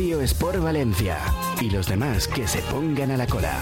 Radio 0.00 0.22
Sport 0.22 0.62
Valencia 0.62 1.18
y 1.60 1.68
los 1.68 1.86
demás 1.86 2.26
que 2.26 2.48
se 2.48 2.60
pongan 2.62 3.10
a 3.10 3.18
la 3.18 3.26
cola. 3.26 3.60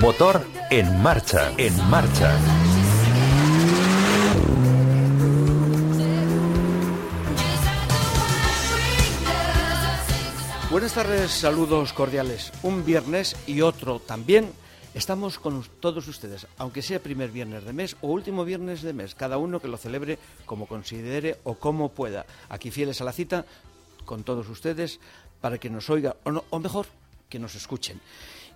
Motor 0.00 0.46
en 0.70 1.02
marcha, 1.02 1.52
en 1.58 1.90
marcha. 1.90 2.32
Saludos 11.28 11.92
cordiales. 11.92 12.52
Un 12.62 12.84
viernes 12.84 13.36
y 13.46 13.60
otro 13.60 14.00
también. 14.00 14.50
Estamos 14.94 15.38
con 15.38 15.64
todos 15.78 16.08
ustedes, 16.08 16.46
aunque 16.58 16.82
sea 16.82 17.02
primer 17.02 17.30
viernes 17.30 17.64
de 17.64 17.72
mes 17.72 17.96
o 18.00 18.08
último 18.08 18.44
viernes 18.44 18.82
de 18.82 18.92
mes, 18.92 19.14
cada 19.14 19.38
uno 19.38 19.60
que 19.60 19.68
lo 19.68 19.76
celebre 19.76 20.18
como 20.46 20.66
considere 20.66 21.38
o 21.44 21.54
como 21.54 21.90
pueda. 21.90 22.26
Aquí 22.48 22.70
fieles 22.70 23.00
a 23.00 23.04
la 23.04 23.12
cita 23.12 23.44
con 24.04 24.24
todos 24.24 24.48
ustedes 24.48 24.98
para 25.40 25.58
que 25.58 25.70
nos 25.70 25.90
oiga, 25.90 26.16
o, 26.24 26.42
o 26.50 26.58
mejor, 26.58 26.86
que 27.28 27.38
nos 27.38 27.54
escuchen. 27.54 28.00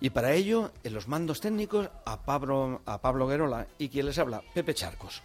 Y 0.01 0.09
para 0.09 0.33
ello, 0.33 0.71
en 0.83 0.93
los 0.93 1.07
mandos 1.07 1.39
técnicos, 1.39 1.89
a 2.05 2.25
Pablo, 2.25 2.81
a 2.85 2.99
Pablo 2.99 3.27
Guerola 3.27 3.67
y 3.77 3.87
quien 3.87 4.07
les 4.07 4.19
habla, 4.19 4.43
Pepe 4.53 4.73
Charcos. 4.73 5.21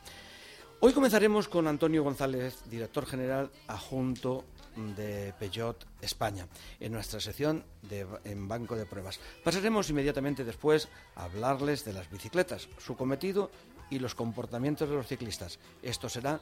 Hoy 0.79 0.93
comenzaremos 0.93 1.49
con 1.49 1.67
Antonio 1.67 2.05
González, 2.05 2.63
director 2.71 3.07
general 3.07 3.51
adjunto 3.67 4.45
de 4.77 5.33
Peugeot 5.39 5.87
España, 6.01 6.47
en 6.81 6.93
nuestra 6.93 7.21
sección 7.21 7.65
de, 7.83 8.07
en 8.25 8.47
Banco 8.47 8.77
de 8.77 8.87
Pruebas. 8.87 9.19
Pasaremos 9.43 9.89
inmediatamente 9.91 10.45
después 10.45 10.89
a 11.15 11.25
hablarles 11.25 11.85
de 11.85 11.93
las 11.93 12.11
bicicletas, 12.11 12.69
su 12.79 12.97
cometido 12.97 13.51
y 13.91 13.99
los 13.99 14.15
comportamientos 14.15 14.89
de 14.89 14.97
los 14.97 15.07
ciclistas. 15.07 15.59
Esto 15.83 16.09
será 16.09 16.41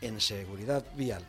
en 0.00 0.20
seguridad 0.20 0.84
vial. 0.96 1.24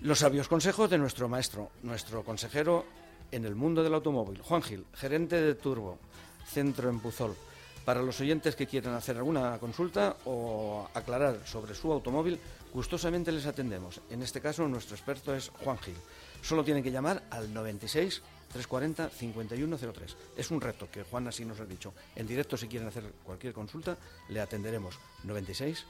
Los 0.00 0.18
sabios 0.18 0.48
consejos 0.48 0.90
de 0.90 0.98
nuestro 0.98 1.28
maestro, 1.28 1.70
nuestro 1.82 2.24
consejero 2.24 2.84
en 3.30 3.44
el 3.44 3.54
mundo 3.54 3.82
del 3.82 3.94
automóvil. 3.94 4.42
Juan 4.42 4.62
Gil, 4.62 4.84
gerente 4.94 5.40
de 5.40 5.54
Turbo, 5.54 5.98
centro 6.46 6.90
en 6.90 7.00
Puzol. 7.00 7.36
Para 7.84 8.02
los 8.02 8.20
oyentes 8.20 8.54
que 8.54 8.66
quieran 8.66 8.94
hacer 8.94 9.16
alguna 9.16 9.58
consulta 9.58 10.16
o 10.24 10.88
aclarar 10.94 11.40
sobre 11.44 11.74
su 11.74 11.92
automóvil, 11.92 12.38
gustosamente 12.72 13.32
les 13.32 13.46
atendemos. 13.46 14.00
En 14.10 14.22
este 14.22 14.40
caso, 14.40 14.66
nuestro 14.68 14.96
experto 14.96 15.34
es 15.34 15.50
Juan 15.50 15.78
Gil. 15.78 15.96
Solo 16.42 16.64
tienen 16.64 16.82
que 16.82 16.90
llamar 16.90 17.22
al 17.30 17.52
96 17.52 18.22
340 18.52 19.10
5103. 19.10 20.16
Es 20.36 20.50
un 20.50 20.60
reto 20.60 20.90
que 20.90 21.04
Juan 21.04 21.28
así 21.28 21.44
nos 21.44 21.60
ha 21.60 21.64
dicho. 21.64 21.94
En 22.16 22.26
directo, 22.26 22.56
si 22.56 22.68
quieren 22.68 22.88
hacer 22.88 23.04
cualquier 23.24 23.52
consulta, 23.52 23.96
le 24.28 24.40
atenderemos 24.40 24.98
96 25.24 25.84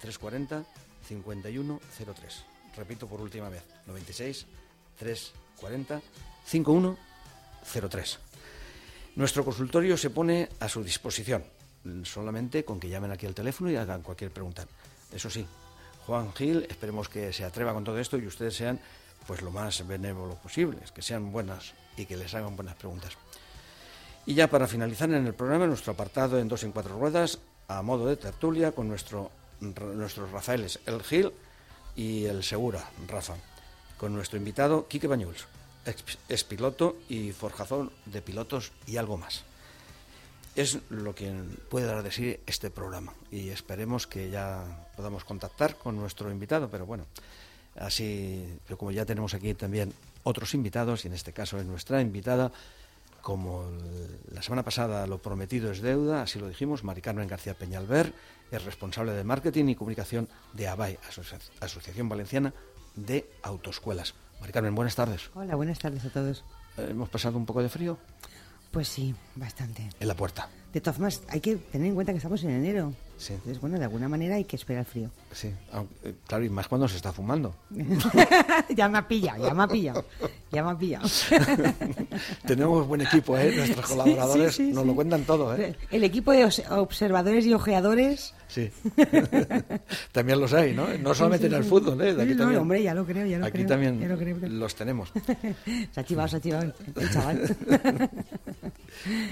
340 0.00 0.64
5103. 1.06 2.44
Repito 2.76 3.06
por 3.06 3.20
última 3.20 3.48
vez, 3.48 3.62
96 3.86 4.46
340 4.98 6.00
5103. 6.44 8.18
Nuestro 9.16 9.44
consultorio 9.44 9.96
se 9.96 10.10
pone 10.10 10.48
a 10.60 10.68
su 10.68 10.84
disposición, 10.84 11.44
solamente 12.04 12.64
con 12.64 12.78
que 12.78 12.88
llamen 12.88 13.10
aquí 13.10 13.26
al 13.26 13.34
teléfono 13.34 13.70
y 13.70 13.76
hagan 13.76 14.02
cualquier 14.02 14.30
pregunta. 14.30 14.66
Eso 15.12 15.28
sí, 15.30 15.46
Juan 16.08 16.32
Gil, 16.32 16.66
esperemos 16.70 17.10
que 17.10 17.34
se 17.34 17.44
atreva 17.44 17.74
con 17.74 17.84
todo 17.84 17.98
esto 17.98 18.16
y 18.16 18.26
ustedes 18.26 18.56
sean 18.56 18.80
pues 19.26 19.42
lo 19.42 19.50
más 19.50 19.86
benévolos 19.86 20.38
posibles, 20.38 20.90
que 20.90 21.02
sean 21.02 21.30
buenas 21.30 21.74
y 21.98 22.06
que 22.06 22.16
les 22.16 22.34
hagan 22.34 22.56
buenas 22.56 22.76
preguntas. 22.76 23.12
Y 24.24 24.32
ya 24.32 24.48
para 24.48 24.66
finalizar 24.66 25.10
en 25.10 25.26
el 25.26 25.34
programa, 25.34 25.66
nuestro 25.66 25.92
apartado 25.92 26.38
en 26.38 26.48
dos 26.48 26.62
en 26.62 26.72
cuatro 26.72 26.98
ruedas, 26.98 27.40
a 27.68 27.82
modo 27.82 28.06
de 28.06 28.16
tertulia, 28.16 28.72
con 28.72 28.88
nuestro, 28.88 29.30
nuestros 29.60 30.30
Rafaeles, 30.30 30.80
el 30.86 31.02
Gil 31.02 31.30
y 31.94 32.24
el 32.24 32.42
Segura, 32.42 32.88
Rafa, 33.06 33.34
con 33.98 34.14
nuestro 34.14 34.38
invitado, 34.38 34.88
Quique 34.88 35.08
Bañuls 35.08 35.46
es 36.28 36.44
piloto 36.44 36.96
y 37.08 37.32
forjazón 37.32 37.90
de 38.06 38.22
pilotos 38.22 38.72
y 38.86 38.96
algo 38.96 39.16
más. 39.16 39.44
Es 40.58 40.76
lo 40.90 41.14
que 41.14 41.32
puede 41.70 41.86
dar 41.86 42.02
de 42.02 42.10
sí 42.10 42.36
este 42.44 42.68
programa 42.68 43.14
y 43.30 43.50
esperemos 43.50 44.08
que 44.08 44.28
ya 44.28 44.88
podamos 44.96 45.22
contactar 45.22 45.76
con 45.76 45.94
nuestro 45.94 46.32
invitado, 46.32 46.68
pero 46.68 46.84
bueno, 46.84 47.06
así, 47.76 48.58
pero 48.66 48.76
como 48.76 48.90
ya 48.90 49.06
tenemos 49.06 49.34
aquí 49.34 49.54
también 49.54 49.94
otros 50.24 50.54
invitados 50.54 51.04
y 51.04 51.06
en 51.06 51.14
este 51.14 51.32
caso 51.32 51.60
es 51.60 51.64
nuestra 51.64 52.00
invitada, 52.00 52.50
como 53.22 53.70
la 54.32 54.42
semana 54.42 54.64
pasada 54.64 55.06
lo 55.06 55.18
prometido 55.18 55.70
es 55.70 55.80
deuda, 55.80 56.22
así 56.22 56.40
lo 56.40 56.48
dijimos, 56.48 56.82
Mari 56.82 57.02
Carmen 57.02 57.28
García 57.28 57.54
Peñalver 57.54 58.12
es 58.50 58.64
responsable 58.64 59.12
de 59.12 59.22
marketing 59.22 59.66
y 59.66 59.76
comunicación 59.76 60.28
de 60.54 60.66
ABAI, 60.66 60.98
Asociación 61.60 62.08
Valenciana 62.08 62.52
de 62.96 63.30
Autoescuelas. 63.44 64.14
Mari 64.40 64.52
Carmen, 64.52 64.74
buenas 64.74 64.96
tardes. 64.96 65.30
Hola, 65.36 65.54
buenas 65.54 65.78
tardes 65.78 66.04
a 66.04 66.10
todos. 66.10 66.42
¿Hemos 66.76 67.08
pasado 67.10 67.38
un 67.38 67.46
poco 67.46 67.62
de 67.62 67.68
frío? 67.68 67.96
Pues 68.70 68.88
sí, 68.88 69.14
bastante. 69.34 69.88
En 69.98 70.08
la 70.08 70.14
puerta. 70.14 70.48
De 70.72 70.80
todas 70.80 70.96
formas, 70.96 71.22
hay 71.28 71.40
que 71.40 71.56
tener 71.56 71.88
en 71.88 71.94
cuenta 71.94 72.12
que 72.12 72.18
estamos 72.18 72.42
en 72.44 72.50
enero. 72.50 72.92
Sí. 73.16 73.32
Entonces, 73.32 73.60
bueno, 73.60 73.78
de 73.78 73.84
alguna 73.84 74.08
manera 74.08 74.36
hay 74.36 74.44
que 74.44 74.54
esperar 74.56 74.84
frío. 74.84 75.10
Sí, 75.32 75.48
eh, 76.04 76.14
claro, 76.26 76.44
y 76.44 76.48
más 76.50 76.68
cuando 76.68 76.86
se 76.86 76.96
está 76.96 77.12
fumando. 77.12 77.54
ya 78.76 78.88
me 78.88 78.98
ha 78.98 79.08
pillado, 79.08 79.44
ya 79.46 79.54
me 79.54 79.62
ha 79.64 79.66
pillado, 79.66 80.04
ya 80.52 80.62
me 80.62 80.70
ha 80.70 80.78
pillado. 80.78 81.08
Tenemos 82.46 82.86
buen 82.86 83.00
equipo, 83.00 83.36
¿eh? 83.36 83.52
Nuestros 83.56 83.86
colaboradores 83.86 84.60
nos 84.60 84.86
lo 84.86 84.94
cuentan 84.94 85.24
todo, 85.24 85.56
¿eh? 85.56 85.74
El 85.90 86.04
equipo 86.04 86.32
de 86.32 86.44
observadores 86.70 87.44
y 87.46 87.54
ojeadores 87.54 88.34
Sí. 88.48 88.70
también 90.12 90.40
los 90.40 90.54
hay, 90.54 90.74
¿no? 90.74 90.86
No 90.98 91.14
solamente 91.14 91.46
en 91.48 91.54
el 91.54 91.64
fútbol, 91.64 92.00
¿eh? 92.00 92.16
aquí 92.18 92.34
también, 92.34 92.60
hombre, 92.60 92.82
ya 92.82 92.94
lo 92.94 93.04
creo, 93.04 93.26
ya 93.26 93.38
lo 93.38 93.44
aquí 93.44 93.58
creo. 93.64 93.66
también 93.66 94.58
los 94.58 94.74
tenemos. 94.74 95.12
se 95.92 96.00
ha 96.00 96.04
chivado, 96.04 96.28
se 96.28 96.36
ha 96.36 96.40
chivado 96.40 96.72
el 96.96 97.10
chaval. 97.10 97.56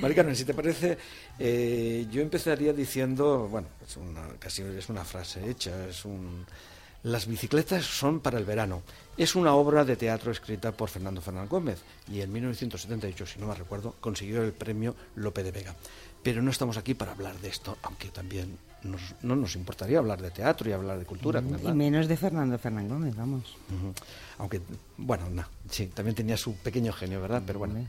Maricarmen, 0.01 0.37
si 0.37 0.45
te 0.45 0.55
parece, 0.55 0.99
eh, 1.39 2.07
yo 2.11 2.23
empezaría 2.23 2.73
diciendo, 2.73 3.49
bueno, 3.51 3.69
es 3.87 3.97
una, 3.97 4.29
casi 4.39 4.63
es 4.63 4.89
una 4.89 5.05
frase 5.05 5.49
hecha, 5.49 5.87
es 5.87 6.05
un... 6.05 6.47
Las 7.03 7.27
bicicletas 7.27 7.85
son 7.85 8.19
para 8.19 8.37
el 8.39 8.45
verano. 8.45 8.83
Es 9.17 9.37
una 9.37 9.55
obra 9.55 9.85
de 9.85 9.95
teatro 9.95 10.33
escrita 10.33 10.73
por 10.73 10.89
Fernando 10.89 11.21
Fernández 11.21 11.51
Gómez 11.51 11.79
y 12.11 12.21
en 12.21 12.33
1978, 12.33 13.27
si 13.27 13.39
no 13.39 13.47
me 13.47 13.55
recuerdo, 13.55 13.95
consiguió 14.01 14.43
el 14.43 14.53
premio 14.53 14.97
Lope 15.15 15.45
de 15.45 15.53
Vega. 15.53 15.75
Pero 16.25 16.43
no 16.43 16.51
estamos 16.51 16.77
aquí 16.77 16.95
para 16.95 17.13
hablar 17.13 17.39
de 17.39 17.49
esto, 17.49 17.79
aunque 17.83 18.09
también 18.09 18.59
no 19.23 19.37
nos 19.37 19.57
importaría 19.57 19.99
hablar 19.99 20.21
de 20.21 20.31
teatro 20.31 20.69
y 20.69 20.73
hablar 20.73 20.99
de 20.99 21.05
cultura. 21.05 21.41
Y 21.41 21.73
menos 21.73 22.09
de 22.09 22.17
Fernando 22.17 22.59
Fernández 22.59 22.93
Gómez, 22.93 23.17
vamos. 23.17 23.57
Aunque, 24.39 24.61
bueno, 24.97 25.29
no, 25.31 25.45
sí, 25.71 25.87
también 25.87 26.15
tenía 26.15 26.37
su 26.37 26.55
pequeño 26.57 26.93
genio, 26.93 27.21
¿verdad? 27.21 27.43
Pero 27.47 27.59
bueno. 27.59 27.87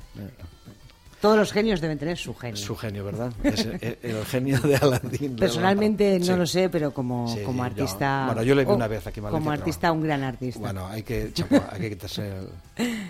Todos 1.21 1.37
los 1.37 1.51
genios 1.51 1.81
deben 1.81 1.97
tener 1.97 2.17
su 2.17 2.35
genio. 2.35 2.57
Su 2.57 2.75
genio, 2.75 3.03
¿verdad? 3.03 3.33
Es 3.43 3.65
el, 3.65 4.25
genio 4.25 4.59
de 4.59 4.75
Aladdin. 4.75 5.35
Personalmente 5.35 6.19
no 6.19 6.37
lo 6.37 6.45
sé, 6.45 6.69
pero 6.69 6.93
como, 6.93 7.35
como 7.43 7.63
artista. 7.63 8.25
bueno, 8.27 8.43
yo 8.43 8.53
le 8.53 8.65
vi 8.65 8.71
una 8.71 8.87
vez 8.87 9.07
aquí 9.07 9.19
Como 9.19 9.51
artista, 9.51 9.91
un 9.91 10.03
gran 10.03 10.23
artista. 10.23 10.59
Bueno, 10.59 10.87
hay 10.87 11.03
que, 11.03 11.33
hay 11.71 11.81
que 11.81 11.89
quitarse 11.89 12.33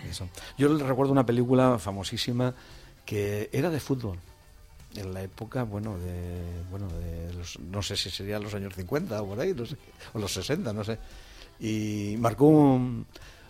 eso. 0.10 0.30
Yo 0.58 0.78
recuerdo 0.78 1.12
una 1.12 1.26
película 1.26 1.78
famosísima 1.80 2.54
que 3.06 3.50
era 3.52 3.70
de 3.70 3.80
fútbol 3.80 4.18
en 4.96 5.14
la 5.14 5.22
época, 5.22 5.64
bueno, 5.64 5.98
de, 5.98 6.42
bueno, 6.72 6.88
de 6.88 7.34
los, 7.34 7.60
no 7.60 7.82
sé 7.82 7.96
si 7.96 8.10
serían 8.10 8.44
los 8.44 8.54
años 8.54 8.74
50 8.74 9.22
o 9.22 9.28
por 9.28 9.40
ahí, 9.40 9.54
no 9.54 9.66
sé, 9.66 9.76
o 10.14 10.20
los 10.20 10.34
60, 10.34 10.74
no 10.74 10.84
sé. 10.84 10.98
Y 11.60 12.16
marcó 12.20 12.46
un, 12.46 13.06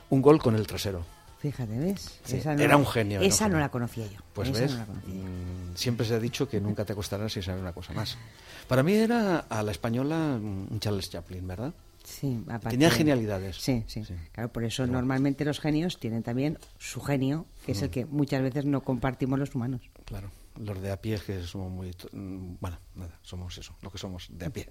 un 0.10 0.22
gol 0.22 0.40
con 0.40 0.56
el 0.56 0.66
trasero. 0.66 1.17
Fíjate, 1.40 1.78
¿ves? 1.78 2.20
era 2.58 2.78
un 2.78 2.86
genio. 2.86 3.22
Esa 3.22 3.48
no 3.48 3.60
la 3.60 3.70
conocía 3.70 4.06
yo. 4.08 4.20
Pues 4.34 4.52
ves, 4.52 4.74
mm, 4.74 5.76
siempre 5.76 6.06
se 6.06 6.16
ha 6.16 6.20
dicho 6.20 6.50
que 6.50 6.60
nunca 6.60 6.84
te 6.84 6.94
acostarás 6.94 7.34
si 7.34 7.42
sabes 7.42 7.62
una 7.62 7.74
cosa 7.74 7.94
más. 7.94 8.18
Para 8.68 8.84
mí 8.84 8.94
era 8.94 9.40
a 9.40 9.64
la 9.64 9.72
española 9.72 10.16
un 10.16 10.80
Charles 10.80 11.10
Chaplin, 11.10 11.48
¿verdad? 11.48 11.74
Sí, 12.04 12.42
Tenía 12.70 12.90
genialidades. 12.90 13.58
Sí, 13.58 13.84
sí, 13.88 14.02
Claro, 14.32 14.52
por 14.52 14.64
eso 14.64 14.88
normalmente 14.88 15.44
los 15.44 15.60
genios 15.60 16.00
tienen 16.00 16.24
también 16.24 16.58
su 16.78 17.02
genio, 17.02 17.46
que 17.66 17.74
es 17.74 17.82
el 17.82 17.90
mm. 17.90 17.92
que 17.92 18.06
muchas 18.06 18.42
veces 18.42 18.66
no 18.66 18.82
compartimos 18.82 19.38
los 19.38 19.54
humanos. 19.54 19.82
Claro 20.06 20.32
los 20.60 20.82
de 20.82 20.92
a 20.92 21.00
pie 21.00 21.20
que 21.20 21.44
somos 21.44 21.72
muy 21.72 21.92
mm, 22.12 22.56
bueno 22.60 22.80
nada 22.96 23.20
somos 23.22 23.56
eso 23.58 23.76
lo 23.82 23.92
que 23.92 23.98
somos 23.98 24.28
de 24.32 24.46
a 24.46 24.50
pie 24.50 24.68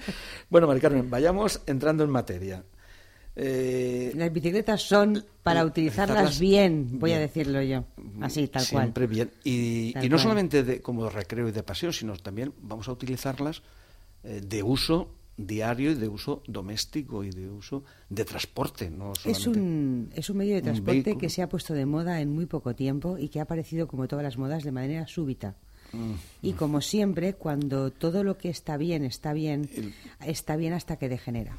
bueno 0.48 0.66
Mari 0.66 0.80
Carmen 0.80 1.10
vayamos 1.10 1.60
entrando 1.66 2.04
en 2.04 2.10
materia 2.10 2.64
eh, 3.38 4.12
las 4.14 4.32
bicicletas 4.32 4.80
son 4.80 5.22
para 5.42 5.64
utilizarlas 5.66 6.40
bien, 6.40 6.98
voy 6.98 7.12
a 7.12 7.18
decirlo 7.18 7.60
yo, 7.60 7.84
así, 8.22 8.48
tal 8.48 8.66
cual. 8.66 8.84
Siempre 8.84 9.06
bien. 9.06 9.30
Y, 9.44 9.92
no 10.08 10.18
solamente 10.18 10.62
de, 10.62 10.80
como 10.80 11.10
recreo 11.10 11.46
y 11.48 11.52
de 11.52 11.62
paseo, 11.62 11.92
sino 11.92 12.16
también 12.16 12.54
vamos 12.62 12.88
a 12.88 12.92
utilizarlas 12.92 13.62
eh, 14.24 14.40
de 14.42 14.62
uso 14.62 15.10
diario 15.36 15.90
y 15.90 15.96
de 15.96 16.08
uso 16.08 16.42
doméstico 16.46 17.22
y 17.22 17.30
de 17.30 17.50
uso 17.50 17.84
de 18.08 18.24
transporte. 18.24 18.88
No 18.88 19.12
es, 19.26 19.46
un, 19.46 20.10
es 20.14 20.30
un 20.30 20.38
medio 20.38 20.54
de 20.54 20.62
transporte 20.62 21.18
que 21.18 21.28
se 21.28 21.42
ha 21.42 21.48
puesto 21.50 21.74
de 21.74 21.84
moda 21.84 22.22
en 22.22 22.30
muy 22.30 22.46
poco 22.46 22.74
tiempo 22.74 23.18
y 23.18 23.28
que 23.28 23.40
ha 23.40 23.42
aparecido, 23.42 23.86
como 23.86 24.08
todas 24.08 24.22
las 24.22 24.38
modas, 24.38 24.64
de 24.64 24.72
manera 24.72 25.06
súbita. 25.06 25.56
Mm. 25.92 26.12
Y 26.40 26.52
como 26.54 26.80
siempre, 26.80 27.34
cuando 27.34 27.90
todo 27.90 28.24
lo 28.24 28.38
que 28.38 28.48
está 28.48 28.78
bien 28.78 29.04
está 29.04 29.34
bien, 29.34 29.68
está 30.24 30.56
bien 30.56 30.72
hasta 30.72 30.96
que 30.96 31.10
degenera. 31.10 31.54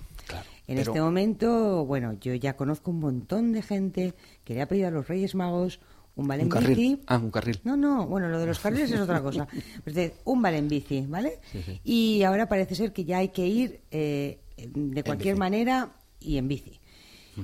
En 0.68 0.78
este 0.80 1.00
momento, 1.00 1.86
bueno, 1.86 2.14
yo 2.20 2.34
ya 2.34 2.56
conozco 2.56 2.92
un 2.92 3.00
montón 3.00 3.54
de 3.54 3.62
gente 3.62 4.14
que 4.44 4.54
le 4.54 4.62
ha 4.62 4.68
pedido 4.68 4.90
a 4.90 4.92
los 4.92 5.08
Reyes 5.08 5.34
Magos 5.34 5.80
un 6.18 6.28
vale 6.28 6.44
en 6.44 6.50
bici. 6.50 7.00
Ah, 7.06 7.18
un 7.18 7.30
carril. 7.30 7.60
No, 7.64 7.78
no, 7.78 8.08
bueno, 8.08 8.28
lo 8.28 8.40
de 8.40 8.48
los 8.48 8.60
carriles 8.60 8.92
es 8.92 9.00
otra 9.00 9.22
cosa. 9.22 9.48
un 10.26 10.42
vale 10.42 10.58
en 10.58 10.68
bici, 10.68 11.06
¿vale? 11.08 11.40
Y 11.84 12.24
ahora 12.24 12.50
parece 12.50 12.74
ser 12.76 12.92
que 12.92 13.06
ya 13.06 13.20
hay 13.20 13.30
que 13.30 13.48
ir 13.48 13.82
eh, 13.92 14.40
de 14.58 15.04
cualquier 15.04 15.38
manera 15.38 15.92
y 16.20 16.38
en 16.38 16.48
bici. 16.48 16.80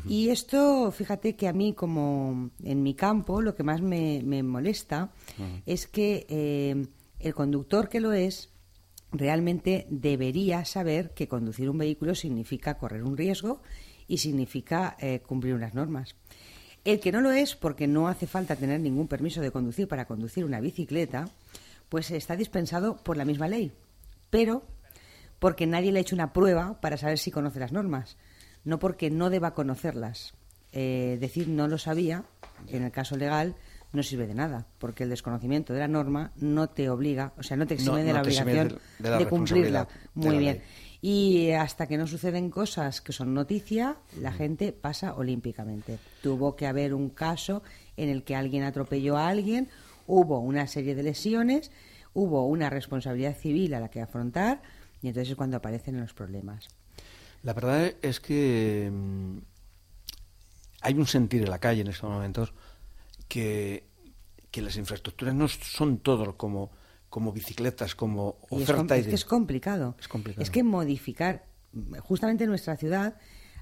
Y 0.08 0.30
esto, 0.30 0.92
fíjate 0.92 1.36
que 1.36 1.48
a 1.48 1.54
mí, 1.54 1.74
como 1.74 2.50
en 2.64 2.81
mi 2.81 2.96
campo, 2.96 3.42
lo 3.42 3.54
que 3.54 3.62
más 3.62 3.80
me, 3.81 4.42
molesta 4.42 5.12
es 5.68 5.86
que 5.86 6.26
eh, 6.28 6.88
el 7.19 7.34
conductor 7.36 7.90
que 7.90 8.00
lo 8.00 8.12
es 8.12 8.50
realmente 9.13 9.86
debería 9.89 10.65
saber 10.65 11.12
que 11.12 11.27
conducir 11.27 11.69
un 11.69 11.77
vehículo 11.77 12.15
significa 12.15 12.77
correr 12.77 13.04
un 13.04 13.15
riesgo 13.15 13.62
y 14.07 14.18
significa 14.18 14.98
eh, 15.00 15.19
cumplir 15.19 15.54
unas 15.54 15.74
normas. 15.74 16.15
El 16.83 17.00
que 17.00 17.13
no 17.13 17.21
lo 17.21 17.31
es, 17.31 17.56
porque 17.56 17.88
no 17.88 18.10
hace 18.10 18.27
falta 18.27 18.57
tener 18.57 18.81
ningún 18.81 19.07
permiso 19.07 19.39
de 19.39 19.51
conducir 19.51 19.88
para 19.88 20.06
conducir 20.06 20.44
una 20.44 20.60
bicicleta, 20.60 21.30
pues 21.88 22.12
está 22.12 22.36
dispensado 22.36 22.98
por 22.98 23.15
la 23.15 23.24
misma 23.24 23.48
ley. 23.48 23.71
Pero 24.30 24.63
porque 25.39 25.68
nadie 25.68 25.92
le 25.92 26.00
ha 26.00 26.01
hecho 26.01 26.16
una 26.16 26.33
prueba 26.33 26.81
para 26.81 26.98
saber 26.98 27.19
si 27.19 27.31
conoce 27.31 27.59
las 27.59 27.71
normas, 27.71 28.18
no 28.66 28.80
porque 28.80 29.09
no 29.09 29.30
deba 29.30 29.54
conocerlas. 29.54 30.33
Eh, 30.71 31.18
decir 31.21 31.48
no 31.48 31.68
lo 31.68 31.77
sabía, 31.77 32.24
en 32.68 32.83
el 32.83 32.92
caso 32.92 33.16
legal, 33.16 33.56
no 33.94 34.04
sirve 34.04 34.28
de 34.28 34.34
nada, 34.34 34.66
porque 34.80 35.04
el 35.04 35.10
desconocimiento 35.10 35.72
de 35.72 35.80
la 35.80 35.88
norma 35.88 36.31
no 36.38 36.68
te 36.68 36.90
obliga, 36.90 37.31
o 37.38 37.44
sea, 37.44 37.56
no 37.56 37.68
te 37.68 37.75
exime 37.75 38.04
de 38.04 38.12
la 38.12 38.22
obligación 38.22 38.80
de, 39.00 39.28
cumplirla. 39.28 39.88
Muy 40.16 40.38
bien. 40.38 40.62
Y 41.00 41.51
hasta 41.51 41.86
que 41.86 41.98
no 41.98 42.07
suceden 42.07 42.50
cosas 42.50 43.01
que 43.01 43.13
son 43.13 43.34
noticia, 43.34 43.98
la 44.19 44.31
gente 44.31 44.72
pasa 44.72 45.16
olímpicamente. 45.16 46.00
Tuvo 46.22 46.56
que 46.56 46.66
haber 46.66 46.94
un 46.94 47.10
caso 47.10 47.62
en 47.98 48.10
el 48.10 48.24
que 48.24 48.36
alguien 48.36 48.63
atropelló 48.63 49.18
a 49.18 49.28
alguien, 49.28 49.69
hubo 50.07 50.40
una 50.40 50.66
serie 50.66 50.95
de 50.95 51.04
lesiones, 51.04 51.72
hubo 52.13 52.48
una 52.48 52.69
responsabilidad 52.69 53.38
civil 53.38 53.74
a 53.75 53.80
la 53.80 53.90
que 53.90 54.01
afrontar 54.01 54.62
y 55.01 55.10
entonces 55.10 55.31
es 55.31 55.36
cuando 55.36 55.57
aparecen 55.57 56.00
los 56.00 56.13
problemas. 56.13 56.68
La 57.44 57.54
verdad 57.54 57.94
es 58.01 58.19
que 58.19 58.90
mm, 58.92 59.38
hay 60.81 60.94
un 60.94 61.06
sentir 61.06 61.44
en 61.44 61.50
la 61.50 61.60
calle 61.60 61.81
en 61.81 61.90
estos 61.90 62.10
momentos 62.10 62.54
que, 63.33 63.88
que 64.51 64.62
las 64.62 64.75
infraestructuras 64.77 65.33
no 65.33 65.47
son 65.47 65.97
todo 65.97 66.38
como 66.38 66.69
como 67.09 67.31
bicicletas, 67.31 67.95
como 67.95 68.38
oferta. 68.50 68.95
Es, 68.95 69.07
que 69.07 69.13
es 69.13 69.25
complicado. 69.25 69.95
Es 70.00 70.07
complicado. 70.07 70.41
Es 70.41 70.50
que 70.50 70.63
modificar, 70.63 71.45
justamente 72.00 72.47
nuestra 72.47 72.75
ciudad 72.75 73.18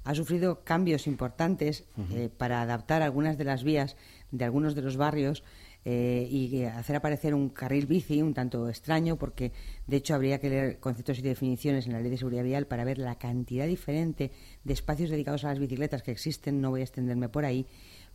ha 0.06 0.15
sufrido 0.15 0.63
cambios 0.63 1.06
importantes 1.06 1.85
eh, 2.12 2.29
para 2.29 2.62
adaptar 2.62 3.01
algunas 3.01 3.38
de 3.38 3.44
las 3.44 3.63
vías 3.65 3.97
de 4.31 4.45
algunos 4.45 4.73
de 4.73 4.81
los 4.81 4.95
barrios 4.95 5.44
eh, 5.83 6.27
y 6.29 6.63
hacer 6.63 6.95
aparecer 6.95 7.33
un 7.33 7.50
carril 7.50 7.88
bici 7.88 8.21
un 8.21 8.33
tanto 8.33 8.69
extraño, 8.69 9.18
porque 9.18 9.51
de 9.85 9.97
hecho 9.97 10.15
habría 10.15 10.39
que 10.39 10.50
leer 10.50 10.79
conceptos 10.79 11.19
y 11.19 11.21
definiciones 11.21 11.88
en 11.88 11.94
la 11.94 12.00
ley 12.00 12.09
de 12.09 12.18
seguridad 12.18 12.44
vial 12.44 12.68
para 12.68 12.85
ver 12.85 13.00
la 13.00 13.15
cantidad 13.15 13.68
diferente 13.68 14.31
de 14.63 14.73
espacios 14.73 15.09
dedicados 15.09 15.44
a 15.44 15.50
las 15.50 15.59
bicicletas 15.59 16.03
que 16.03 16.12
existen. 16.12 16.62
No 16.62 16.69
voy 16.69 16.81
a 16.81 16.83
extenderme 16.83 17.27
por 17.27 17.44
ahí, 17.44 17.68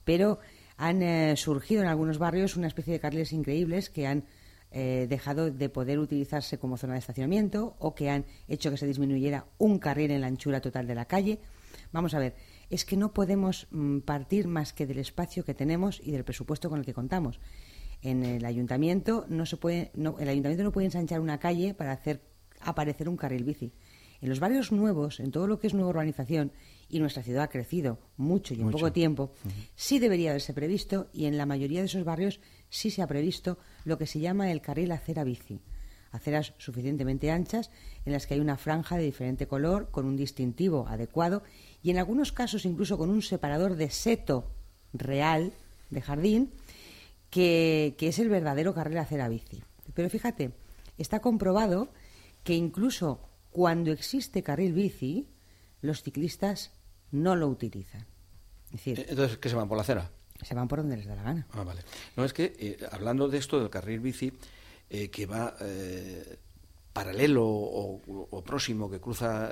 pero 0.04 0.38
han 0.76 1.02
eh, 1.02 1.37
surgido 1.37 1.82
en 1.82 1.88
algunos 1.88 2.19
barrios 2.19 2.56
una 2.56 2.67
especie 2.67 2.93
de 2.93 3.00
carriles 3.00 3.32
increíbles 3.32 3.90
que 3.90 4.06
han 4.06 4.25
eh, 4.70 5.06
dejado 5.08 5.50
de 5.50 5.69
poder 5.69 5.99
utilizarse 5.99 6.58
como 6.58 6.76
zona 6.76 6.94
de 6.94 6.99
estacionamiento 6.99 7.76
o 7.78 7.94
que 7.94 8.11
han 8.11 8.26
hecho 8.49 8.70
que 8.70 8.76
se 8.76 8.87
disminuyera 8.87 9.46
un 9.58 9.78
carril 9.78 10.11
en 10.11 10.20
la 10.20 10.26
anchura 10.26 10.61
total 10.61 10.87
de 10.87 10.94
la 10.94 11.06
calle. 11.06 11.40
Vamos 11.93 12.14
a 12.14 12.19
ver, 12.19 12.34
es 12.69 12.84
que 12.84 12.96
no 12.96 13.12
podemos 13.12 13.69
mm, 13.70 14.00
partir 14.00 14.49
más 14.49 14.73
que 14.73 14.87
del 14.87 14.99
espacio 14.99 15.44
que 15.44 15.55
tenemos 15.55 16.00
y 16.02 16.11
del 16.11 16.25
presupuesto 16.25 16.69
con 16.69 16.81
el 16.81 16.84
que 16.84 16.94
contamos. 16.94 17.40
En 18.02 18.25
el 18.25 18.44
ayuntamiento 18.44 19.25
no 19.28 19.46
se 19.46 19.56
puede, 19.56 19.93
el 19.94 20.28
ayuntamiento 20.28 20.64
no 20.64 20.73
puede 20.73 20.87
ensanchar 20.87 21.20
una 21.20 21.38
calle 21.38 21.73
para 21.73 21.93
hacer 21.93 22.20
aparecer 22.61 23.08
un 23.08 23.17
carril 23.17 23.44
bici. 23.44 23.73
En 24.20 24.28
los 24.28 24.40
barrios 24.40 24.73
nuevos, 24.73 25.20
en 25.20 25.31
todo 25.31 25.46
lo 25.46 25.58
que 25.58 25.67
es 25.67 25.75
nueva 25.75 25.90
urbanización, 25.90 26.52
y 26.88 27.00
nuestra 27.00 27.22
ciudad 27.22 27.44
ha 27.44 27.48
crecido 27.48 27.98
mucho 28.16 28.54
y 28.54 28.60
en 28.60 28.70
poco 28.70 28.92
tiempo, 28.92 29.32
sí 29.75 29.99
debería 29.99 30.30
haberse 30.30 30.54
previsto 30.54 31.08
y 31.12 31.26
en 31.26 31.37
la 31.37 31.46
mayoría 31.46 31.80
de 31.80 31.87
esos 31.87 32.04
barrios 32.04 32.40
sí 32.68 32.90
se 32.90 33.02
ha 33.02 33.06
previsto 33.06 33.58
lo 33.84 33.99
que 33.99 34.06
se 34.06 34.20
llama 34.20 34.52
el 34.52 34.61
carril 34.61 34.92
acera 34.92 35.25
bici. 35.25 35.61
Aceras 36.12 36.54
suficientemente 36.58 37.30
anchas 37.30 37.70
en 38.04 38.12
las 38.12 38.26
que 38.26 38.34
hay 38.34 38.40
una 38.40 38.56
franja 38.56 38.96
de 38.96 39.04
diferente 39.04 39.46
color 39.46 39.90
con 39.90 40.06
un 40.06 40.16
distintivo 40.16 40.87
adecuado 40.88 41.42
y 41.82 41.90
en 41.90 41.99
algunos 41.99 42.32
casos 42.32 42.64
incluso 42.64 42.96
con 42.96 43.11
un 43.11 43.22
separador 43.22 43.76
de 43.76 43.90
seto 43.90 44.50
real 44.92 45.52
de 45.90 46.00
jardín 46.00 46.52
que, 47.30 47.96
que 47.99 48.08
es 48.08 48.18
el 48.18 48.28
verdadero 48.28 48.75
carril 48.75 48.99
acera 48.99 49.28
bici. 49.28 49.62
Pero 49.94 50.08
fíjate, 50.08 50.52
está 50.96 51.20
comprobado 51.20 51.88
que 52.44 52.54
incluso 52.54 53.20
cuando 53.50 53.90
existe 53.90 54.42
carril 54.42 54.72
bici, 54.72 55.26
los 55.80 56.02
ciclistas 56.02 56.72
no 57.16 57.35
lo 57.35 57.49
utilizan. 57.49 58.06
Eh, 58.85 59.06
Entonces, 59.08 59.38
¿qué 59.38 59.49
se 59.49 59.56
van 59.56 59.68
por 59.68 59.76
la 59.76 59.82
acera? 59.82 60.11
Se 60.42 60.54
van 60.54 60.68
por 60.68 60.78
donde 60.80 60.96
les 60.96 61.06
da 61.06 61.14
la 61.14 61.23
gana. 61.23 61.46
Ah, 61.52 61.64
vale. 61.64 61.80
No, 62.16 62.25
es 62.25 62.32
que 62.32 62.54
eh, 62.58 62.78
hablando 62.92 63.28
de 63.28 63.38
esto 63.38 63.58
del 63.58 63.70
carril 63.70 64.00
bici, 64.00 64.32
eh, 64.90 65.08
que 65.11 65.26
va 65.26 65.56
paralelo 66.92 67.44
o, 67.46 68.42
próximo, 68.44 68.90
que 68.90 69.00
cruza... 69.00 69.50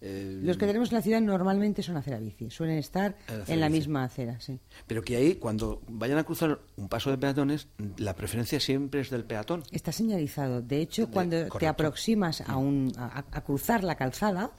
Los 0.00 0.56
que 0.58 0.66
tenemos 0.66 0.90
en 0.90 0.94
la 0.94 1.02
ciudad 1.02 1.20
normalmente 1.20 1.82
son 1.82 1.96
acera 1.96 2.20
bici, 2.20 2.50
suelen 2.50 2.78
estar 2.78 3.16
en 3.48 3.58
la 3.58 3.68
misma 3.68 4.04
acera, 4.04 4.38
sí. 4.38 4.60
Pero 4.86 5.02
que 5.02 5.16
ahí, 5.16 5.34
cuando 5.36 5.82
vayan 5.88 6.18
a 6.18 6.24
cruzar 6.24 6.60
un 6.76 6.88
paso 6.88 7.10
de 7.10 7.18
peatones, 7.18 7.66
la 7.96 8.14
preferencia 8.14 8.60
siempre 8.60 9.00
es 9.00 9.10
del 9.10 9.24
peatón. 9.24 9.64
Está 9.72 9.90
señalizado. 9.90 10.62
De 10.62 10.80
hecho, 10.80 11.10
cuando 11.10 11.46
te 11.46 11.66
aproximas 11.66 12.42
a, 12.42 12.56
un, 12.56 12.92
a 12.96 13.40
cruzar 13.42 13.82
la 13.82 13.96
calzada, 13.96 14.52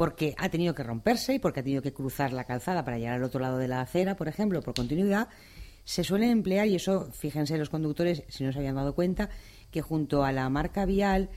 porque 0.00 0.34
ha 0.38 0.48
tenido 0.48 0.74
que 0.74 0.82
romperse 0.82 1.34
y 1.34 1.38
porque 1.38 1.60
ha 1.60 1.62
tenido 1.62 1.82
que 1.82 1.92
cruzar 1.92 2.32
la 2.32 2.44
calzada 2.44 2.86
para 2.86 2.96
llegar 2.96 3.16
al 3.16 3.22
otro 3.22 3.38
lado 3.38 3.58
de 3.58 3.68
la 3.68 3.82
acera, 3.82 4.16
por 4.16 4.28
ejemplo, 4.28 4.62
por 4.62 4.72
continuidad, 4.72 5.28
se 5.84 6.04
suele 6.04 6.30
emplear, 6.30 6.66
y 6.68 6.76
eso 6.76 7.10
fíjense 7.12 7.58
los 7.58 7.68
conductores, 7.68 8.22
si 8.28 8.42
no 8.42 8.50
se 8.50 8.60
habían 8.60 8.76
dado 8.76 8.94
cuenta, 8.94 9.28
que 9.70 9.82
junto 9.82 10.24
a 10.24 10.32
la 10.32 10.48
marca 10.48 10.86
vial, 10.86 11.28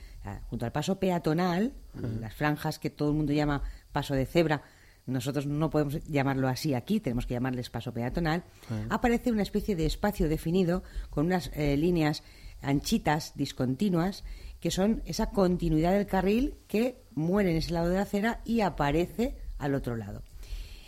junto 0.49 0.63
al 0.65 0.71
paso 0.71 0.97
peatonal, 0.97 1.73
las 2.21 2.33
franjas 2.35 2.79
que 2.79 2.89
todo 2.89 3.09
el 3.09 3.15
mundo 3.15 3.33
llama 3.33 3.63
paso 3.91 4.15
de 4.15 4.25
cebra, 4.25 4.63
nosotros 5.07 5.45
no 5.45 5.69
podemos 5.69 6.01
llamarlo 6.05 6.47
así 6.47 6.73
aquí, 6.73 7.01
tenemos 7.01 7.25
que 7.25 7.33
llamarles 7.33 7.69
paso 7.69 7.93
peatonal, 7.93 8.45
aparece 8.89 9.29
una 9.29 9.41
especie 9.41 9.75
de 9.75 9.87
espacio 9.87 10.29
definido 10.29 10.83
con 11.09 11.25
unas 11.25 11.51
eh, 11.53 11.75
líneas 11.75 12.23
anchitas, 12.61 13.33
discontinuas, 13.35 14.23
que 14.63 14.71
son 14.71 15.03
esa 15.03 15.29
continuidad 15.31 15.91
del 15.91 16.05
carril 16.05 16.55
que 16.69 17.03
muere 17.11 17.51
en 17.51 17.57
ese 17.57 17.73
lado 17.73 17.89
de 17.89 17.97
la 17.97 18.03
acera 18.03 18.39
y 18.45 18.61
aparece 18.61 19.35
al 19.57 19.75
otro 19.75 19.97
lado. 19.97 20.23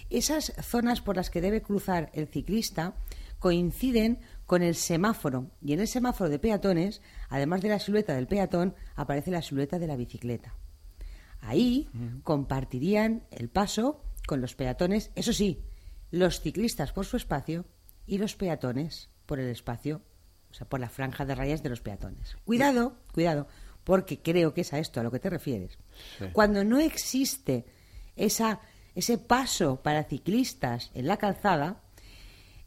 Esas 0.10 0.54
zonas 0.62 1.02
por 1.02 1.18
las 1.18 1.30
que 1.30 1.42
debe 1.42 1.62
cruzar 1.62 2.10
el 2.14 2.30
ciclista 2.30 2.96
coinciden 3.38 4.22
con 4.46 4.64
el 4.64 4.76
semáforo 4.76 5.52
y 5.62 5.74
en 5.74 5.82
el 5.82 5.90
semáforo 5.90 6.30
de 6.30 6.40
peatones, 6.40 7.02
además 7.28 7.60
de 7.60 7.68
la 7.68 7.80
silueta 7.80 8.16
del 8.16 8.28
peatón, 8.28 8.76
aparece 8.96 9.30
la 9.30 9.42
silueta 9.42 9.78
de 9.78 9.88
la 9.88 9.98
bicicleta. 9.98 10.56
Ahí 11.42 11.90
compartirían 12.24 13.28
el 13.30 13.50
paso 13.50 14.06
con 14.26 14.40
los 14.40 14.56
peatones, 14.56 15.12
eso 15.16 15.34
sí, 15.34 15.66
los 16.12 16.40
ciclistas 16.40 16.94
por 16.94 17.06
su 17.06 17.18
espacio 17.18 17.66
y 18.06 18.20
los 18.20 18.38
peatones 18.38 19.10
por 19.26 19.42
el 19.42 19.50
espacio, 19.50 20.02
o 20.50 20.54
sea, 20.54 20.70
por 20.70 20.80
la 20.80 20.88
franja 20.88 21.26
de 21.26 21.36
rayas 21.36 21.62
de 21.62 21.68
los 21.68 21.82
peatones. 21.82 22.38
Cuidado, 22.46 22.96
cuidado, 23.12 23.50
porque 23.86 24.20
creo 24.20 24.54
que 24.54 24.62
es 24.62 24.74
a 24.74 24.80
esto 24.80 25.00
a 25.00 25.04
lo 25.04 25.12
que 25.12 25.20
te 25.20 25.30
refieres. 25.30 25.78
Cuando 26.34 26.66
no 26.66 26.80
existe 26.80 27.66
esa, 28.18 28.60
ese 28.96 29.18
paso 29.18 29.82
para 29.82 30.04
ciclistas 30.04 30.92
en 30.94 31.08
la 31.08 31.18
calzada, 31.18 31.84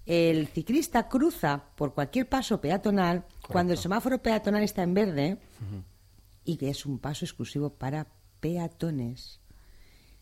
el 0.07 0.47
ciclista 0.47 1.09
cruza 1.09 1.65
por 1.75 1.93
cualquier 1.93 2.29
paso 2.29 2.63
peatonal 2.63 3.27
cuando 3.47 3.75
el 3.75 3.79
semáforo 3.79 4.23
peatonal 4.23 4.63
está 4.63 4.83
en 4.83 4.95
verde 4.95 5.39
y 6.45 6.57
que 6.57 6.71
es 6.71 6.87
un 6.87 6.99
paso 6.99 7.27
exclusivo 7.27 7.75
para 7.75 8.07
peatones. 8.41 9.41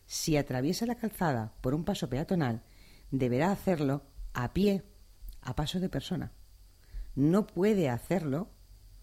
Si 0.07 0.35
atraviesa 0.35 0.85
la 0.87 0.95
calzada 0.95 1.53
por 1.61 1.75
un 1.75 1.85
paso 1.85 2.09
peatonal, 2.09 2.63
deberá 3.11 3.51
hacerlo 3.51 4.01
a 4.33 4.51
pie, 4.51 4.83
a 5.41 5.55
paso 5.55 5.79
de 5.79 5.89
persona. 5.89 6.31
No 7.15 7.45
puede 7.45 7.89
hacerlo 7.89 8.49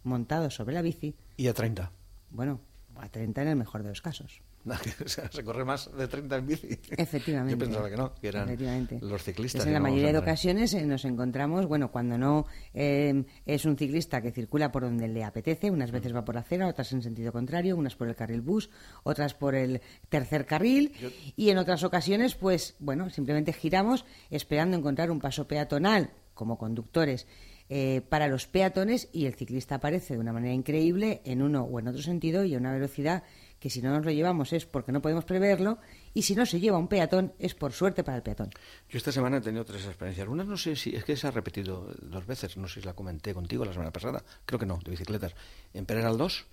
montado 0.04 0.50
sobre 0.50 0.74
la 0.74 0.82
bici 0.82 1.14
y 1.36 1.48
a 1.48 1.54
30. 1.54 1.90
Bueno, 2.30 2.60
a 2.96 3.08
30 3.08 3.42
en 3.42 3.48
el 3.48 3.56
mejor 3.56 3.82
de 3.82 3.90
los 3.90 4.00
casos. 4.00 4.42
se 5.06 5.44
corre 5.44 5.64
más 5.64 5.90
de 5.96 6.08
30 6.08 6.36
en 6.36 6.46
bici. 6.46 6.68
Efectivamente. 6.90 7.52
Yo 7.52 7.58
pensaba 7.58 7.90
que 7.90 7.96
no, 7.96 8.14
que 8.14 8.28
eran 8.28 8.88
los 9.02 9.22
ciclistas. 9.22 9.66
en 9.66 9.72
la 9.74 9.80
mayoría 9.80 10.12
de 10.12 10.18
ocasiones 10.18 10.72
eh, 10.72 10.86
nos 10.86 11.04
encontramos, 11.04 11.66
bueno, 11.66 11.90
cuando 11.90 12.16
no 12.16 12.46
eh, 12.72 13.24
es 13.44 13.64
un 13.66 13.76
ciclista 13.76 14.22
que 14.22 14.30
circula 14.30 14.72
por 14.72 14.82
donde 14.82 15.06
le 15.08 15.22
apetece, 15.22 15.70
unas 15.70 15.90
veces 15.90 16.14
va 16.14 16.24
por 16.24 16.34
la 16.34 16.40
acera, 16.40 16.66
otras 16.66 16.92
en 16.92 17.02
sentido 17.02 17.30
contrario, 17.30 17.76
unas 17.76 17.94
por 17.94 18.08
el 18.08 18.16
carril 18.16 18.40
bus, 18.40 18.70
otras 19.02 19.34
por 19.34 19.54
el 19.54 19.82
tercer 20.08 20.46
carril, 20.46 20.92
y 21.36 21.50
en 21.50 21.58
otras 21.58 21.84
ocasiones, 21.84 22.34
pues, 22.34 22.74
bueno, 22.78 23.10
simplemente 23.10 23.52
giramos 23.52 24.06
esperando 24.30 24.76
encontrar 24.76 25.10
un 25.10 25.20
paso 25.20 25.46
peatonal 25.46 26.10
como 26.32 26.56
conductores 26.58 27.26
eh, 27.70 28.02
para 28.08 28.28
los 28.28 28.46
peatones 28.46 29.08
y 29.12 29.26
el 29.26 29.34
ciclista 29.34 29.76
aparece 29.76 30.14
de 30.14 30.20
una 30.20 30.32
manera 30.32 30.52
increíble 30.52 31.22
en 31.24 31.40
uno 31.40 31.62
o 31.64 31.80
en 31.80 31.88
otro 31.88 32.02
sentido 32.02 32.44
y 32.44 32.54
a 32.54 32.58
una 32.58 32.72
velocidad 32.72 33.22
que 33.58 33.70
si 33.70 33.80
no 33.80 33.90
nos 33.90 34.04
lo 34.04 34.10
llevamos 34.10 34.52
es 34.52 34.66
porque 34.66 34.92
no 34.92 35.00
podemos 35.00 35.24
preverlo 35.24 35.78
y 36.12 36.22
si 36.22 36.34
no 36.34 36.44
se 36.44 36.60
lleva 36.60 36.76
un 36.76 36.88
peatón 36.88 37.32
es 37.38 37.54
por 37.54 37.72
suerte 37.72 38.04
para 38.04 38.18
el 38.18 38.22
peatón. 38.22 38.50
Yo 38.90 38.98
esta 38.98 39.10
semana 39.10 39.38
he 39.38 39.40
tenido 39.40 39.64
tres 39.64 39.86
experiencias. 39.86 40.28
Una 40.28 40.44
no 40.44 40.58
sé 40.58 40.76
si 40.76 40.94
es 40.94 41.04
que 41.04 41.16
se 41.16 41.26
ha 41.26 41.30
repetido 41.30 41.88
dos 42.02 42.26
veces, 42.26 42.58
no 42.58 42.68
sé 42.68 42.80
si 42.80 42.86
la 42.86 42.92
comenté 42.92 43.32
contigo 43.32 43.64
la 43.64 43.72
semana 43.72 43.90
pasada, 43.90 44.22
creo 44.44 44.58
que 44.58 44.66
no, 44.66 44.78
de 44.84 44.90
bicicletas. 44.90 45.34
En 45.72 45.86
Pereral 45.86 46.18
2, 46.18 46.46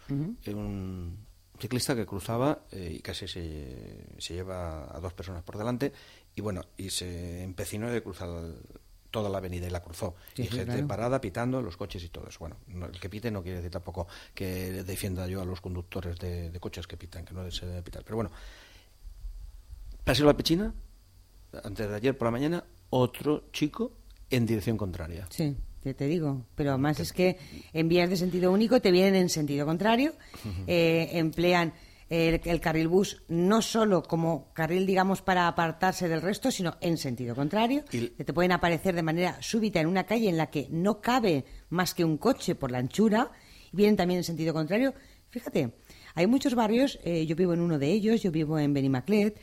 un 0.48 1.28
ciclista 1.60 1.94
que 1.94 2.06
cruzaba 2.06 2.64
eh, 2.72 2.96
y 2.98 3.00
casi 3.02 3.28
se, 3.28 4.06
se 4.18 4.34
lleva 4.34 4.96
a 4.96 5.00
dos 5.02 5.14
personas 5.14 5.44
por 5.44 5.58
delante 5.58 5.92
y 6.34 6.42
bueno, 6.42 6.62
y 6.78 6.90
se 6.90 7.44
empecinó 7.44 7.90
de 7.90 8.02
cruzar 8.02 8.30
toda 9.12 9.30
la 9.30 9.38
avenida 9.38 9.68
y 9.68 9.70
la 9.70 9.82
cruzó. 9.82 10.16
y 10.36 10.48
gente 10.48 10.84
parada, 10.84 11.22
pitando, 11.22 11.62
los 11.62 11.78
coches 11.78 12.04
y 12.04 12.10
todo 12.10 12.28
eso. 12.28 12.40
Bueno, 12.40 12.58
el 12.68 13.00
que 13.00 13.10
pite 13.10 13.30
no 13.30 13.44
quiere 13.44 13.58
decir 13.58 13.72
tampoco 13.72 14.08
que 14.34 14.84
defienda 14.84 15.28
yo 15.28 15.42
a 15.42 15.46
los 15.46 15.62
conductores 15.62 16.18
de, 16.18 16.58
coches 16.60 16.88
que 16.88 16.98
pitan, 16.98 17.26
que 17.26 17.34
no 17.34 17.50
se 17.52 17.66
debe 17.66 17.84
pitar. 17.84 18.04
Pero 18.04 18.16
bueno, 18.16 18.32
pasé 20.04 20.24
la 20.24 20.36
pechina, 20.36 20.74
antes 21.64 21.90
de 21.90 21.96
ayer 21.96 22.18
por 22.18 22.28
la 22.28 22.32
mañana, 22.32 22.64
otro 22.90 23.50
chico 23.52 23.92
en 24.30 24.46
dirección 24.46 24.78
contraria. 24.78 25.28
Sí, 25.30 25.56
te, 25.84 25.94
te 25.94 26.08
digo. 26.08 26.46
Pero 26.56 26.72
además 26.72 27.00
es 27.00 27.12
que 27.12 27.38
en 27.74 27.90
vías 27.90 28.10
de 28.10 28.18
sentido 28.18 28.52
único 28.52 28.80
te 28.80 28.92
vienen 28.92 29.16
en 29.16 29.30
sentido 29.30 29.66
contrario, 29.66 30.14
eh, 30.68 31.10
emplean 31.14 31.74
el, 32.12 32.60
carril 32.60 32.90
bus 32.90 33.24
no 33.30 33.62
solo 33.62 34.04
como 34.04 34.52
carril, 34.54 34.86
digamos, 34.86 35.22
para 35.22 35.48
apartarse 35.48 36.10
del 36.10 36.22
resto, 36.22 36.52
sino 36.52 36.76
en 36.82 36.98
sentido 36.98 37.34
contrario. 37.36 37.86
te 37.90 38.34
pueden 38.34 38.52
aparecer 38.52 38.94
de 38.96 39.02
manera 39.02 39.42
súbita 39.42 39.80
en 39.80 39.88
una 39.88 40.06
calle 40.06 40.28
en 40.28 40.36
la 40.36 40.50
que 40.50 40.68
no 40.70 41.00
cabe 41.00 41.46
más 41.70 41.94
que 41.94 42.04
un 42.04 42.18
coche 42.18 42.56
por 42.56 42.70
la 42.70 42.80
anchura. 42.80 43.32
Y 43.72 43.78
vienen 43.78 43.96
también 43.96 44.18
en 44.18 44.24
sentido 44.26 44.54
contrario. 44.54 44.94
Fíjate, 45.30 45.74
hay 46.14 46.28
muchos 46.28 46.54
barrios, 46.54 47.00
eh, 47.06 47.26
yo 47.26 47.38
vivo 47.38 47.54
en 47.54 47.62
uno 47.62 47.80
de 47.80 47.88
ellos, 47.88 48.22
yo 48.22 48.32
vivo 48.32 48.60
en 48.60 48.74
Benimaclet, 48.74 49.40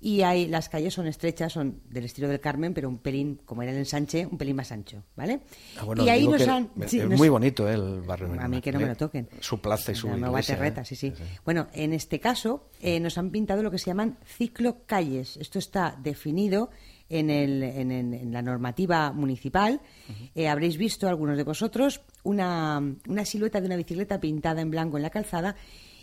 y 0.00 0.22
hay, 0.22 0.46
las 0.46 0.68
calles 0.68 0.94
son 0.94 1.06
estrechas, 1.06 1.52
son 1.52 1.82
del 1.90 2.06
estilo 2.06 2.28
del 2.28 2.40
Carmen, 2.40 2.72
pero 2.72 2.88
un 2.88 2.98
pelín, 2.98 3.40
como 3.44 3.62
era 3.62 3.72
el 3.72 3.78
ensanche, 3.78 4.26
un 4.26 4.38
pelín 4.38 4.56
más 4.56 4.72
ancho, 4.72 5.04
¿vale? 5.14 5.40
Ah, 5.76 5.84
y 6.02 6.08
ahí 6.08 6.26
nos 6.26 6.46
han... 6.48 6.70
es 6.80 7.06
muy 7.06 7.28
bonito 7.28 7.68
eh, 7.68 7.74
el 7.74 8.00
barrio. 8.00 8.34
A 8.40 8.48
mí 8.48 8.60
que 8.62 8.72
no 8.72 8.80
me 8.80 8.86
lo 8.86 8.96
toquen. 8.96 9.28
Su 9.40 9.60
plaza 9.60 9.92
y 9.92 9.94
su 9.94 10.08
terreta, 10.46 10.84
sí, 10.84 10.96
sí, 10.96 11.12
Bueno, 11.44 11.68
en 11.74 11.92
este 11.92 12.18
caso 12.18 12.70
eh, 12.80 12.98
nos 12.98 13.18
han 13.18 13.30
pintado 13.30 13.62
lo 13.62 13.70
que 13.70 13.78
se 13.78 13.86
llaman 13.86 14.16
ciclocalles. 14.24 15.36
Esto 15.36 15.58
está 15.58 15.96
definido 16.02 16.70
en, 17.10 17.28
el, 17.28 17.62
en, 17.62 18.32
la 18.32 18.40
normativa 18.40 19.12
municipal. 19.12 19.82
Eh, 20.34 20.48
habréis 20.48 20.78
visto, 20.78 21.08
algunos 21.08 21.36
de 21.36 21.44
vosotros, 21.44 22.00
una, 22.22 22.82
una 23.06 23.24
silueta 23.26 23.60
de 23.60 23.66
una 23.66 23.76
bicicleta 23.76 24.18
pintada 24.18 24.62
en 24.62 24.70
blanco 24.70 24.96
en 24.96 25.02
la 25.02 25.10
calzada 25.10 25.56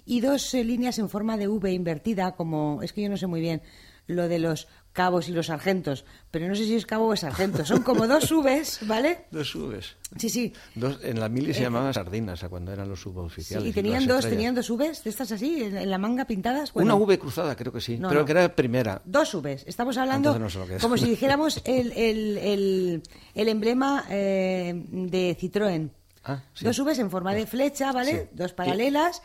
y 0.07 0.21
dos 0.21 0.53
líneas 0.53 0.97
en 0.99 1.09
forma 1.09 1.37
de 1.37 1.47
V 1.47 1.71
invertida, 1.71 2.35
como 2.35 2.81
es 2.81 2.93
que 2.93 3.03
yo 3.03 3.09
no 3.09 3.17
sé 3.17 3.27
muy 3.27 3.41
bien 3.41 3.61
lo 4.07 4.27
de 4.27 4.39
los 4.39 4.67
cabos 4.93 5.29
y 5.29 5.31
los 5.31 5.47
sargentos, 5.47 6.05
pero 6.31 6.47
no 6.47 6.55
sé 6.55 6.63
si 6.63 6.75
es 6.75 6.87
cabo 6.87 7.07
o 7.07 7.13
es 7.13 7.19
sargento. 7.19 7.63
Son 7.65 7.83
como 7.83 8.07
dos 8.07 8.31
Vs, 8.43 8.87
¿vale? 8.87 9.25
Dos 9.29 9.53
Vs. 9.53 9.95
Sí, 10.17 10.29
sí. 10.29 10.53
Dos, 10.73 10.99
en 11.03 11.19
la 11.19 11.29
mili 11.29 11.53
se 11.53 11.59
eh, 11.59 11.63
llamaban 11.63 11.93
sardinas, 11.93 12.43
cuando 12.49 12.71
eran 12.71 12.89
los 12.89 13.01
suboficiales. 13.01 13.63
Sí, 13.63 13.69
y 13.69 13.73
tenían 13.73 14.07
dos, 14.07 14.27
tenían 14.27 14.55
dos 14.55 14.75
Vs, 14.75 15.03
de 15.03 15.09
estas 15.09 15.31
así, 15.31 15.61
en, 15.63 15.89
la 15.89 15.97
manga 15.99 16.25
pintadas. 16.25 16.71
Una 16.73 16.95
V 16.95 17.19
cruzada, 17.19 17.55
creo 17.55 17.71
que 17.71 17.81
sí, 17.81 17.99
pero 18.01 18.25
que 18.25 18.31
era 18.31 18.55
primera. 18.55 19.01
Dos 19.05 19.39
Vs. 19.39 19.65
Estamos 19.67 19.97
hablando 19.97 20.35
como 20.81 20.97
si 20.97 21.05
dijéramos 21.09 21.61
el, 21.65 21.91
el, 21.91 22.37
el, 22.37 23.03
el 23.35 23.49
emblema 23.49 24.05
eh, 24.09 24.73
de 24.73 25.37
Citroën. 25.37 25.91
Ah, 26.29 26.43
dos 26.61 26.83
Vs 26.83 26.99
en 26.99 27.09
forma 27.09 27.33
de 27.33 27.47
flecha, 27.47 27.93
¿vale? 27.93 28.27
Dos 28.33 28.51
paralelas 28.51 29.21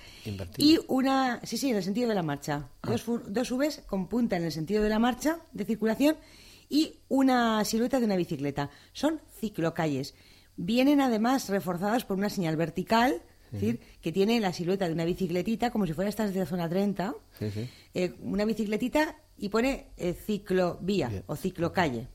y 0.56 0.78
una, 0.87 1.40
sí, 1.42 1.56
sí, 1.56 1.71
en 1.71 1.76
el 1.76 1.82
sentido 1.82 2.09
de 2.09 2.14
la 2.14 2.23
marcha. 2.23 2.68
Ah. 2.80 2.90
Dos, 2.90 3.04
dos 3.26 3.50
Vs 3.50 3.82
con 3.87 4.06
punta 4.06 4.37
en 4.37 4.44
el 4.44 4.52
sentido 4.52 4.85
de 4.85 4.88
la 4.88 5.00
marcha 5.00 5.38
de 5.52 5.64
circulación 5.64 6.16
y 6.68 7.00
una 7.09 7.64
silueta 7.64 7.99
de 7.99 8.06
una 8.06 8.14
bicicleta. 8.14 8.71
Son 8.92 9.21
ciclocalles. 9.40 10.14
Vienen 10.56 11.00
además 11.00 11.49
reforzadas 11.49 12.04
por 12.04 12.18
una 12.18 12.30
señal 12.30 12.56
vertical, 12.56 13.21
es 13.47 13.61
decir, 13.61 13.80
que 14.00 14.12
tiene 14.12 14.38
la 14.38 14.52
silueta 14.52 14.87
de 14.87 14.94
una 14.94 15.04
bicicletita, 15.04 15.71
como 15.71 15.87
si 15.87 15.92
fuera 15.92 16.09
esta 16.09 16.26
de 16.26 16.38
la 16.38 16.47
zona 16.47 16.68
30, 16.68 17.14
eh, 17.94 18.14
una 18.21 18.44
bicicletita 18.44 19.16
y 19.37 19.49
pone 19.49 19.88
eh, 19.97 20.14
ciclovía 20.14 21.25
o 21.26 21.35
ciclocalle. 21.35 22.06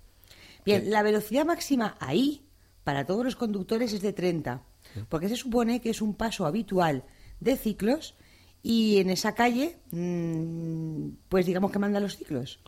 Bien, 0.66 0.90
la 0.90 1.04
velocidad 1.04 1.46
máxima 1.46 1.96
ahí 2.00 2.48
para 2.84 3.06
todos 3.06 3.26
los 3.26 3.36
conductores 3.36 3.92
es 3.92 4.02
de 4.02 4.14
30 4.14 4.64
porque 5.10 5.30
se 5.30 5.36
supone 5.36 5.82
que 5.82 5.90
es 5.90 6.02
un 6.02 6.14
paso 6.16 6.46
habitual 6.46 7.04
de 7.40 7.58
ciclos 7.58 8.16
y 8.64 8.98
en 8.98 9.10
esa 9.10 9.34
calle, 9.34 9.78
mm, 9.92 11.10
pues 11.30 11.46
digamos 11.46 11.72
que 11.72 11.80
mandan 11.80 12.04
los 12.04 12.18
ciclos. 12.18 12.60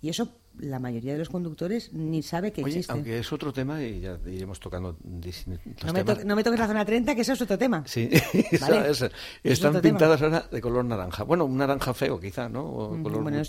Y 0.00 0.08
eso 0.08 0.40
la 0.58 0.78
mayoría 0.78 1.12
de 1.12 1.18
los 1.18 1.28
conductores 1.28 1.92
ni 1.92 2.22
sabe 2.22 2.52
que 2.52 2.60
existe. 2.60 2.92
Aunque 2.92 3.18
es 3.18 3.32
otro 3.32 3.52
tema 3.52 3.82
y 3.82 4.00
ya 4.00 4.18
iremos 4.26 4.60
tocando 4.60 4.96
no 5.02 5.92
me, 5.92 6.04
no 6.24 6.36
me, 6.36 6.44
toques 6.44 6.60
la 6.60 6.66
zona 6.66 6.84
30, 6.84 7.14
que 7.14 7.20
eso 7.22 7.32
es 7.32 7.42
otro 7.42 7.58
tema. 7.58 7.82
Sí, 7.86 8.08
están 9.42 9.80
pintadas 9.80 10.22
ahora 10.22 10.46
de 10.50 10.60
color 10.60 10.84
naranja. 10.84 11.24
Bueno, 11.24 11.44
un 11.44 11.56
naranja 11.56 11.92
feo 11.92 12.20
quizá, 12.20 12.48
¿no? 12.48 12.90
Mm, 12.90 13.02
bueno, 13.02 13.42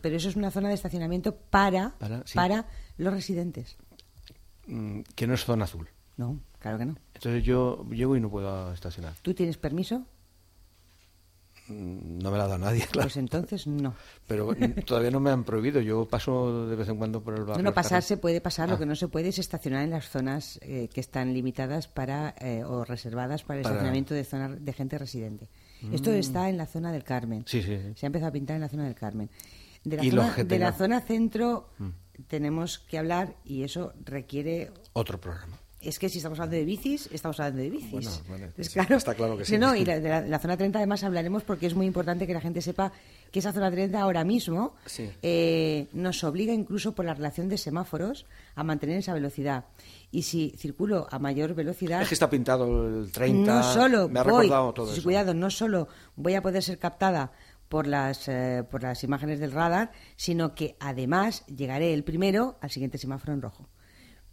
pero 0.00 0.16
eso 0.16 0.28
es 0.28 0.36
una 0.36 0.50
zona 0.50 0.68
de 0.68 0.74
estacionamiento 0.74 1.34
para, 1.36 1.94
para 2.34 2.66
los 2.96 3.12
residentes. 3.12 3.76
Mm, 4.66 5.00
que 5.14 5.26
no 5.26 5.34
es 5.34 5.44
zona 5.44 5.64
azul. 5.64 5.88
No, 6.16 6.40
claro 6.64 6.78
que 6.78 6.86
no. 6.86 6.94
Entonces 7.14 7.44
yo 7.44 7.84
llego 7.90 8.16
y 8.16 8.20
no 8.20 8.30
puedo 8.30 8.72
estacionar. 8.72 9.12
¿Tú 9.20 9.34
tienes 9.34 9.58
permiso? 9.58 10.06
Mm, 11.68 12.22
no 12.22 12.30
me 12.30 12.38
la 12.38 12.44
ha 12.44 12.48
dado 12.48 12.58
nadie, 12.58 12.86
claro. 12.90 13.08
Pues 13.08 13.18
entonces 13.18 13.66
no. 13.66 13.94
Pero 14.26 14.54
todavía 14.86 15.10
no 15.10 15.20
me 15.20 15.30
han 15.30 15.44
prohibido. 15.44 15.82
Yo 15.82 16.06
paso 16.06 16.66
de 16.66 16.74
vez 16.74 16.88
en 16.88 16.96
cuando 16.96 17.22
por 17.22 17.34
el 17.34 17.44
barrio. 17.44 17.62
No, 17.62 17.68
no 17.68 17.74
pasarse 17.74 18.16
puede 18.16 18.40
pasar. 18.40 18.70
Lo 18.70 18.76
ah. 18.76 18.78
que 18.78 18.86
no 18.86 18.96
se 18.96 19.08
puede 19.08 19.28
es 19.28 19.38
estacionar 19.38 19.84
en 19.84 19.90
las 19.90 20.08
zonas 20.08 20.58
eh, 20.62 20.88
que 20.90 21.00
están 21.00 21.34
limitadas 21.34 21.86
para 21.86 22.34
eh, 22.40 22.64
o 22.64 22.82
reservadas 22.82 23.42
para 23.42 23.60
el 23.60 23.66
estacionamiento 23.66 24.14
de, 24.14 24.24
zona, 24.24 24.48
de 24.48 24.72
gente 24.72 24.96
residente. 24.96 25.50
Esto 25.92 26.12
mm. 26.12 26.14
está 26.14 26.48
en 26.48 26.56
la 26.56 26.64
zona 26.64 26.92
del 26.92 27.04
Carmen. 27.04 27.44
Sí, 27.46 27.62
sí, 27.62 27.78
Se 27.94 28.06
ha 28.06 28.08
empezado 28.08 28.30
a 28.30 28.32
pintar 28.32 28.54
en 28.54 28.62
la 28.62 28.70
zona 28.70 28.84
del 28.84 28.94
Carmen. 28.94 29.28
De 29.84 29.98
la, 29.98 30.02
zona, 30.02 30.44
de 30.44 30.58
la 30.58 30.72
zona 30.72 31.00
centro 31.02 31.68
mm. 31.76 31.88
tenemos 32.26 32.78
que 32.78 32.96
hablar 32.96 33.36
y 33.44 33.64
eso 33.64 33.92
requiere... 34.02 34.72
Otro 34.94 35.20
programa 35.20 35.58
es 35.84 35.98
que 35.98 36.08
si 36.08 36.18
estamos 36.18 36.38
hablando 36.38 36.56
de 36.56 36.64
bicis, 36.64 37.08
estamos 37.12 37.38
hablando 37.40 37.62
de 37.62 37.70
bicis. 37.70 38.22
Bueno, 38.26 38.46
claro, 38.72 38.96
está 38.96 39.14
claro 39.14 39.36
que 39.36 39.44
sí. 39.44 39.58
No, 39.58 39.74
y 39.74 39.84
de 39.84 40.00
la, 40.00 40.38
zona 40.38 40.56
30 40.56 40.78
además 40.78 41.04
hablaremos 41.04 41.42
porque 41.42 41.66
es 41.66 41.74
muy 41.74 41.86
importante 41.86 42.26
que 42.26 42.34
la 42.34 42.40
gente 42.40 42.60
sepa 42.62 42.92
que 43.30 43.38
esa 43.38 43.52
zona 43.52 43.70
30 43.70 44.00
ahora 44.00 44.24
mismo 44.24 44.74
eh, 45.22 45.86
nos 45.92 46.22
obliga 46.24 46.52
incluso 46.52 46.94
por 46.94 47.04
la 47.04 47.14
relación 47.14 47.48
de 47.48 47.58
semáforos 47.58 48.26
a 48.54 48.64
mantener 48.64 48.98
esa 48.98 49.14
velocidad. 49.14 49.66
Y 50.10 50.22
si 50.22 50.54
circulo 50.56 51.06
a 51.10 51.18
mayor 51.18 51.54
velocidad... 51.54 52.02
Es 52.02 52.08
que 52.08 52.14
está 52.14 52.30
pintado 52.30 52.86
el 52.86 53.10
30... 53.10 53.54
No 53.54 53.62
solo 53.62 54.08
me 54.08 54.20
ha 54.20 54.22
voy, 54.22 54.44
recordado 54.44 54.72
todo 54.72 54.92
eso. 54.92 55.02
Cuidado, 55.02 55.34
no 55.34 55.50
solo 55.50 55.88
voy 56.16 56.34
a 56.34 56.42
poder 56.42 56.62
ser 56.62 56.78
captada 56.78 57.32
por 57.68 57.86
las, 57.86 58.28
eh, 58.28 58.64
por 58.70 58.82
las 58.82 59.02
imágenes 59.02 59.40
del 59.40 59.52
radar, 59.52 59.90
sino 60.16 60.54
que 60.54 60.76
además 60.78 61.44
llegaré 61.46 61.92
el 61.92 62.04
primero 62.04 62.56
al 62.60 62.70
siguiente 62.70 62.98
semáforo 62.98 63.32
en 63.32 63.42
rojo. 63.42 63.68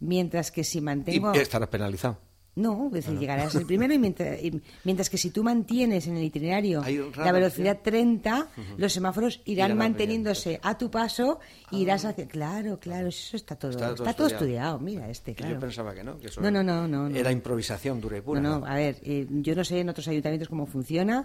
Mientras 0.02 0.50
que 0.50 0.64
si 0.64 0.80
mantengo... 0.80 1.32
Y 1.34 1.38
estarás 1.38 1.68
penalizado. 1.68 2.18
No, 2.54 2.88
es 2.88 2.92
decir, 2.92 3.18
llegarás 3.18 3.54
el 3.54 3.64
primero 3.64 3.94
y 3.94 3.98
mientras, 3.98 5.08
que 5.08 5.16
si 5.16 5.30
tú 5.30 5.42
mantienes 5.42 6.06
en 6.06 6.18
el 6.18 6.24
itinerario 6.24 6.82
la 7.16 7.32
velocidad 7.32 7.78
30, 7.82 8.48
los 8.76 8.92
semáforos 8.92 9.40
irán 9.46 9.74
manteniéndose 9.78 10.60
a 10.62 10.76
tu 10.76 10.90
paso 10.90 11.40
y 11.70 11.80
irás 11.80 12.04
hacia... 12.04 12.28
Claro, 12.28 12.78
claro, 12.78 13.08
eso 13.08 13.36
está 13.38 13.56
todo, 13.56 13.70
está 13.70 14.12
todo, 14.12 14.26
estudiado. 14.26 14.78
Mira 14.78 15.08
este, 15.08 15.34
claro. 15.34 15.54
Yo 15.54 15.60
pensaba 15.60 15.94
que 15.94 16.04
no, 16.04 16.18
que 16.18 16.28
no, 16.42 16.50
no, 16.50 16.62
no, 16.62 16.86
no, 16.86 17.16
Era 17.16 17.32
improvisación 17.32 18.02
dura 18.02 18.18
y 18.18 18.20
pura. 18.20 18.40
No, 18.42 18.60
no, 18.60 18.66
a 18.66 18.74
ver, 18.74 18.98
eh, 19.02 19.26
yo 19.30 19.54
no 19.54 19.64
sé 19.64 19.80
en 19.80 19.88
otros 19.88 20.06
ayuntamientos 20.08 20.48
cómo 20.48 20.66
funciona, 20.66 21.24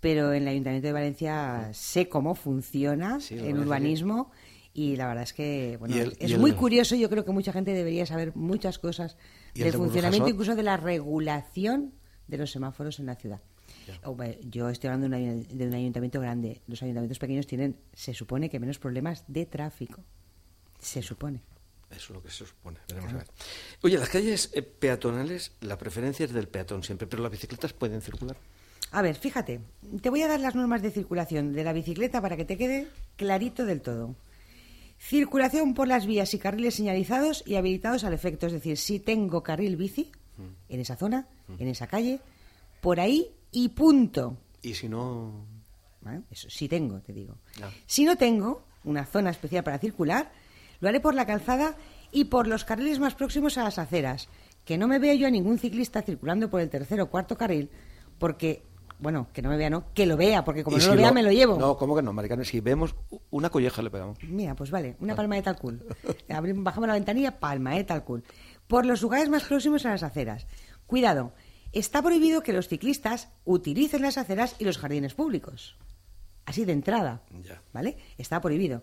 pero 0.00 0.32
en 0.32 0.42
el 0.42 0.48
Ayuntamiento 0.48 0.88
de 0.88 0.92
Valencia 0.92 1.70
sé 1.72 2.08
cómo 2.08 2.34
funciona 2.34 3.20
el 3.30 3.58
urbanismo 3.60 4.32
y 4.74 4.96
la 4.96 5.06
verdad 5.06 5.22
es 5.22 5.32
que 5.32 5.76
bueno, 5.78 5.94
es 6.18 6.36
muy 6.36 6.52
curioso. 6.52 6.96
Yo 6.96 7.08
creo 7.08 7.24
que 7.24 7.30
mucha 7.30 7.52
gente 7.52 7.72
debería 7.72 8.04
saber 8.04 8.34
muchas 8.34 8.78
cosas 8.78 9.16
del 9.54 9.72
funcionamiento, 9.72 10.28
incluso 10.28 10.56
de 10.56 10.64
la 10.64 10.76
regulación 10.76 11.94
de 12.26 12.38
los 12.38 12.50
semáforos 12.50 12.98
en 12.98 13.06
la 13.06 13.14
ciudad. 13.14 13.40
Yo 14.50 14.68
estoy 14.68 14.88
hablando 14.88 15.16
de 15.16 15.66
un 15.66 15.74
ayuntamiento 15.74 16.20
grande. 16.20 16.60
Los 16.66 16.82
ayuntamientos 16.82 17.18
pequeños 17.18 17.46
tienen, 17.46 17.76
se 17.92 18.14
supone 18.14 18.50
que 18.50 18.58
menos 18.58 18.78
problemas 18.78 19.24
de 19.28 19.46
tráfico. 19.46 20.02
Se 20.80 21.02
supone. 21.02 21.40
Eso 21.90 22.06
es 22.06 22.10
lo 22.10 22.22
que 22.22 22.30
se 22.30 22.44
supone. 22.44 22.78
Veremos 22.88 23.12
a 23.12 23.16
ver. 23.18 23.26
Oye, 23.82 23.98
las 23.98 24.08
calles 24.08 24.50
eh, 24.54 24.62
peatonales, 24.62 25.52
la 25.60 25.78
preferencia 25.78 26.24
es 26.24 26.32
del 26.32 26.48
peatón 26.48 26.82
siempre, 26.82 27.06
pero 27.06 27.22
las 27.22 27.30
bicicletas 27.30 27.72
pueden 27.72 28.00
circular. 28.02 28.36
A 28.90 29.02
ver, 29.02 29.14
fíjate, 29.14 29.60
te 30.02 30.10
voy 30.10 30.22
a 30.22 30.28
dar 30.28 30.40
las 30.40 30.54
normas 30.54 30.82
de 30.82 30.90
circulación 30.90 31.52
de 31.52 31.62
la 31.62 31.72
bicicleta 31.72 32.20
para 32.20 32.36
que 32.36 32.44
te 32.44 32.56
quede 32.56 32.88
clarito 33.16 33.64
del 33.64 33.80
todo. 33.80 34.16
Circulación 34.98 35.74
por 35.74 35.88
las 35.88 36.06
vías 36.06 36.32
y 36.34 36.38
carriles 36.38 36.74
señalizados 36.74 37.42
y 37.46 37.56
habilitados 37.56 38.04
al 38.04 38.14
efecto. 38.14 38.46
Es 38.46 38.52
decir, 38.52 38.78
si 38.78 39.00
tengo 39.00 39.42
carril 39.42 39.76
bici 39.76 40.10
en 40.68 40.80
esa 40.80 40.96
zona, 40.96 41.28
en 41.58 41.68
esa 41.68 41.86
calle, 41.86 42.20
por 42.80 43.00
ahí 43.00 43.30
y 43.52 43.68
punto. 43.70 44.36
¿Y 44.62 44.74
si 44.74 44.88
no...? 44.88 45.46
eso, 46.30 46.50
si 46.50 46.68
tengo, 46.68 47.00
te 47.00 47.12
digo. 47.12 47.38
Si 47.86 48.04
no 48.04 48.16
tengo 48.16 48.66
una 48.84 49.06
zona 49.06 49.30
especial 49.30 49.64
para 49.64 49.78
circular, 49.78 50.32
lo 50.80 50.88
haré 50.88 51.00
por 51.00 51.14
la 51.14 51.26
calzada 51.26 51.76
y 52.12 52.24
por 52.24 52.46
los 52.46 52.64
carriles 52.64 52.98
más 52.98 53.14
próximos 53.14 53.56
a 53.58 53.64
las 53.64 53.78
aceras. 53.78 54.28
Que 54.64 54.78
no 54.78 54.86
me 54.88 54.98
vea 54.98 55.14
yo 55.14 55.26
a 55.26 55.30
ningún 55.30 55.58
ciclista 55.58 56.02
circulando 56.02 56.50
por 56.50 56.60
el 56.60 56.70
tercer 56.70 57.00
o 57.00 57.10
cuarto 57.10 57.36
carril, 57.36 57.70
porque 58.18 58.62
bueno, 58.98 59.28
que 59.32 59.42
no 59.42 59.48
me 59.48 59.56
vea, 59.56 59.70
no, 59.70 59.92
que 59.92 60.06
lo 60.06 60.16
vea, 60.16 60.44
porque 60.44 60.64
como 60.64 60.78
no 60.78 60.86
lo 60.86 60.96
vea, 60.96 61.12
me 61.12 61.22
lo 61.22 61.32
llevo. 61.32 61.58
No, 61.58 61.76
¿cómo 61.76 61.96
que 61.96 62.02
no, 62.02 62.12
Maricano? 62.12 62.44
Si 62.44 62.60
vemos 62.60 62.94
una 63.30 63.50
colleja 63.50 63.82
le 63.82 63.90
pegamos. 63.90 64.18
Mira, 64.22 64.54
pues 64.54 64.70
vale, 64.70 64.96
una 65.00 65.14
palma 65.14 65.36
de 65.36 65.42
talcul. 65.42 65.84
Bajamos 66.28 66.86
la 66.86 66.94
ventanilla, 66.94 67.38
palma 67.38 67.74
de 67.74 67.84
talcul. 67.84 68.24
Por 68.66 68.86
los 68.86 69.02
lugares 69.02 69.28
más 69.28 69.44
próximos 69.44 69.84
a 69.84 69.90
las 69.90 70.02
aceras. 70.02 70.46
Cuidado, 70.86 71.32
está 71.72 72.02
prohibido 72.02 72.42
que 72.42 72.52
los 72.52 72.68
ciclistas 72.68 73.28
utilicen 73.44 74.02
las 74.02 74.18
aceras 74.18 74.56
y 74.58 74.64
los 74.64 74.78
jardines 74.78 75.14
públicos. 75.14 75.76
Así 76.46 76.64
de 76.64 76.72
entrada, 76.72 77.22
¿vale? 77.72 77.96
Está 78.18 78.40
prohibido. 78.40 78.82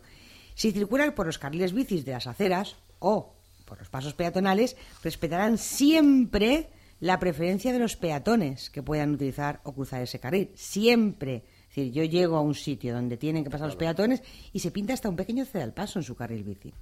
Si 0.56 0.72
circulan 0.72 1.14
por 1.14 1.26
los 1.26 1.38
carriles 1.38 1.74
bicis 1.74 2.06
de 2.06 2.12
las 2.12 2.28
aceras 2.28 2.76
o 3.00 3.36
por 3.66 3.80
los 3.80 3.90
pasos 3.90 4.14
peatonales, 4.14 4.76
respetarán 5.04 5.58
siempre 5.58 6.70
la 7.02 7.20
preferencia 7.20 7.74
de 7.74 7.80
los 7.80 7.98
peatones 7.98 8.70
que 8.70 8.84
puedan 8.84 9.12
utilizar 9.12 9.60
o 9.64 9.74
cruzar 9.74 10.02
ese 10.04 10.20
carril. 10.20 10.52
Siempre. 10.54 11.44
Es 11.64 11.76
decir, 11.76 11.92
yo 11.92 12.04
llego 12.04 12.38
a 12.38 12.42
un 12.42 12.54
sitio 12.54 12.94
donde 12.94 13.18
tienen 13.18 13.44
que 13.44 13.50
pasar 13.50 13.68
los 13.68 13.76
peatones 13.76 14.22
y 14.54 14.60
se 14.60 14.72
pinta 14.72 14.94
hasta 14.94 15.10
un 15.10 15.16
pequeño 15.16 15.46
ceda 15.46 15.74
paso 15.74 16.00
en 16.00 16.04
su 16.04 16.16
carril 16.16 16.44
bici. 16.44 16.74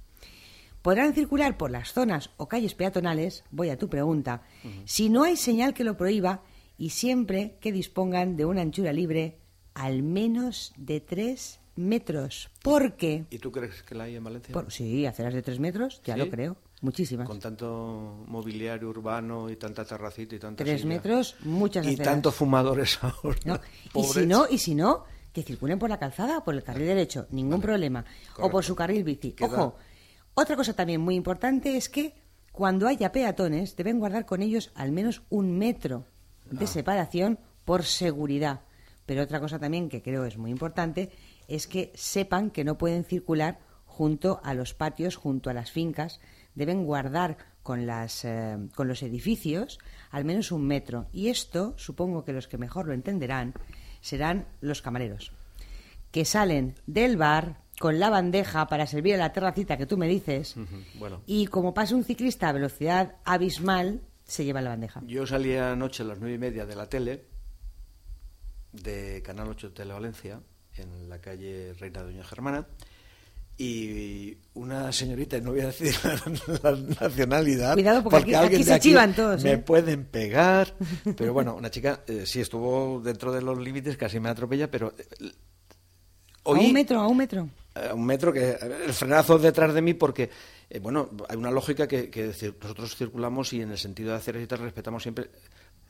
Podrán 0.82 1.14
circular 1.14 1.56
por 1.56 1.70
las 1.70 1.92
zonas 1.92 2.30
o 2.36 2.48
calles 2.48 2.74
peatonales, 2.74 3.44
voy 3.50 3.70
a 3.70 3.78
tu 3.78 3.88
pregunta, 3.88 4.42
si 4.84 5.10
no 5.10 5.24
hay 5.24 5.36
señal 5.36 5.74
que 5.74 5.84
lo 5.84 5.96
prohíba 5.96 6.42
y 6.76 6.90
siempre 6.90 7.56
que 7.60 7.72
dispongan 7.72 8.36
de 8.36 8.44
una 8.46 8.62
anchura 8.62 8.92
libre 8.92 9.38
al 9.74 10.02
menos 10.02 10.72
de 10.76 11.00
tres 11.00 11.60
metros. 11.76 12.50
¿Por 12.62 12.96
qué? 12.96 13.24
¿Y 13.30 13.38
tú 13.38 13.52
crees 13.52 13.82
que 13.82 13.94
la 13.94 14.04
hay 14.04 14.16
en 14.16 14.24
Valencia? 14.24 14.54
sí, 14.68 15.06
aceras 15.06 15.34
de 15.34 15.42
tres 15.42 15.60
metros, 15.60 16.02
ya 16.04 16.16
lo 16.16 16.28
creo. 16.28 16.56
Muchísimas. 16.82 17.26
Con 17.26 17.38
tanto 17.38 18.24
mobiliario 18.26 18.88
urbano 18.88 19.50
y 19.50 19.56
tanta 19.56 19.84
terracita 19.84 20.34
y 20.34 20.38
tanta 20.38 20.64
Tres 20.64 20.84
metros, 20.86 21.36
muchas 21.40 21.86
Y 21.86 21.96
tantos 21.96 22.34
fumadores 22.34 22.98
ahora. 23.02 23.60
Y 23.94 24.02
si 24.04 24.26
no, 24.26 24.46
y 24.48 24.58
si 24.58 24.74
no, 24.74 25.04
que 25.32 25.42
circulen 25.42 25.78
por 25.78 25.90
la 25.90 25.98
calzada, 25.98 26.42
por 26.42 26.54
el 26.54 26.62
carril 26.62 26.86
derecho, 26.86 27.26
ningún 27.30 27.60
problema. 27.60 28.04
O 28.38 28.50
por 28.50 28.64
su 28.64 28.74
carril 28.74 29.04
bici. 29.04 29.34
Ojo, 29.40 29.76
otra 30.34 30.56
cosa 30.56 30.72
también 30.72 31.02
muy 31.02 31.16
importante 31.16 31.76
es 31.76 31.88
que 31.90 32.14
cuando 32.50 32.88
haya 32.88 33.12
peatones 33.12 33.76
deben 33.76 33.98
guardar 33.98 34.24
con 34.24 34.42
ellos 34.42 34.72
al 34.74 34.90
menos 34.90 35.22
un 35.28 35.56
metro 35.58 36.06
de 36.50 36.64
ah. 36.64 36.68
separación 36.68 37.38
por 37.64 37.84
seguridad. 37.84 38.60
Pero 39.06 39.22
otra 39.22 39.40
cosa 39.40 39.58
también 39.58 39.88
que 39.88 40.02
creo 40.02 40.24
es 40.24 40.38
muy 40.38 40.50
importante 40.50 41.10
es 41.46 41.66
que 41.66 41.92
sepan 41.94 42.50
que 42.50 42.64
no 42.64 42.78
pueden 42.78 43.04
circular 43.04 43.58
junto 43.84 44.40
a 44.44 44.54
los 44.54 44.72
patios, 44.72 45.16
junto 45.16 45.50
a 45.50 45.54
las 45.54 45.70
fincas, 45.70 46.20
deben 46.54 46.84
guardar 46.84 47.36
con, 47.62 47.86
las, 47.86 48.24
eh, 48.24 48.56
con 48.74 48.88
los 48.88 49.02
edificios 49.02 49.78
al 50.10 50.24
menos 50.24 50.52
un 50.52 50.66
metro. 50.66 51.06
Y 51.12 51.28
esto, 51.28 51.74
supongo 51.76 52.24
que 52.24 52.32
los 52.32 52.48
que 52.48 52.58
mejor 52.58 52.86
lo 52.86 52.92
entenderán, 52.92 53.54
serán 54.00 54.46
los 54.60 54.82
camareros, 54.82 55.32
que 56.10 56.24
salen 56.24 56.74
del 56.86 57.16
bar 57.16 57.62
con 57.78 57.98
la 57.98 58.10
bandeja 58.10 58.66
para 58.66 58.86
servir 58.86 59.14
a 59.14 59.18
la 59.18 59.32
terracita 59.32 59.76
que 59.76 59.86
tú 59.86 59.96
me 59.96 60.06
dices, 60.06 60.56
y 61.26 61.46
como 61.46 61.72
pasa 61.72 61.94
un 61.94 62.04
ciclista 62.04 62.48
a 62.48 62.52
velocidad 62.52 63.16
abismal, 63.24 64.02
se 64.24 64.44
lleva 64.44 64.60
la 64.60 64.70
bandeja. 64.70 65.02
Yo 65.06 65.26
salí 65.26 65.56
anoche 65.56 66.02
a 66.02 66.06
las 66.06 66.20
nueve 66.20 66.34
y 66.34 66.38
media 66.38 66.66
de 66.66 66.76
la 66.76 66.88
tele, 66.88 67.24
de 68.72 69.22
Canal 69.24 69.48
8 69.48 69.72
Tele 69.72 69.92
Valencia, 69.92 70.40
en 70.76 71.08
la 71.08 71.20
calle 71.20 71.72
Reina 71.74 72.02
Doña 72.02 72.24
Germana, 72.24 72.66
y 73.60 74.38
una 74.54 74.90
señorita, 74.90 75.38
no 75.40 75.50
voy 75.50 75.60
a 75.60 75.66
decir 75.66 75.94
la, 76.62 76.72
nacionalidad, 76.98 77.74
Cuidado 77.74 78.02
porque, 78.02 78.34
alguien 78.34 78.64
se 78.64 78.80
chivan 78.80 79.14
todos. 79.14 79.44
Me 79.44 79.52
¿eh? 79.52 79.58
pueden 79.58 80.06
pegar, 80.06 80.74
pero 81.16 81.34
bueno, 81.34 81.56
una 81.56 81.70
chica 81.70 82.00
eh, 82.06 82.22
sí 82.24 82.40
estuvo 82.40 83.02
dentro 83.04 83.30
de 83.32 83.42
los 83.42 83.58
límites, 83.58 83.98
casi 83.98 84.18
me 84.18 84.30
atropella, 84.30 84.70
pero... 84.70 84.94
Eh, 84.96 85.30
a 86.42 86.52
un 86.52 86.72
metro, 86.72 87.00
a 87.00 87.06
un 87.06 87.18
metro. 87.18 87.50
A 87.74 87.92
un 87.92 88.06
metro, 88.06 88.32
que 88.32 88.52
el 88.52 88.94
frenazo 88.94 89.38
detrás 89.38 89.74
de 89.74 89.82
mí 89.82 89.92
porque, 89.92 90.30
bueno, 90.80 91.10
hay 91.28 91.36
una 91.36 91.50
lógica 91.50 91.86
que, 91.86 92.08
que, 92.08 92.32
nosotros 92.62 92.96
circulamos 92.96 93.52
y 93.52 93.60
en 93.60 93.72
el 93.72 93.78
sentido 93.78 94.12
de 94.12 94.16
hacer 94.16 94.36
y 94.36 94.46
tal 94.46 94.60
respetamos 94.60 95.02
siempre 95.02 95.28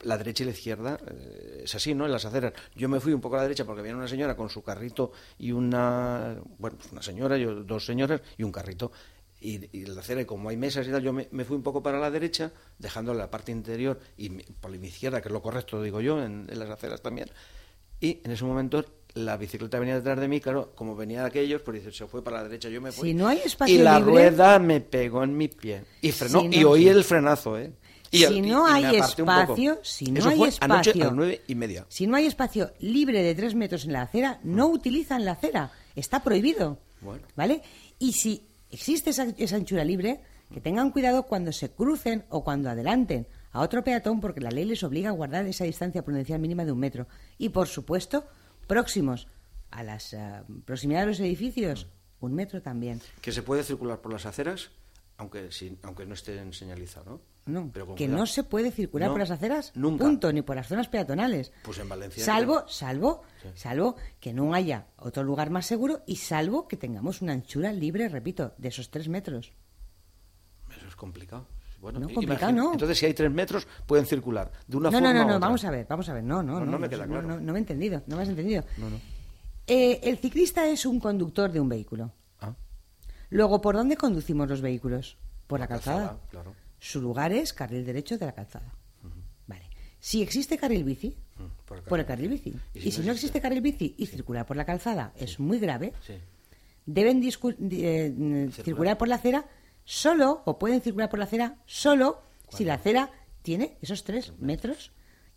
la 0.02 0.16
derecha 0.16 0.42
y 0.42 0.46
la 0.46 0.52
izquierda 0.52 0.98
eh, 1.10 1.62
es 1.64 1.74
así, 1.74 1.94
¿no? 1.94 2.06
En 2.06 2.12
las 2.12 2.24
aceras. 2.24 2.52
Yo 2.74 2.88
me 2.88 3.00
fui 3.00 3.12
un 3.12 3.20
poco 3.20 3.36
a 3.36 3.38
la 3.38 3.42
derecha 3.44 3.64
porque 3.64 3.80
había 3.80 3.94
una 3.94 4.08
señora 4.08 4.36
con 4.36 4.48
su 4.48 4.62
carrito 4.62 5.12
y 5.38 5.52
una, 5.52 6.36
bueno, 6.58 6.76
pues 6.78 6.92
una 6.92 7.02
señora, 7.02 7.36
yo, 7.36 7.54
dos 7.62 7.84
señoras 7.84 8.20
y 8.36 8.42
un 8.42 8.52
carrito. 8.52 8.92
Y, 9.42 9.68
y 9.72 9.86
la 9.86 10.00
acera, 10.00 10.20
y 10.20 10.26
como 10.26 10.50
hay 10.50 10.58
mesas 10.58 10.86
y 10.86 10.90
tal, 10.90 11.02
yo 11.02 11.14
me, 11.14 11.44
fui 11.44 11.56
un 11.56 11.62
poco 11.62 11.82
para 11.82 11.98
la 11.98 12.10
derecha, 12.10 12.52
dejando 12.78 13.14
la 13.14 13.30
parte 13.30 13.52
interior 13.52 13.98
y 14.18 14.28
por 14.28 14.70
mi 14.70 14.88
izquierda, 14.88 15.22
que 15.22 15.28
es 15.28 15.32
lo 15.32 15.40
correcto, 15.40 15.82
digo 15.82 16.02
yo, 16.02 16.22
en, 16.22 16.46
las 16.52 16.68
aceras 16.68 17.00
también. 17.00 17.30
Y 18.00 18.20
en 18.22 18.32
ese 18.32 18.44
momento 18.44 18.84
la 19.14 19.38
bicicleta 19.38 19.78
venía 19.78 19.94
detrás 19.94 20.20
de 20.20 20.28
mí, 20.28 20.40
claro, 20.40 20.72
como 20.74 20.94
venía 20.94 21.22
de 21.22 21.28
aquellos, 21.28 21.62
pues 21.62 21.82
se 21.94 22.06
fue 22.06 22.22
para 22.22 22.38
la 22.38 22.44
derecha, 22.44 22.68
yo 22.68 22.82
me 22.82 22.92
fui. 22.92 23.10
Si 23.10 23.14
no 23.14 23.28
hay 23.28 23.38
espacio 23.38 23.74
y 23.74 23.78
la 23.78 23.98
rueda 23.98 24.58
me 24.58 24.80
pegó 24.82 25.24
en 25.24 25.34
mi 25.34 25.48
pie. 25.48 25.84
Y 26.02 26.12
frenó, 26.12 26.44
y 26.44 26.62
oí 26.64 26.88
el 26.88 27.02
frenazo, 27.02 27.58
¿eh? 27.58 27.72
Si 28.10 28.40
no 28.42 28.66
hay 28.66 28.96
espacio, 28.96 29.78
si 29.82 30.10
no 30.10 30.28
hay 30.28 30.42
espacio, 30.44 31.12
nueve 31.12 31.42
y 31.46 31.54
media. 31.54 31.86
si 31.88 32.06
no 32.06 32.16
hay 32.16 32.26
espacio 32.26 32.72
libre 32.80 33.22
de 33.22 33.34
tres 33.34 33.54
metros 33.54 33.84
en 33.84 33.92
la 33.92 34.02
acera, 34.02 34.40
no 34.42 34.68
utilizan 34.68 35.24
la 35.24 35.32
acera, 35.32 35.72
está 35.94 36.22
prohibido, 36.22 36.78
¿vale? 37.36 37.62
Y 37.98 38.12
si 38.12 38.48
existe 38.70 39.10
esa, 39.10 39.24
esa 39.36 39.56
anchura 39.56 39.84
libre, 39.84 40.20
que 40.52 40.60
tengan 40.60 40.90
cuidado 40.90 41.24
cuando 41.24 41.52
se 41.52 41.70
crucen 41.70 42.24
o 42.28 42.42
cuando 42.42 42.70
adelanten 42.70 43.26
a 43.52 43.60
otro 43.60 43.84
peatón, 43.84 44.20
porque 44.20 44.40
la 44.40 44.50
ley 44.50 44.64
les 44.64 44.82
obliga 44.82 45.10
a 45.10 45.12
guardar 45.12 45.46
esa 45.46 45.64
distancia 45.64 46.02
prudencial 46.02 46.40
mínima 46.40 46.64
de 46.64 46.72
un 46.72 46.78
metro. 46.78 47.06
Y 47.38 47.50
por 47.50 47.68
supuesto, 47.68 48.26
próximos 48.66 49.28
a 49.70 49.82
las 49.82 50.12
uh, 50.12 50.62
proximidades 50.64 51.06
de 51.06 51.10
los 51.10 51.20
edificios, 51.20 51.86
un 52.20 52.34
metro 52.34 52.62
también. 52.62 53.00
Que 53.20 53.32
se 53.32 53.42
puede 53.42 53.62
circular 53.62 54.00
por 54.00 54.12
las 54.12 54.26
aceras, 54.26 54.70
aunque, 55.20 55.50
aunque 55.82 56.06
no 56.06 56.14
estén 56.14 56.54
señalizados, 56.54 57.20
no, 57.44 57.70
que 57.94 58.08
no 58.08 58.24
se 58.24 58.42
puede 58.42 58.70
circular 58.70 59.10
por 59.10 59.18
las 59.18 59.30
aceras, 59.30 59.70
nunca. 59.74 60.04
punto, 60.04 60.32
ni 60.32 60.40
por 60.40 60.56
las 60.56 60.66
zonas 60.66 60.88
peatonales. 60.88 61.52
Pues 61.62 61.78
en 61.78 61.90
Valencia. 61.90 62.24
Salvo, 62.24 62.66
salvo, 62.68 63.22
salvo 63.54 63.96
que 64.18 64.32
no 64.32 64.54
haya 64.54 64.86
otro 64.96 65.22
lugar 65.22 65.50
más 65.50 65.66
seguro 65.66 66.02
y 66.06 66.16
salvo 66.16 66.66
que 66.66 66.78
tengamos 66.78 67.20
una 67.20 67.32
anchura 67.34 67.70
libre, 67.70 68.08
repito, 68.08 68.54
de 68.56 68.68
esos 68.68 68.90
tres 68.90 69.08
metros. 69.08 69.52
Eso 70.74 70.88
es 70.88 70.96
complicado. 70.96 71.46
Bueno, 71.82 72.00
no, 72.00 72.08
complicado, 72.08 72.52
no. 72.52 72.72
Entonces, 72.72 72.98
si 72.98 73.04
hay 73.04 73.12
tres 73.12 73.30
metros, 73.30 73.66
pueden 73.86 74.06
circular 74.06 74.50
de 74.66 74.76
una 74.76 74.90
no, 74.90 74.98
forma. 74.98 75.12
No, 75.12 75.24
no, 75.24 75.32
no, 75.32 75.40
vamos 75.40 75.62
a 75.64 75.70
ver, 75.70 75.86
vamos 75.86 76.08
a 76.08 76.14
ver. 76.14 76.24
No, 76.24 76.42
no, 76.42 76.60
no. 76.60 76.66
No, 76.66 76.78
me 76.78 76.88
queda 76.88 77.06
claro. 77.06 77.40
No, 77.40 77.52
me 77.52 77.58
he 77.58 77.60
entendido, 77.60 78.02
no 78.06 78.16
me 78.16 78.22
has 78.22 78.28
entendido. 78.30 78.64
Eh, 79.66 80.00
el 80.02 80.16
ciclista 80.16 80.66
es 80.66 80.86
un 80.86 80.98
conductor 80.98 81.52
de 81.52 81.60
un 81.60 81.68
vehículo. 81.68 82.12
Luego, 83.30 83.60
¿por 83.60 83.76
dónde 83.76 83.96
conducimos 83.96 84.48
los 84.48 84.60
vehículos? 84.60 85.16
Por 85.46 85.60
la, 85.60 85.66
calzada. 85.66 86.20
Claro. 86.30 86.54
Su 86.78 87.00
lugar 87.00 87.32
es 87.32 87.52
carril 87.52 87.84
derecho 87.84 88.18
de 88.18 88.26
la 88.26 88.32
calzada. 88.32 88.74
Vale. 89.46 89.64
Si 89.98 90.22
existe 90.22 90.58
carril 90.58 90.84
bici, 90.84 91.16
por, 91.64 92.00
el 92.00 92.06
carril, 92.06 92.28
bici. 92.28 92.54
Y 92.74 92.90
si, 92.90 93.02
no, 93.02 93.12
existe 93.12 93.40
carril 93.40 93.60
bici 93.60 93.94
y 93.96 94.06
circular 94.06 94.46
por 94.46 94.56
la 94.56 94.64
calzada 94.64 95.12
es 95.16 95.38
muy 95.38 95.58
grave, 95.58 95.92
deben 96.86 97.22
eh, 97.22 98.50
circular 98.52 98.98
por 98.98 99.08
la 99.08 99.16
acera 99.16 99.46
solo, 99.84 100.42
o 100.44 100.58
pueden 100.58 100.80
circular 100.80 101.08
por 101.08 101.18
la 101.18 101.26
acera 101.26 101.58
solo, 101.66 102.22
si 102.48 102.64
la 102.64 102.74
acera 102.74 103.10
tiene 103.42 103.76
esos 103.80 104.04
tres 104.04 104.32
metros 104.38 104.92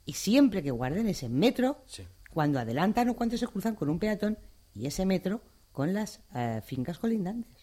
y 0.06 0.13
siempre 0.13 0.63
que 0.63 0.71
guarden 0.71 1.08
ese 1.08 1.29
metro 1.29 1.84
cuando 2.32 2.60
adelantan 2.60 3.10
o 3.10 3.15
cuando 3.15 3.38
se 3.38 3.47
cruzan 3.47 3.75
con 3.75 3.89
un 3.89 3.99
peatón 3.99 4.38
y 4.73 4.88
ese 4.88 5.06
metro 5.06 5.41
con 5.71 5.93
las 5.93 6.21
eh, 6.36 6.62
fincas 6.65 6.99
colindantes. 6.99 7.62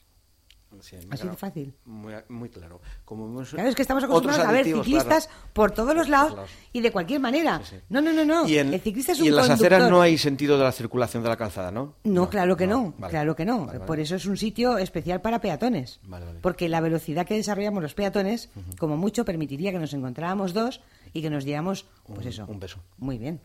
Así 0.78 1.28
de 1.28 1.37
fácil. 1.37 1.74
Muy, 1.85 2.48
claro. 2.48 2.80
Como 3.04 3.42
claro, 3.44 3.68
es 3.68 3.74
que 3.74 3.83
estamos 3.83 4.04
acostumbrados 4.04 4.46
a 4.46 4.52
ver 4.52 4.64
ciclistas 4.64 5.28
por 5.52 5.72
todos 5.72 5.94
los 5.94 6.09
lados 6.09 6.48
y 6.72 6.80
de 6.80 6.92
cualquier 6.92 7.20
manera. 7.20 7.61
No, 7.88 8.00
no, 8.00 8.12
no, 8.12 8.24
no. 8.24 8.48
Y 8.48 8.59
en, 8.59 8.72
el 8.72 8.80
ciclista 8.80 9.12
es 9.12 9.20
y 9.20 9.28
en 9.28 9.37
las 9.37 9.50
aceras 9.50 9.90
no 9.90 10.00
hay 10.00 10.16
sentido 10.16 10.56
de 10.56 10.64
la 10.64 10.72
circulación 10.72 11.22
de 11.22 11.28
la 11.28 11.37
calzada, 11.37 11.70
¿no? 11.70 11.94
No, 12.04 12.28
claro 12.28 12.56
que 12.56 12.66
no. 12.66 12.94
Claro 13.09 13.35
que 13.35 13.44
no. 13.44 13.68
Por 13.87 14.00
eso 14.00 14.16
es 14.16 14.26
un 14.26 14.37
sitio 14.37 14.78
especial 14.78 15.20
para 15.20 15.40
peatones. 15.40 16.00
Porque 16.40 16.68
la 16.68 16.80
velocidad 16.80 17.26
que 17.26 17.35
desarrollamos 17.35 17.83
los 17.83 17.94
peatones, 17.94 18.50
como 18.78 18.96
mucho, 18.96 19.24
permitiría 19.24 19.72
que 19.72 19.78
nos 19.78 19.92
encontráramos 19.92 20.54
dos 20.54 20.80
y 21.12 21.23
que 21.23 21.31
nos 21.31 21.44
diéramos, 21.44 21.87
pues 22.07 22.27
eso. 22.27 22.46
Un 22.46 22.61
beso. 22.61 22.81
Muy 22.99 23.18
bien. 23.18 23.40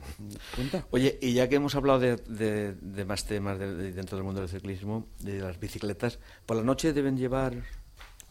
Oye, 0.92 1.18
y 1.22 1.34
ya 1.34 1.50
que 1.50 1.56
hemos 1.56 1.76
hablado 1.76 2.00
de, 2.00 3.06
más 3.08 3.26
temas 3.26 3.60
dentro 3.60 4.18
del 4.18 4.26
mundo 4.26 4.42
del 4.42 4.50
ciclismo, 4.50 5.08
de 5.20 5.40
las 5.40 5.60
bicicletas, 5.60 6.20
por 6.46 6.58
la 6.58 6.64
noche 6.64 6.94
deben 6.94 7.18
llevar 7.18 7.54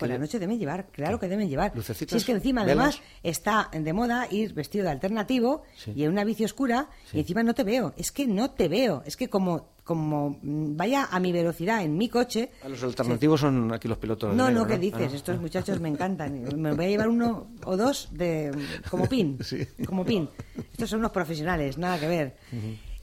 por 0.04 0.14
la 0.14 0.18
noche 0.18 0.38
deben 0.38 0.58
llevar, 0.58 0.86
claro 0.92 1.18
que 1.18 1.28
deben 1.28 1.48
llevar. 1.48 1.72
Si 1.82 2.16
es 2.16 2.24
que 2.24 2.32
encima, 2.32 2.62
además, 2.62 3.00
está 3.22 3.70
de 3.72 3.92
moda 3.92 4.26
ir 4.30 4.54
vestido 4.54 4.84
de 4.84 4.90
alternativo 4.90 5.62
y 5.94 6.04
en 6.04 6.10
una 6.10 6.24
bici 6.24 6.44
oscura 6.44 6.88
y 7.12 7.20
encima 7.20 7.42
no 7.42 7.54
te 7.54 7.64
veo. 7.64 7.94
Es 7.96 8.12
que 8.12 8.26
no 8.26 8.50
te 8.50 8.68
veo. 8.68 9.02
Es 9.06 9.16
que 9.16 9.28
como 9.28 9.74
como 9.84 10.38
vaya 10.42 11.08
a 11.10 11.20
mi 11.20 11.30
velocidad 11.30 11.82
en 11.82 11.96
mi 11.98 12.08
coche. 12.08 12.50
Ah, 12.64 12.68
los 12.70 12.82
alternativos 12.82 13.40
son 13.40 13.70
aquí 13.72 13.86
los 13.86 13.98
pilotos. 13.98 14.34
No, 14.34 14.50
no, 14.50 14.66
¿qué 14.66 14.78
dices? 14.78 15.10
Ah, 15.12 15.16
Estos 15.16 15.40
muchachos 15.40 15.78
me 15.78 15.90
encantan. 15.90 16.42
Me 16.60 16.72
voy 16.72 16.86
a 16.86 16.88
llevar 16.88 17.08
uno 17.08 17.48
o 17.64 17.76
dos 17.76 18.08
de 18.10 18.50
como 18.90 19.06
pin. 19.06 19.38
Como 19.86 20.04
pin. 20.04 20.28
Estos 20.72 20.88
son 20.90 21.00
unos 21.00 21.12
profesionales, 21.12 21.76
nada 21.76 22.00
que 22.00 22.08
ver. 22.08 22.36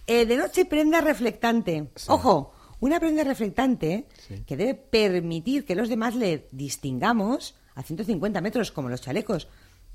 Eh, 0.07 0.25
de 0.25 0.37
noche 0.37 0.65
prenda 0.65 1.01
reflectante. 1.01 1.89
Ojo, 2.07 2.53
una 2.81 2.99
prenda 2.99 3.23
reflectante 3.23 4.07
que 4.47 4.57
debe 4.57 4.73
permitir 4.73 5.65
que 5.65 5.75
los 5.75 5.87
demás 5.87 6.15
le 6.15 6.47
distingamos 6.51 7.55
a 7.75 7.83
150 7.83 8.41
metros, 8.41 8.71
como 8.71 8.89
los 8.89 9.01
chalecos. 9.01 9.47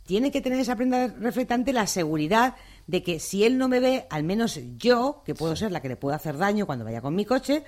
Tiene 0.05 0.31
que 0.31 0.40
tener 0.40 0.61
esa 0.61 0.77
prenda 0.77 1.09
reflectante 1.09 1.72
la 1.72 1.88
seguridad 1.88 2.55
de 2.87 3.03
que 3.03 3.18
si 3.18 3.42
él 3.42 3.59
no 3.59 3.68
me 3.68 3.81
ve, 3.81 4.07
al 4.09 4.22
menos 4.22 4.61
yo, 4.79 5.22
que 5.27 5.35
puedo 5.35 5.57
ser 5.57 5.72
la 5.72 5.83
que 5.83 5.88
le 5.88 5.96
pueda 5.96 6.14
hacer 6.14 6.38
daño 6.38 6.64
cuando 6.64 6.85
vaya 6.85 7.01
con 7.01 7.16
mi 7.16 7.25
coche, 7.25 7.64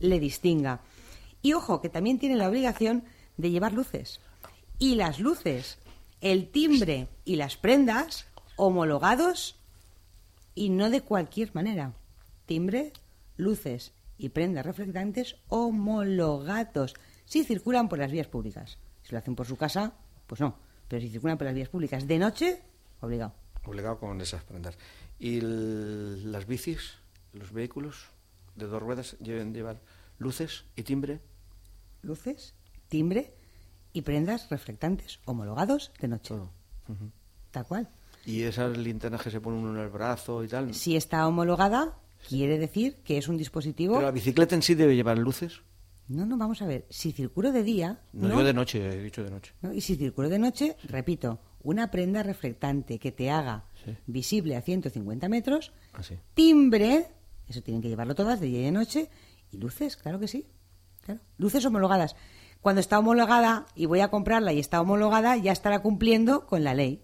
le 0.00 0.20
distinga. 0.20 0.82
Y 1.40 1.54
ojo, 1.54 1.80
que 1.80 1.88
también 1.88 2.18
tiene 2.18 2.36
la 2.36 2.48
obligación 2.48 3.04
de 3.38 3.50
llevar 3.50 3.72
luces. 3.72 4.20
Y 4.78 4.96
las 4.96 5.18
luces, 5.18 5.78
el 6.20 6.50
timbre 6.50 7.08
y 7.24 7.36
las 7.36 7.56
prendas 7.56 8.26
homologados 8.56 9.56
y 10.54 10.68
no 10.68 10.90
de 10.90 11.00
cualquier 11.00 11.54
manera. 11.54 11.94
Timbre, 12.44 12.92
luces 13.38 13.92
y 14.18 14.30
prendas 14.30 14.66
reflectantes 14.66 15.36
homologados 15.48 16.94
si 17.24 17.44
circulan 17.44 17.88
por 17.88 17.98
las 17.98 18.10
vías 18.10 18.26
públicas. 18.26 18.78
Si 19.02 19.12
lo 19.12 19.18
hacen 19.18 19.36
por 19.36 19.46
su 19.46 19.56
casa, 19.56 19.94
pues 20.26 20.40
no. 20.40 20.56
Pero 20.88 21.00
si 21.00 21.08
circulan 21.08 21.38
por 21.38 21.46
las 21.46 21.54
vías 21.54 21.68
públicas 21.68 22.06
de 22.06 22.18
noche, 22.18 22.62
obligado. 23.00 23.34
Obligado 23.64 23.98
con 23.98 24.20
esas 24.20 24.44
prendas. 24.44 24.76
¿Y 25.18 25.40
las 25.40 26.46
bicis, 26.46 26.94
los 27.32 27.52
vehículos 27.52 28.06
de 28.56 28.66
dos 28.66 28.82
ruedas 28.82 29.16
deben 29.20 29.54
llevar 29.54 29.80
luces 30.18 30.64
y 30.74 30.82
timbre? 30.82 31.20
Luces, 32.02 32.54
timbre 32.88 33.34
y 33.92 34.02
prendas 34.02 34.48
reflectantes 34.50 35.20
homologados 35.24 35.92
de 36.00 36.08
noche. 36.08 36.34
Tal 37.50 37.66
cual. 37.66 37.88
¿Y 38.24 38.42
esas 38.42 38.76
linternas 38.76 39.22
que 39.22 39.30
se 39.30 39.40
ponen 39.40 39.60
uno 39.60 39.78
en 39.78 39.84
el 39.84 39.90
brazo 39.90 40.44
y 40.44 40.48
tal? 40.48 40.74
Si 40.74 40.96
está 40.96 41.26
homologada, 41.26 41.98
quiere 42.26 42.58
decir 42.58 42.96
que 43.04 43.18
es 43.18 43.28
un 43.28 43.36
dispositivo. 43.36 43.94
¿Pero 43.94 44.06
la 44.06 44.12
bicicleta 44.12 44.54
en 44.54 44.62
sí 44.62 44.74
debe 44.74 44.96
llevar 44.96 45.18
luces? 45.18 45.60
No, 46.08 46.24
no, 46.24 46.38
vamos 46.38 46.62
a 46.62 46.66
ver. 46.66 46.86
Si 46.88 47.12
circulo 47.12 47.52
de 47.52 47.62
día. 47.62 48.00
No, 48.12 48.28
yo 48.28 48.42
de 48.42 48.54
noche, 48.54 48.88
he 48.88 49.02
dicho 49.02 49.22
de 49.22 49.30
noche. 49.30 49.52
y 49.74 49.80
si 49.82 49.96
circulo 49.96 50.28
de 50.28 50.38
noche, 50.38 50.76
repito, 50.84 51.38
una 51.62 51.90
prenda 51.90 52.22
reflectante 52.22 52.98
que 52.98 53.12
te 53.12 53.30
haga 53.30 53.66
visible 54.06 54.56
a 54.56 54.62
150 54.62 55.28
metros, 55.28 55.72
ah, 55.92 56.00
timbre, 56.34 57.08
eso 57.46 57.62
tienen 57.62 57.82
que 57.82 57.88
llevarlo 57.88 58.14
todas 58.14 58.40
de 58.40 58.46
día 58.46 58.60
y 58.60 58.64
de 58.64 58.72
noche, 58.72 59.10
y 59.52 59.58
luces, 59.58 59.96
claro 59.96 60.18
que 60.18 60.28
sí. 60.28 60.46
Claro. 61.04 61.20
Luces 61.36 61.64
homologadas. 61.64 62.16
Cuando 62.60 62.80
está 62.80 62.98
homologada 62.98 63.66
y 63.74 63.86
voy 63.86 64.00
a 64.00 64.08
comprarla 64.08 64.52
y 64.52 64.58
está 64.58 64.80
homologada, 64.80 65.36
ya 65.36 65.52
estará 65.52 65.80
cumpliendo 65.80 66.46
con 66.46 66.64
la 66.64 66.74
ley. 66.74 67.02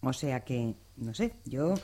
O 0.00 0.12
sea 0.12 0.44
que, 0.44 0.74
no 0.96 1.14
sé, 1.14 1.36
yo 1.44 1.74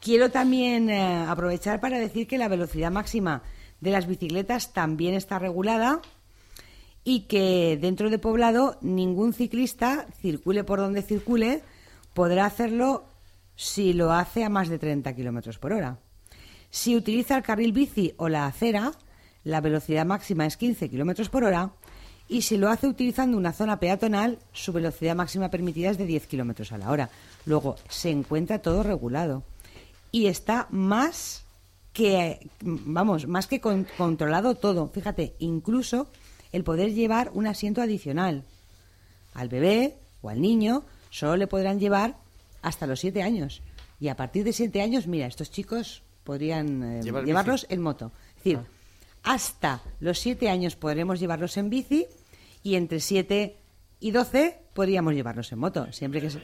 Quiero 0.00 0.30
también 0.30 0.90
eh, 0.90 1.24
aprovechar 1.26 1.80
para 1.80 1.98
decir 1.98 2.26
que 2.26 2.38
la 2.38 2.48
velocidad 2.48 2.90
máxima 2.90 3.42
de 3.80 3.90
las 3.90 4.06
bicicletas 4.06 4.72
también 4.72 5.14
está 5.14 5.38
regulada 5.38 6.00
y 7.04 7.20
que 7.20 7.78
dentro 7.80 8.10
de 8.10 8.18
poblado 8.18 8.78
ningún 8.80 9.32
ciclista, 9.32 10.06
circule 10.20 10.64
por 10.64 10.80
donde 10.80 11.02
circule, 11.02 11.62
podrá 12.14 12.46
hacerlo 12.46 13.04
si 13.54 13.92
lo 13.92 14.12
hace 14.12 14.44
a 14.44 14.48
más 14.48 14.68
de 14.68 14.78
30 14.78 15.14
kilómetros 15.14 15.58
por 15.58 15.72
hora. 15.72 15.98
Si 16.70 16.96
utiliza 16.96 17.36
el 17.36 17.42
carril 17.42 17.72
bici 17.72 18.12
o 18.16 18.28
la 18.28 18.46
acera, 18.46 18.92
la 19.44 19.60
velocidad 19.60 20.04
máxima 20.04 20.46
es 20.46 20.56
15 20.56 20.90
kilómetros 20.90 21.28
por 21.28 21.44
hora 21.44 21.72
y 22.28 22.42
si 22.42 22.56
lo 22.56 22.68
hace 22.68 22.88
utilizando 22.88 23.38
una 23.38 23.52
zona 23.52 23.78
peatonal, 23.78 24.38
su 24.52 24.72
velocidad 24.72 25.14
máxima 25.14 25.48
permitida 25.48 25.90
es 25.90 25.98
de 25.98 26.06
10 26.06 26.26
kilómetros 26.26 26.72
a 26.72 26.78
la 26.78 26.90
hora. 26.90 27.08
Luego, 27.44 27.76
se 27.88 28.10
encuentra 28.10 28.58
todo 28.58 28.82
regulado 28.82 29.44
y 30.16 30.28
está 30.28 30.66
más 30.70 31.44
que, 31.92 32.48
vamos, 32.62 33.26
más 33.26 33.46
que 33.46 33.60
controlado 33.60 34.54
todo. 34.54 34.88
Fíjate, 34.88 35.36
incluso 35.40 36.08
el 36.52 36.64
poder 36.64 36.94
llevar 36.94 37.30
un 37.34 37.46
asiento 37.46 37.82
adicional. 37.82 38.42
Al 39.34 39.50
bebé 39.50 39.98
o 40.22 40.30
al 40.30 40.40
niño 40.40 40.84
solo 41.10 41.36
le 41.36 41.46
podrán 41.46 41.78
llevar 41.78 42.16
hasta 42.62 42.86
los 42.86 43.00
siete 43.00 43.22
años. 43.22 43.60
Y 44.00 44.08
a 44.08 44.16
partir 44.16 44.42
de 44.44 44.54
siete 44.54 44.80
años, 44.80 45.06
mira, 45.06 45.26
estos 45.26 45.50
chicos 45.50 46.02
podrían 46.24 46.82
eh, 46.82 47.02
llevarlos 47.02 47.66
en 47.68 47.82
moto. 47.82 48.10
Es 48.38 48.44
decir, 48.44 48.60
ah. 48.62 49.34
hasta 49.34 49.82
los 50.00 50.18
siete 50.18 50.48
años 50.48 50.76
podremos 50.76 51.20
llevarlos 51.20 51.58
en 51.58 51.68
bici 51.68 52.06
y 52.62 52.76
entre 52.76 53.00
siete 53.00 53.58
y 54.00 54.12
doce 54.12 54.62
podríamos 54.72 55.12
llevarlos 55.12 55.52
en 55.52 55.58
moto. 55.58 55.92
Siempre 55.92 56.22
que 56.22 56.30
se... 56.30 56.40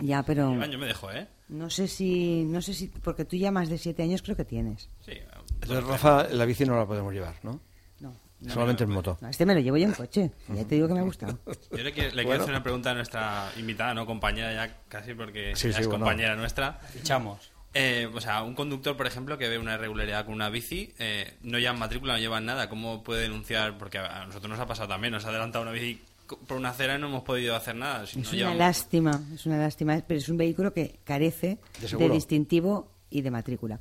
Ya, 0.00 0.22
pero... 0.22 0.64
Yo 0.64 0.78
me 0.78 0.86
dejo, 0.86 1.10
¿eh? 1.10 1.26
No 1.48 1.70
sé 1.70 1.88
si, 1.88 2.44
no 2.44 2.62
sé 2.62 2.74
si, 2.74 2.88
porque 2.88 3.24
tú 3.24 3.36
ya 3.36 3.50
más 3.50 3.68
de 3.68 3.78
siete 3.78 4.02
años 4.02 4.22
creo 4.22 4.36
que 4.36 4.44
tienes. 4.44 4.88
Sí. 5.04 5.12
Entonces, 5.60 5.84
Rafa, 5.84 6.28
la 6.28 6.44
bici 6.44 6.64
no 6.64 6.76
la 6.76 6.86
podemos 6.86 7.12
llevar, 7.12 7.36
¿no? 7.42 7.60
No. 8.00 8.14
Solamente 8.50 8.84
en 8.84 8.90
moto. 8.90 9.16
este 9.28 9.46
me 9.46 9.54
lo 9.54 9.60
llevo 9.60 9.76
yo 9.78 9.86
en 9.86 9.92
coche. 9.92 10.30
Ya 10.48 10.64
te 10.66 10.74
digo 10.74 10.86
que 10.86 10.94
me 10.94 11.00
ha 11.00 11.04
gustado. 11.04 11.38
Yo 11.70 11.82
le, 11.82 11.92
quiero, 11.92 12.32
hacer 12.32 12.50
una 12.50 12.62
pregunta 12.62 12.90
a 12.90 12.94
nuestra 12.94 13.50
invitada, 13.56 13.94
no 13.94 14.04
compañera 14.04 14.52
ya 14.52 14.82
casi, 14.88 15.14
porque 15.14 15.52
es 15.52 15.88
compañera 15.88 16.36
nuestra. 16.36 16.78
Fichamos. 16.92 17.52
Eh, 17.72 18.08
o 18.12 18.20
sea, 18.20 18.42
un 18.42 18.54
conductor, 18.54 18.96
por 18.96 19.06
ejemplo, 19.06 19.36
que 19.36 19.48
ve 19.48 19.58
una 19.58 19.74
irregularidad 19.74 20.26
con 20.26 20.34
una 20.34 20.48
bici, 20.48 20.94
eh, 20.98 21.38
no 21.42 21.58
llevan 21.58 21.78
matrícula, 21.78 22.12
no 22.12 22.20
llevan 22.20 22.44
nada, 22.44 22.68
¿cómo 22.68 23.02
puede 23.02 23.22
denunciar? 23.22 23.78
Porque 23.78 23.98
a 23.98 24.26
nosotros 24.26 24.48
nos 24.48 24.60
ha 24.60 24.66
pasado 24.66 24.88
también, 24.88 25.12
nos 25.12 25.24
ha 25.24 25.30
adelantado 25.30 25.62
una 25.62 25.72
bici 25.72 26.00
por 26.26 26.56
una 26.56 26.70
acera 26.70 26.98
no 26.98 27.08
hemos 27.08 27.22
podido 27.22 27.54
hacer 27.54 27.76
nada. 27.76 28.04
es 28.04 28.14
una 28.16 28.54
lástima, 28.54 29.22
es 29.34 29.46
una 29.46 29.58
lástima, 29.58 30.02
pero 30.06 30.18
es 30.18 30.28
un 30.28 30.36
vehículo 30.36 30.72
que 30.72 31.00
carece 31.04 31.58
de, 31.80 32.08
distintivo 32.08 32.90
y 33.10 33.22
de 33.22 33.30
matrícula. 33.30 33.80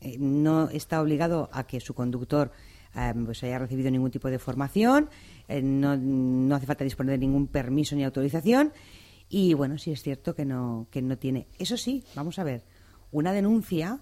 Eh, 0.00 0.16
no 0.18 0.68
está 0.68 1.00
obligado 1.00 1.48
a 1.52 1.66
que 1.66 1.80
su 1.80 1.94
conductor 1.94 2.52
eh, 2.94 3.12
pues 3.24 3.42
haya 3.44 3.58
recibido 3.58 3.90
ningún 3.90 4.10
tipo 4.10 4.28
de 4.28 4.38
formación, 4.38 5.08
eh, 5.48 5.62
no, 5.62 5.96
no, 5.96 6.54
hace 6.54 6.66
falta 6.66 6.84
disponer 6.84 7.12
de 7.12 7.18
ningún 7.18 7.46
permiso 7.46 7.94
ni 7.96 8.04
autorización 8.04 8.72
y 9.28 9.54
bueno, 9.54 9.78
sí 9.78 9.92
es 9.92 10.02
cierto 10.02 10.34
que 10.34 10.44
no, 10.44 10.86
que 10.90 11.02
no 11.02 11.16
tiene. 11.18 11.46
Eso 11.58 11.76
sí, 11.76 12.04
vamos 12.14 12.38
a 12.38 12.44
ver, 12.44 12.64
una 13.10 13.32
denuncia 13.32 14.00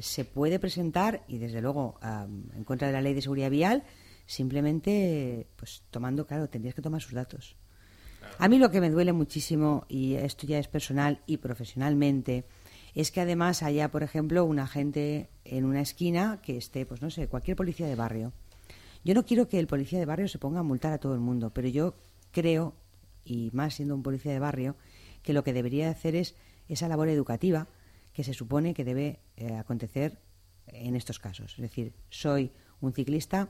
se 0.00 0.24
puede 0.24 0.58
presentar 0.58 1.24
y 1.28 1.36
desde 1.36 1.60
luego 1.60 2.00
en 2.02 2.64
contra 2.64 2.86
de 2.86 2.94
la 2.94 3.02
ley 3.02 3.12
de 3.12 3.20
seguridad 3.20 3.50
vial 3.50 3.84
simplemente 4.28 5.48
pues 5.56 5.82
tomando, 5.90 6.26
claro, 6.26 6.48
tendrías 6.48 6.74
que 6.74 6.82
tomar 6.82 7.00
sus 7.00 7.14
datos. 7.14 7.56
A 8.38 8.46
mí 8.46 8.58
lo 8.58 8.70
que 8.70 8.80
me 8.80 8.90
duele 8.90 9.12
muchísimo, 9.12 9.86
y 9.88 10.14
esto 10.14 10.46
ya 10.46 10.58
es 10.58 10.68
personal 10.68 11.22
y 11.26 11.38
profesionalmente, 11.38 12.44
es 12.94 13.10
que 13.10 13.22
además 13.22 13.62
haya, 13.62 13.90
por 13.90 14.02
ejemplo, 14.02 14.44
un 14.44 14.58
agente 14.58 15.30
en 15.44 15.64
una 15.64 15.80
esquina 15.80 16.40
que 16.42 16.58
esté, 16.58 16.84
pues 16.84 17.00
no 17.00 17.10
sé, 17.10 17.26
cualquier 17.26 17.56
policía 17.56 17.86
de 17.86 17.94
barrio. 17.94 18.32
Yo 19.02 19.14
no 19.14 19.24
quiero 19.24 19.48
que 19.48 19.58
el 19.58 19.66
policía 19.66 19.98
de 19.98 20.04
barrio 20.04 20.28
se 20.28 20.38
ponga 20.38 20.60
a 20.60 20.62
multar 20.62 20.92
a 20.92 20.98
todo 20.98 21.14
el 21.14 21.20
mundo, 21.20 21.50
pero 21.54 21.68
yo 21.68 21.94
creo, 22.30 22.74
y 23.24 23.50
más 23.54 23.74
siendo 23.74 23.94
un 23.94 24.02
policía 24.02 24.32
de 24.32 24.40
barrio, 24.40 24.76
que 25.22 25.32
lo 25.32 25.42
que 25.42 25.54
debería 25.54 25.88
hacer 25.88 26.14
es 26.14 26.34
esa 26.68 26.86
labor 26.86 27.08
educativa 27.08 27.66
que 28.12 28.24
se 28.24 28.34
supone 28.34 28.74
que 28.74 28.84
debe 28.84 29.20
eh, 29.36 29.54
acontecer 29.54 30.18
en 30.66 30.96
estos 30.96 31.18
casos. 31.18 31.54
Es 31.54 31.62
decir, 31.62 31.94
soy 32.10 32.52
un 32.80 32.92
ciclista, 32.92 33.48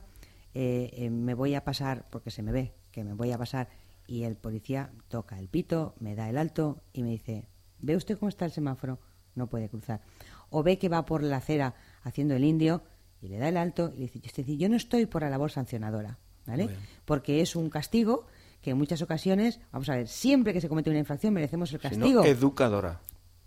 eh, 0.53 0.89
eh, 0.93 1.09
me 1.09 1.33
voy 1.33 1.55
a 1.55 1.63
pasar, 1.63 2.07
porque 2.09 2.31
se 2.31 2.41
me 2.41 2.51
ve 2.51 2.73
que 2.91 3.03
me 3.03 3.13
voy 3.13 3.31
a 3.31 3.37
pasar, 3.37 3.69
y 4.07 4.23
el 4.23 4.35
policía 4.35 4.91
toca 5.07 5.37
el 5.37 5.47
pito, 5.47 5.93
me 5.99 6.15
da 6.15 6.29
el 6.29 6.37
alto 6.37 6.81
y 6.93 7.03
me 7.03 7.09
dice, 7.09 7.47
¿ve 7.79 7.95
usted 7.95 8.17
cómo 8.17 8.29
está 8.29 8.45
el 8.45 8.51
semáforo? 8.51 8.99
No 9.35 9.47
puede 9.47 9.69
cruzar. 9.69 10.01
O 10.49 10.63
ve 10.63 10.79
que 10.79 10.89
va 10.89 11.05
por 11.05 11.21
la 11.21 11.37
acera 11.37 11.75
haciendo 12.01 12.35
el 12.35 12.43
indio 12.43 12.83
y 13.21 13.27
le 13.27 13.37
da 13.37 13.47
el 13.49 13.57
alto 13.57 13.93
y 13.95 13.99
le 13.99 14.07
dice, 14.07 14.57
yo 14.57 14.67
no 14.67 14.75
estoy 14.75 15.05
por 15.05 15.21
la 15.21 15.29
labor 15.29 15.51
sancionadora, 15.51 16.17
¿vale? 16.47 16.69
Porque 17.05 17.41
es 17.41 17.55
un 17.55 17.69
castigo 17.69 18.25
que 18.61 18.71
en 18.71 18.77
muchas 18.77 19.01
ocasiones, 19.01 19.59
vamos 19.71 19.87
a 19.89 19.95
ver, 19.95 20.07
siempre 20.07 20.53
que 20.53 20.61
se 20.61 20.69
comete 20.69 20.89
una 20.89 20.99
infracción 20.99 21.33
merecemos 21.33 21.71
el 21.71 21.79
castigo. 21.79 22.25
educadora. 22.25 22.99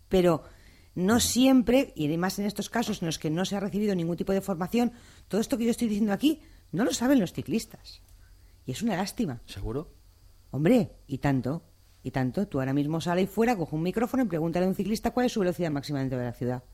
Pero 0.08 0.44
no 0.94 1.20
siempre, 1.20 1.92
y 1.96 2.06
además 2.06 2.38
en 2.38 2.46
estos 2.46 2.70
casos 2.70 3.02
en 3.02 3.06
los 3.06 3.18
que 3.18 3.30
no 3.30 3.44
se 3.44 3.56
ha 3.56 3.60
recibido 3.60 3.94
ningún 3.94 4.16
tipo 4.16 4.32
de 4.32 4.40
formación, 4.40 4.92
todo 5.28 5.40
esto 5.40 5.58
que 5.58 5.64
yo 5.64 5.70
estoy 5.70 5.88
diciendo 5.88 6.12
aquí 6.12 6.40
no 6.72 6.85
lo 6.85 6.92
saben 6.92 7.20
los 7.20 7.32
ciclistas. 7.32 8.02
Y 8.66 8.72
es 8.72 8.82
una 8.82 8.96
lástima. 8.96 9.40
¿Seguro? 9.46 9.92
Hombre, 10.50 10.92
y 11.06 11.18
tanto, 11.18 11.62
y 12.02 12.11
tanto. 12.11 12.46
Tú 12.48 12.61
ahora 12.61 12.72
mismo 12.72 13.00
sale 13.00 13.22
y 13.22 13.26
fuera, 13.26 13.56
coge 13.56 13.76
un 13.76 13.82
micrófono 13.82 14.24
y 14.24 14.26
pregúntale 14.26 14.66
a 14.66 14.68
un 14.68 14.74
ciclista 14.74 15.11
cuál 15.11 15.26
es 15.26 15.32
su 15.32 15.40
velocidad 15.40 15.70
máxima 15.70 16.00
dentro 16.00 16.18
de 16.18 16.24
la 16.24 16.32
ciudad. 16.32 16.64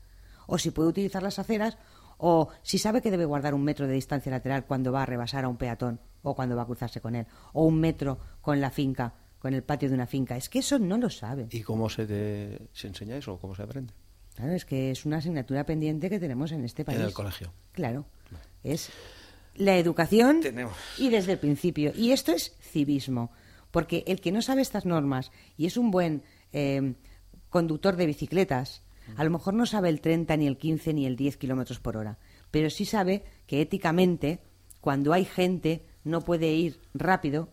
O 0.47 0.57
si 0.57 0.71
puede 0.71 0.89
utilizar 0.89 1.21
las 1.21 1.39
aceras, 1.39 1.77
o 2.17 2.49
si 2.63 2.77
sabe 2.77 3.01
que 3.01 3.11
debe 3.11 3.25
guardar 3.25 3.53
un 3.53 3.63
metro 3.63 3.87
de 3.87 3.93
distancia 3.93 4.31
lateral 4.31 4.65
cuando 4.65 4.91
va 4.91 5.03
a 5.03 5.05
rebasar 5.05 5.45
a 5.45 5.47
un 5.47 5.57
peatón, 5.57 5.99
o 6.21 6.35
cuando 6.35 6.55
va 6.55 6.63
a 6.63 6.65
cruzarse 6.65 7.01
con 7.01 7.15
él, 7.15 7.25
o 7.53 7.65
un 7.65 7.79
metro 7.79 8.19
con 8.41 8.59
la 8.59 8.71
finca, 8.71 9.13
con 9.39 9.53
el 9.53 9.63
patio 9.63 9.89
de 9.89 9.95
una 9.95 10.07
finca. 10.07 10.35
Es 10.35 10.49
que 10.49 10.59
eso 10.59 10.79
no 10.79 10.97
lo 10.97 11.09
sabe. 11.09 11.47
¿Y 11.51 11.61
cómo 11.61 11.89
se, 11.89 12.69
se 12.73 12.87
enseña 12.87 13.15
eso? 13.15 13.37
¿Cómo 13.39 13.55
se 13.55 13.63
aprende? 13.63 13.93
Claro, 14.35 14.53
es 14.53 14.65
que 14.65 14.91
es 14.91 15.05
una 15.05 15.17
asignatura 15.17 15.65
pendiente 15.65 16.09
que 16.09 16.19
tenemos 16.19 16.51
en 16.51 16.63
este 16.65 16.85
país. 16.85 16.99
En 16.99 17.05
el 17.05 17.13
colegio. 17.13 17.53
Claro. 17.71 18.05
Es 18.63 18.89
la 19.59 19.77
educación 19.77 20.41
y 20.97 21.09
desde 21.09 21.33
el 21.33 21.37
principio. 21.37 21.91
Y 21.93 22.11
esto 22.11 22.31
es 22.31 22.55
civismo, 22.61 23.29
porque 23.71 24.03
el 24.07 24.21
que 24.21 24.31
no 24.31 24.41
sabe 24.41 24.61
estas 24.61 24.85
normas 24.85 25.31
y 25.57 25.65
es 25.65 25.77
un 25.77 25.91
buen 25.91 26.23
eh, 26.53 26.95
conductor 27.49 27.95
de 27.97 28.07
bicicletas, 28.07 28.81
a 29.17 29.23
lo 29.23 29.29
mejor 29.29 29.53
no 29.53 29.65
sabe 29.65 29.89
el 29.89 30.01
30, 30.01 30.37
ni 30.37 30.47
el 30.47 30.57
15, 30.57 30.93
ni 30.93 31.05
el 31.05 31.15
10 31.15 31.37
kilómetros 31.37 31.79
por 31.79 31.97
hora, 31.97 32.17
pero 32.51 32.69
sí 32.69 32.85
sabe 32.85 33.23
que 33.47 33.61
éticamente, 33.61 34.39
cuando 34.81 35.11
hay 35.13 35.25
gente, 35.25 35.85
no 36.05 36.21
puede 36.21 36.53
ir 36.53 36.79
rápido, 36.93 37.49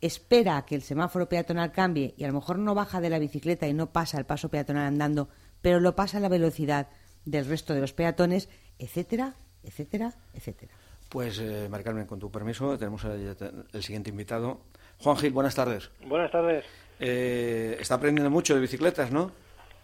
espera 0.00 0.58
a 0.58 0.64
que 0.64 0.76
el 0.76 0.82
semáforo 0.82 1.28
peatonal 1.28 1.72
cambie 1.72 2.14
y 2.16 2.22
a 2.22 2.28
lo 2.28 2.34
mejor 2.34 2.58
no 2.58 2.74
baja 2.74 3.00
de 3.00 3.10
la 3.10 3.18
bicicleta 3.18 3.66
y 3.66 3.74
no 3.74 3.92
pasa 3.92 4.18
el 4.18 4.26
paso 4.26 4.48
peatonal 4.48 4.86
andando, 4.86 5.28
pero 5.60 5.80
lo 5.80 5.96
pasa 5.96 6.18
a 6.18 6.20
la 6.20 6.28
velocidad 6.28 6.88
del 7.24 7.46
resto 7.46 7.74
de 7.74 7.80
los 7.80 7.92
peatones, 7.92 8.48
etcétera, 8.78 9.34
etcétera, 9.64 10.14
etcétera. 10.34 10.85
Pues, 11.08 11.38
eh, 11.40 11.68
con 12.08 12.18
tu 12.18 12.30
permiso, 12.30 12.76
tenemos 12.76 13.04
el, 13.04 13.82
siguiente 13.82 14.10
invitado. 14.10 14.60
Juan 14.98 15.16
Gil, 15.16 15.32
buenas 15.32 15.54
tardes. 15.54 15.90
Buenas 16.04 16.30
tardes. 16.32 16.64
Eh, 16.98 17.76
está 17.78 17.96
aprendiendo 17.96 18.30
mucho 18.30 18.54
de 18.54 18.60
bicicletas, 18.60 19.12
¿no? 19.12 19.30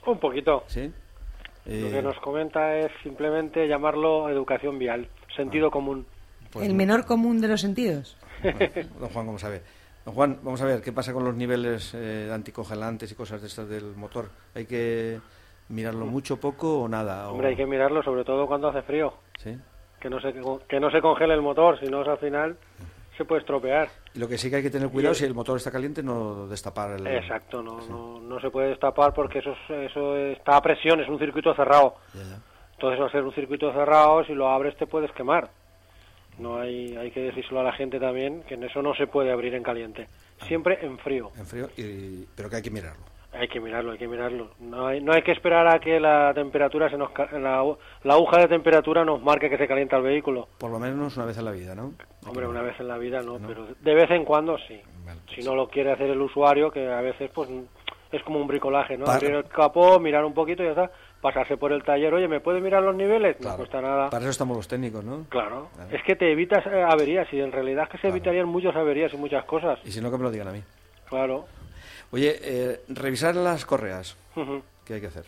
Un 0.07 0.19
poquito. 0.19 0.65
Sí. 0.67 0.93
Lo 1.65 1.91
que 1.91 1.99
eh, 1.99 2.03
nos 2.03 2.19
comenta 2.19 2.77
es 2.77 2.91
simplemente 3.05 3.69
llamarlo 3.69 4.29
educación 4.29 4.79
vial, 4.79 5.09
sentido 5.37 5.69
ah. 5.69 5.71
común. 5.71 6.07
Pues 6.51 6.67
¿El 6.67 6.75
menor 6.75 7.07
común 7.07 7.41
de 7.41 7.49
los 7.49 7.61
sentidos? 7.61 8.17
don 8.99 9.09
Juan, 9.11 9.27
¿cómo 9.27 9.39
sabe? 9.39 9.63
Don 10.05 10.15
Juan, 10.15 10.41
vamos 10.43 10.61
a 10.61 10.67
ver, 10.67 10.83
¿qué 10.83 10.93
pasa 10.93 11.13
con 11.13 11.25
los 11.25 11.37
niveles 11.37 11.95
eh, 11.95 12.31
anticongelantes 12.33 13.13
y 13.13 13.15
cosas 13.15 13.41
de 13.41 13.47
estas 13.47 13.69
del 13.69 13.95
motor? 13.95 14.29
¿Hay 14.57 14.67
que 14.67 15.21
mirarlo 15.69 16.05
mucho, 16.07 16.41
poco 16.41 16.81
o 16.81 16.89
nada? 16.89 17.31
Hombre, 17.31 17.49
hay 17.49 17.57
que 17.57 17.67
mirarlo 17.67 18.03
sobre 18.03 18.25
todo 18.25 18.49
cuando 18.49 18.69
hace 18.69 18.83
frío. 18.83 19.15
Sí 19.39 19.57
que 20.03 20.11
no 20.11 20.21
se 20.21 20.35
que 20.69 20.81
no 20.81 20.91
se 20.91 21.01
congele 21.01 21.35
el 21.35 21.43
motor, 21.43 21.79
si 21.79 21.87
no 21.87 22.01
al 22.01 22.19
final 22.19 22.57
se 23.17 23.25
puede 23.25 23.43
estropear. 23.43 23.89
Y 24.15 24.19
lo 24.19 24.27
que 24.27 24.37
sí 24.37 24.51
que 24.51 24.57
hay 24.57 24.63
que 24.63 24.71
tener 24.71 24.89
cuidado 24.89 25.15
si 25.15 25.25
el 25.25 25.33
motor 25.33 25.57
está 25.57 25.71
caliente 25.71 26.03
no 26.03 26.49
destapar 26.49 26.99
el 26.99 27.07
Exacto, 27.07 27.63
no, 27.63 27.81
no, 27.89 28.21
no, 28.21 28.41
se 28.41 28.51
puede 28.51 28.71
destapar 28.71 29.15
porque 29.15 29.39
eso 29.39 29.55
eso 29.69 30.17
está 30.17 30.57
a 30.57 30.61
presión, 30.61 31.01
es 31.01 31.09
un 31.09 31.21
circuito 31.21 31.55
cerrado. 31.55 31.95
Entonces 32.73 33.01
va 33.01 33.07
a 33.07 33.13
ser 33.13 33.23
un 33.23 33.33
circuito 33.33 33.73
cerrado, 33.73 34.25
si 34.25 34.35
lo 34.35 34.49
abres 34.49 34.77
te 34.77 34.89
puedes 34.89 35.13
quemar. 35.13 35.51
No 36.39 36.59
hay 36.59 36.97
hay 36.97 37.13
que 37.13 37.21
decírselo 37.21 37.61
a 37.61 37.63
la 37.63 37.73
gente 37.73 38.01
también 38.01 38.43
que 38.43 38.55
en 38.55 38.65
eso 38.65 38.83
no 38.83 38.95
se 38.95 39.07
puede 39.07 39.31
abrir 39.31 39.55
en 39.55 39.63
caliente, 39.63 40.09
ah. 40.41 40.47
siempre 40.47 40.85
en 40.85 40.99
frío. 40.99 41.31
En 41.37 41.47
frío, 41.47 41.69
y, 41.77 42.27
pero 42.35 42.51
que 42.51 42.57
hay 42.57 42.63
que 42.63 42.71
mirarlo. 42.73 43.05
Hay 43.35 43.49
que 43.49 43.61
mirarlo, 43.61 43.93
hay 43.93 43.99
que 43.99 44.09
mirarlo. 44.09 44.51
No 44.61 44.87
hay, 44.87 45.01
no 45.01 45.13
hay 45.13 45.23
que 45.23 45.33
esperar 45.33 45.67
a 45.67 45.79
que 45.79 45.99
la 45.99 46.33
temperatura 46.35 46.91
se 46.91 46.99
nos 46.99 47.11
la, 47.33 47.65
la 48.05 48.15
aguja 48.15 48.41
de 48.41 48.49
temperatura 48.49 49.05
nos 49.05 49.23
marque 49.23 49.49
que 49.49 49.57
se 49.57 49.67
calienta 49.67 49.97
el 49.97 50.03
vehículo. 50.03 50.49
Por 50.59 50.71
lo 50.71 50.79
menos 50.79 51.17
una 51.17 51.27
vez 51.27 51.39
en 51.39 51.47
la 51.47 51.53
vida, 51.53 51.75
¿no? 51.75 51.95
Hombre, 52.27 52.47
una 52.47 52.61
vez 52.61 52.79
en 52.79 52.89
la 52.89 52.99
vida 52.99 53.23
no, 53.23 53.39
pero 53.39 53.67
de 53.81 53.95
vez 53.95 54.11
en 54.11 54.25
cuando 54.25 54.59
sí. 54.59 54.81
si 55.35 55.43
no 55.43 55.55
lo 55.55 55.69
quiere 55.69 55.93
hacer 55.93 56.11
el 56.11 56.21
usuario, 56.21 56.71
que 56.71 56.87
a 56.87 57.01
veces 57.01 57.31
pues 57.33 57.49
es 58.13 58.23
como 58.23 58.39
un 58.39 58.47
bricolaje, 58.47 58.99
¿no? 58.99 59.07
Abrir 59.07 59.33
el 59.33 59.45
capó, 59.45 59.99
mirar 59.99 60.25
un 60.25 60.35
poquito 60.35 60.63
y 60.63 60.67
ya 60.67 60.73
está. 60.73 60.91
Pasarse 61.23 61.57
por 61.57 61.73
el 61.73 61.83
taller, 61.85 62.13
oye, 62.13 62.29
¿me 62.29 62.41
puede 62.41 62.61
mirar 62.61 62.83
los 62.83 62.95
niveles? 62.95 63.41
No 63.41 63.57
cuesta 63.57 63.81
nada. 63.81 64.11
Para 64.11 64.23
eso 64.23 64.31
estamos 64.31 64.57
los 64.57 64.69
técnicos, 64.69 65.05
¿no? 65.05 65.25
Claro. 65.31 65.69
Es 65.91 66.03
que 66.03 66.17
te 66.17 66.31
evitas 66.31 66.67
eh, 66.67 66.83
averías 66.83 67.33
y 67.33 67.41
en 67.41 67.53
realidad 67.53 67.85
es 67.85 67.91
que 67.91 67.99
se 67.99 68.09
evitarían 68.09 68.49
muchas 68.49 68.75
averías 68.77 69.15
y 69.15 69.17
muchas 69.17 69.45
cosas. 69.45 69.79
Y 69.85 69.93
si 69.93 70.01
no, 70.01 70.11
que 70.11 70.19
me 70.19 70.25
lo 70.25 70.31
digan 70.31 70.49
a 70.49 70.53
mí. 70.53 70.63
Claro. 71.09 71.47
Oye, 72.13 72.37
eh, 72.43 72.81
revisar 72.89 73.35
las 73.35 73.65
correas. 73.65 74.17
¿Qué 74.85 74.95
hay 74.95 75.01
que 75.01 75.07
hacer? 75.07 75.25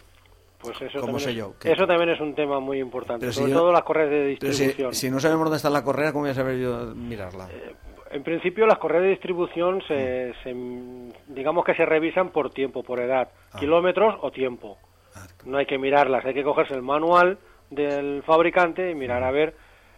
Pues 0.60 0.80
eso, 0.82 1.00
también, 1.00 1.20
sé 1.20 1.34
yo? 1.34 1.54
eso 1.62 1.86
también 1.86 2.10
es 2.10 2.20
un 2.20 2.34
tema 2.34 2.60
muy 2.60 2.78
importante, 2.78 3.30
sobre 3.32 3.52
todo 3.52 3.72
las 3.72 3.82
correas 3.82 4.10
de 4.10 4.26
distribución. 4.28 4.94
Si, 4.94 5.10
no 5.10 5.20
sabemos 5.20 5.44
dónde 5.44 5.58
está 5.58 5.68
la 5.68 5.84
correa, 5.84 6.12
¿cómo 6.12 6.22
voy 6.22 6.30
a 6.30 6.34
saber 6.34 6.58
yo 6.58 6.94
mirarla? 6.94 7.48
Eh, 7.50 7.74
en 8.12 8.22
principio 8.22 8.66
las 8.66 8.78
correas 8.78 9.02
de 9.02 9.10
distribución 9.10 9.82
se, 9.86 10.32
digamos 11.28 11.64
que 11.64 11.74
se 11.74 11.84
revisan 11.84 12.30
por 12.30 12.50
tiempo, 12.50 12.82
por 12.82 13.00
edad, 13.00 13.28
ah. 13.52 13.58
kilómetros 13.58 14.16
o 14.22 14.30
tiempo. 14.30 14.78
Ah, 15.14 15.26
no 15.44 15.58
hay 15.58 15.66
que 15.66 15.78
mirarlas, 15.78 16.24
hay 16.24 16.32
que 16.32 16.44
cogerse 16.44 16.74
el 16.74 16.82
manual 16.82 17.38
del 17.70 18.22
fabricante 18.22 18.90
y 18.90 18.94
mirar 18.94 19.22
a 19.22 19.30
ver 19.30 19.54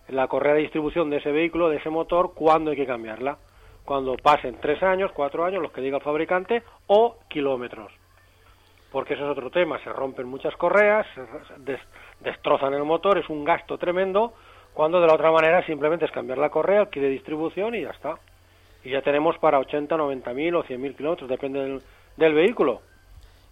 la 0.09 0.27
correa 0.27 0.55
de 0.55 0.63
distribución 0.63 1.11
de 1.11 1.19
ese 1.19 1.31
vehículo, 1.31 1.69
de 1.69 1.77
ese 1.77 1.91
motor, 1.91 2.33
cuándo 2.35 2.71
hay 2.71 2.77
que 2.77 2.87
cambiarla 2.87 3.39
cuando 3.87 4.17
pasen 4.17 4.59
tres 4.61 4.83
años, 4.83 5.13
cuatro 5.15 5.45
años, 5.45 5.63
los 5.63 5.73
que 5.73 5.81
diga 5.81 5.97
el 5.97 6.03
fabricante, 6.03 6.63
o 6.89 7.17
kilómetros. 7.29 7.91
Porque 8.93 9.15
eso 9.15 9.25
es 9.25 9.31
otro 9.31 9.51
tema, 9.51 9.83
se 9.83 9.93
rompen 9.93 10.27
muchas 10.27 10.55
correas, 10.57 11.07
se 11.15 11.79
destrozan 12.21 12.75
el 12.75 12.85
motor, 12.85 13.17
es 13.17 13.29
un 13.31 13.45
gasto 13.45 13.79
tremendo, 13.79 14.35
cuando 14.75 15.01
de 15.01 15.07
la 15.07 15.15
otra 15.15 15.31
manera 15.31 15.65
simplemente 15.65 16.05
es 16.05 16.11
cambiar 16.11 16.39
la 16.39 16.51
correa, 16.51 16.85
de 16.85 17.09
distribución 17.09 17.75
y 17.75 17.83
ya 17.83 17.91
está. 17.91 18.19
Y 18.85 18.91
ya 18.91 19.01
tenemos 19.03 19.39
para 19.39 19.59
80, 19.59 19.97
90 19.97 20.33
mil 20.35 20.55
o 20.57 20.63
100 20.63 20.81
mil 20.81 20.95
kilómetros, 20.95 21.31
depende 21.31 21.81
del 22.17 22.35
vehículo 22.35 22.83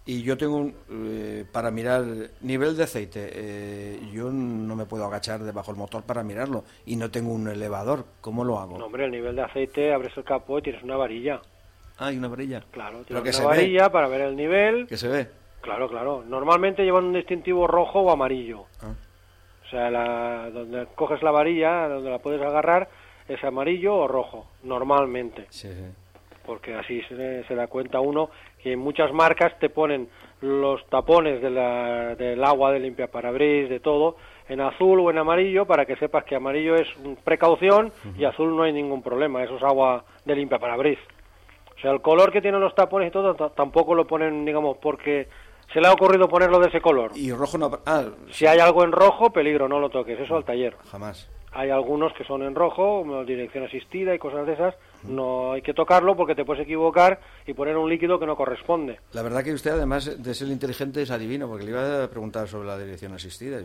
y 0.07 0.21
yo 0.21 0.37
tengo 0.37 0.57
un, 0.57 0.75
eh, 0.89 1.45
para 1.51 1.71
mirar 1.71 2.03
nivel 2.41 2.77
de 2.77 2.83
aceite, 2.83 3.29
eh, 3.33 3.99
yo 4.13 4.31
no 4.31 4.75
me 4.75 4.85
puedo 4.85 5.05
agachar 5.05 5.41
debajo 5.41 5.71
del 5.71 5.79
motor 5.79 6.03
para 6.03 6.23
mirarlo 6.23 6.63
y 6.85 6.95
no 6.95 7.09
tengo 7.09 7.33
un 7.33 7.47
elevador, 7.47 8.05
¿cómo 8.21 8.43
lo 8.43 8.59
hago? 8.59 8.77
No, 8.77 8.85
hombre, 8.85 9.05
el 9.05 9.11
nivel 9.11 9.35
de 9.35 9.41
aceite, 9.41 9.93
abres 9.93 10.15
el 10.15 10.23
capó 10.23 10.59
y 10.59 10.61
tienes 10.61 10.83
una 10.83 10.95
varilla. 10.95 11.41
Ah, 11.97 12.07
hay 12.07 12.17
una 12.17 12.27
varilla. 12.27 12.63
Claro, 12.71 13.03
tienes 13.03 13.39
una 13.39 13.47
varilla 13.47 13.91
para 13.91 14.07
ver 14.07 14.21
el 14.21 14.35
nivel. 14.35 14.85
Que 14.87 14.97
se 14.97 15.07
ve. 15.07 15.27
Claro, 15.61 15.89
claro. 15.89 16.23
Normalmente 16.27 16.83
llevan 16.83 17.05
un 17.05 17.13
distintivo 17.13 17.65
rojo 17.65 18.01
o 18.01 18.11
amarillo. 18.11 18.65
Ah. 18.81 18.93
O 19.65 19.69
sea, 19.69 19.89
la, 19.89 20.51
donde 20.51 20.85
coges 20.93 21.23
la 21.23 21.31
varilla, 21.31 21.87
donde 21.87 22.11
la 22.11 22.19
puedes 22.19 22.41
agarrar, 22.41 22.87
es 23.27 23.43
amarillo 23.43 23.95
o 23.95 24.07
rojo, 24.07 24.45
normalmente. 24.61 25.47
Sí, 25.49 25.69
sí. 25.69 25.85
Porque 26.45 26.75
así 26.75 27.01
se, 27.09 27.43
se 27.45 27.55
da 27.55 27.65
cuenta 27.65 27.99
uno 27.99 28.29
que 28.65 28.75
muchas 28.75 29.13
marcas 29.13 29.53
te 29.59 29.69
ponen 29.69 30.09
los 30.41 30.83
tapones 30.87 31.39
de 31.39 31.51
la, 31.51 32.15
del 32.15 32.43
agua 32.43 32.71
de 32.71 32.79
limpia 32.79 33.05
parabris, 33.05 33.69
de 33.69 33.79
todo, 33.79 34.15
en 34.49 34.59
azul 34.59 35.01
o 35.01 35.11
en 35.11 35.19
amarillo 35.19 35.67
para 35.67 35.85
que 35.85 35.95
sepas 35.97 36.23
que 36.23 36.35
amarillo 36.35 36.73
es 36.73 36.87
precaución 37.23 37.91
y 38.17 38.25
azul 38.25 38.57
no 38.57 38.63
hay 38.63 38.73
ningún 38.73 39.03
problema, 39.03 39.43
eso 39.43 39.57
es 39.57 39.61
agua 39.61 40.03
de 40.25 40.35
limpia 40.35 40.57
parabris. 40.57 40.97
O 41.77 41.79
sea, 41.79 41.91
el 41.91 42.01
color 42.01 42.31
que 42.31 42.41
tienen 42.41 42.59
los 42.59 42.73
tapones 42.73 43.09
y 43.09 43.11
todo 43.11 43.35
tampoco 43.51 43.93
lo 43.93 44.07
ponen, 44.07 44.43
digamos, 44.45 44.77
porque 44.77 45.27
se 45.71 45.79
le 45.79 45.87
ha 45.87 45.93
ocurrido 45.93 46.27
ponerlo 46.27 46.57
de 46.57 46.69
ese 46.69 46.81
color. 46.81 47.11
Y 47.13 47.31
rojo 47.31 47.59
no. 47.59 47.69
Ah, 47.85 48.05
si 48.31 48.47
hay 48.47 48.57
algo 48.57 48.83
en 48.83 48.93
rojo, 48.93 49.29
peligro, 49.29 49.69
no 49.69 49.79
lo 49.79 49.89
toques, 49.89 50.19
eso 50.19 50.35
al 50.35 50.43
taller. 50.43 50.75
Jamás. 50.89 51.29
Hay 51.55 51.69
algunos 51.69 52.11
que 52.13 52.25
son 52.25 52.43
en 52.43 52.53
rojo, 52.53 53.23
dirección 53.25 53.63
asistida 53.63 54.13
y 54.13 54.19
cosas 54.19 54.45
de 54.45 54.53
esas. 54.53 54.75
No 55.07 55.53
hay 55.53 55.61
que 55.61 55.73
tocarlo 55.73 56.13
porque 56.13 56.35
te 56.35 56.43
puedes 56.43 56.63
equivocar 56.63 57.21
y 57.47 57.53
poner 57.53 57.77
un 57.77 57.89
líquido 57.89 58.19
que 58.19 58.25
no 58.25 58.35
corresponde. 58.35 58.99
La 59.13 59.21
verdad 59.21 59.41
que 59.41 59.53
usted, 59.53 59.71
además 59.71 60.21
de 60.21 60.33
ser 60.33 60.49
inteligente, 60.49 61.01
es 61.01 61.11
adivino, 61.11 61.47
porque 61.47 61.63
le 61.63 61.71
iba 61.71 62.03
a 62.03 62.09
preguntar 62.09 62.49
sobre 62.49 62.67
la 62.67 62.77
dirección 62.77 63.13
asistida. 63.13 63.61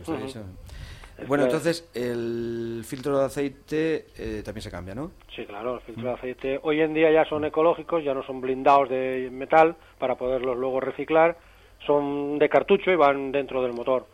Bueno, 1.27 1.43
entonces 1.43 1.89
el 1.93 2.81
filtro 2.85 3.19
de 3.19 3.25
aceite 3.25 4.05
eh, 4.17 4.41
también 4.41 4.61
se 4.61 4.71
cambia, 4.71 4.95
¿no? 4.95 5.11
Sí, 5.35 5.45
claro, 5.45 5.75
el 5.75 5.81
filtro 5.81 6.05
de 6.05 6.13
aceite 6.13 6.59
hoy 6.63 6.79
en 6.79 6.93
día 6.93 7.11
ya 7.11 7.25
son 7.25 7.43
ecológicos, 7.43 8.05
ya 8.05 8.13
no 8.13 8.23
son 8.23 8.39
blindados 8.39 8.89
de 8.89 9.29
metal 9.33 9.75
para 9.99 10.15
poderlos 10.15 10.57
luego 10.57 10.79
reciclar, 10.79 11.37
son 11.85 12.39
de 12.39 12.47
cartucho 12.47 12.89
y 12.89 12.95
van 12.95 13.33
dentro 13.33 13.61
del 13.61 13.73
motor 13.73 14.05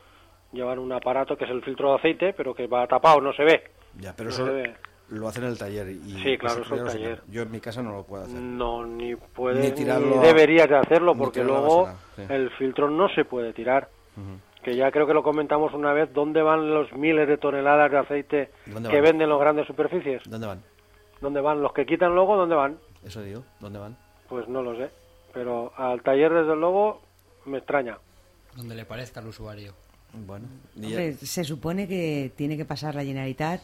llevan 0.51 0.79
un 0.79 0.91
aparato 0.91 1.37
que 1.37 1.45
es 1.45 1.51
el 1.51 1.63
filtro 1.63 1.91
de 1.91 1.95
aceite, 1.95 2.33
pero 2.33 2.53
que 2.53 2.67
va 2.67 2.87
tapado, 2.87 3.21
no 3.21 3.33
se 3.33 3.43
ve. 3.43 3.63
Ya, 3.99 4.13
pero 4.15 4.29
eso 4.29 4.47
lo 5.09 5.27
hacen 5.27 5.43
en 5.43 5.49
el 5.51 5.57
taller. 5.57 5.89
Y 5.89 6.21
sí, 6.21 6.37
claro, 6.37 6.61
es 6.61 6.71
el 6.71 6.83
taller. 6.83 7.21
Yo 7.27 7.43
en 7.43 7.51
mi 7.51 7.59
casa 7.59 7.81
no 7.81 7.93
lo 7.93 8.03
puedo 8.03 8.23
hacer. 8.23 8.39
No, 8.39 8.85
ni 8.85 9.15
puedes, 9.15 9.79
ni, 9.79 9.85
deberías 9.85 10.69
de 10.69 10.77
hacerlo, 10.77 11.15
porque 11.15 11.43
luego 11.43 11.89
el 12.17 12.49
filtro 12.51 12.89
no 12.89 13.07
se 13.09 13.25
puede 13.25 13.53
tirar. 13.53 13.89
que 14.63 14.75
ya 14.75 14.91
creo 14.91 15.07
que 15.07 15.13
lo 15.13 15.23
comentamos 15.23 15.73
una 15.73 15.93
vez, 15.93 16.13
¿dónde 16.13 16.41
van 16.41 16.73
los 16.73 16.91
miles 16.93 17.27
de 17.27 17.37
toneladas 17.37 17.91
de 17.91 17.97
aceite 17.97 18.51
que 18.89 19.01
venden 19.01 19.29
los 19.29 19.39
grandes 19.39 19.67
superficies? 19.67 20.23
¿Dónde 20.25 20.47
van? 20.47 20.63
¿Dónde 21.21 21.41
van? 21.41 21.61
Los 21.61 21.73
que 21.73 21.85
quitan 21.85 22.13
luego, 22.13 22.35
¿dónde 22.35 22.55
van? 22.55 22.77
Eso 23.03 23.21
digo, 23.21 23.43
¿dónde 23.59 23.79
van? 23.79 23.97
Pues 24.27 24.47
no 24.49 24.61
lo 24.61 24.75
sé, 24.75 24.89
pero 25.33 25.71
al 25.77 26.01
taller 26.01 26.33
desde 26.33 26.55
luego 26.55 27.01
me 27.45 27.59
extraña. 27.59 27.97
Donde 28.55 28.75
le 28.75 28.85
parezca 28.85 29.21
al 29.21 29.27
usuario. 29.27 29.73
Bueno, 30.13 30.47
se 31.21 31.43
supone 31.43 31.87
que 31.87 32.31
tiene 32.35 32.57
que 32.57 32.65
pasar 32.65 32.95
la 32.95 33.03
Generalitat, 33.03 33.61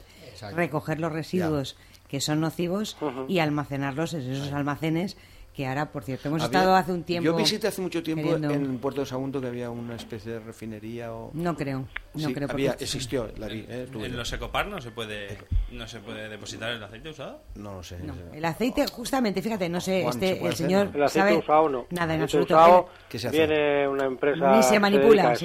recoger 0.56 0.99
los 0.99 1.12
residuos 1.12 1.75
que 2.08 2.21
son 2.21 2.41
nocivos 2.41 2.97
y 3.27 3.39
almacenarlos 3.39 4.13
en 4.13 4.32
esos 4.32 4.51
almacenes 4.51 5.17
que 5.53 5.67
ahora, 5.67 5.91
por 5.91 6.03
cierto, 6.03 6.29
hemos 6.29 6.43
estado 6.43 6.75
hace 6.75 6.91
un 6.91 7.03
tiempo... 7.03 7.25
Yo 7.25 7.36
visité 7.36 7.67
hace 7.67 7.82
mucho 7.82 8.01
tiempo 8.01 8.36
en 8.36 8.79
Puerto 8.79 9.01
de 9.01 9.06
Sagunto 9.06 9.39
que 9.39 9.47
había 9.47 9.69
una 9.69 9.95
especie 9.95 10.34
de 10.34 10.39
refinería 10.39 11.13
o... 11.13 11.29
No 11.34 11.56
creo, 11.56 11.88
no 12.15 12.34
creo. 12.34 12.49
Había, 12.49 12.71
existió, 12.71 13.32
la 13.38 13.47
vi. 13.47 13.65
¿eh? 13.69 13.88
¿En 13.93 14.17
los 14.17 14.34
Ecopar 14.34 14.67
no 14.67 14.82
se 14.82 14.89
puede 14.91 15.38
no 15.71 15.88
se 15.88 15.99
puede 15.99 16.27
depositar 16.27 16.71
el 16.71 16.84
aceite 16.84 17.10
usado? 17.10 17.41
No 17.56 17.75
lo 17.75 17.84
sé. 17.84 17.97
El 18.34 18.43
aceite, 18.45 18.88
justamente, 18.88 19.41
fíjate, 19.41 19.69
no 19.69 19.79
sé, 19.79 20.06
este, 20.08 20.45
el 20.45 20.56
señor 20.56 20.89
El 20.93 21.03
aceite 21.03 21.29
sabe 21.29 21.38
usado 21.38 21.69
no. 21.69 21.86
Nada, 21.91 22.13
en 22.15 22.19
el 22.19 22.23
absoluto. 22.23 22.56
Usado, 22.56 22.89
viene 23.32 23.88
una 23.88 24.06
empresa... 24.06 24.56
Ni 24.56 24.63
se 24.63 24.79
manipula, 24.79 25.36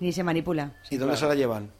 ni 0.00 0.12
se 0.12 0.22
manipula. 0.22 0.72
¿Y 0.90 0.96
dónde 0.96 1.16
se 1.16 1.26
la 1.26 1.34
llevan? 1.34 1.70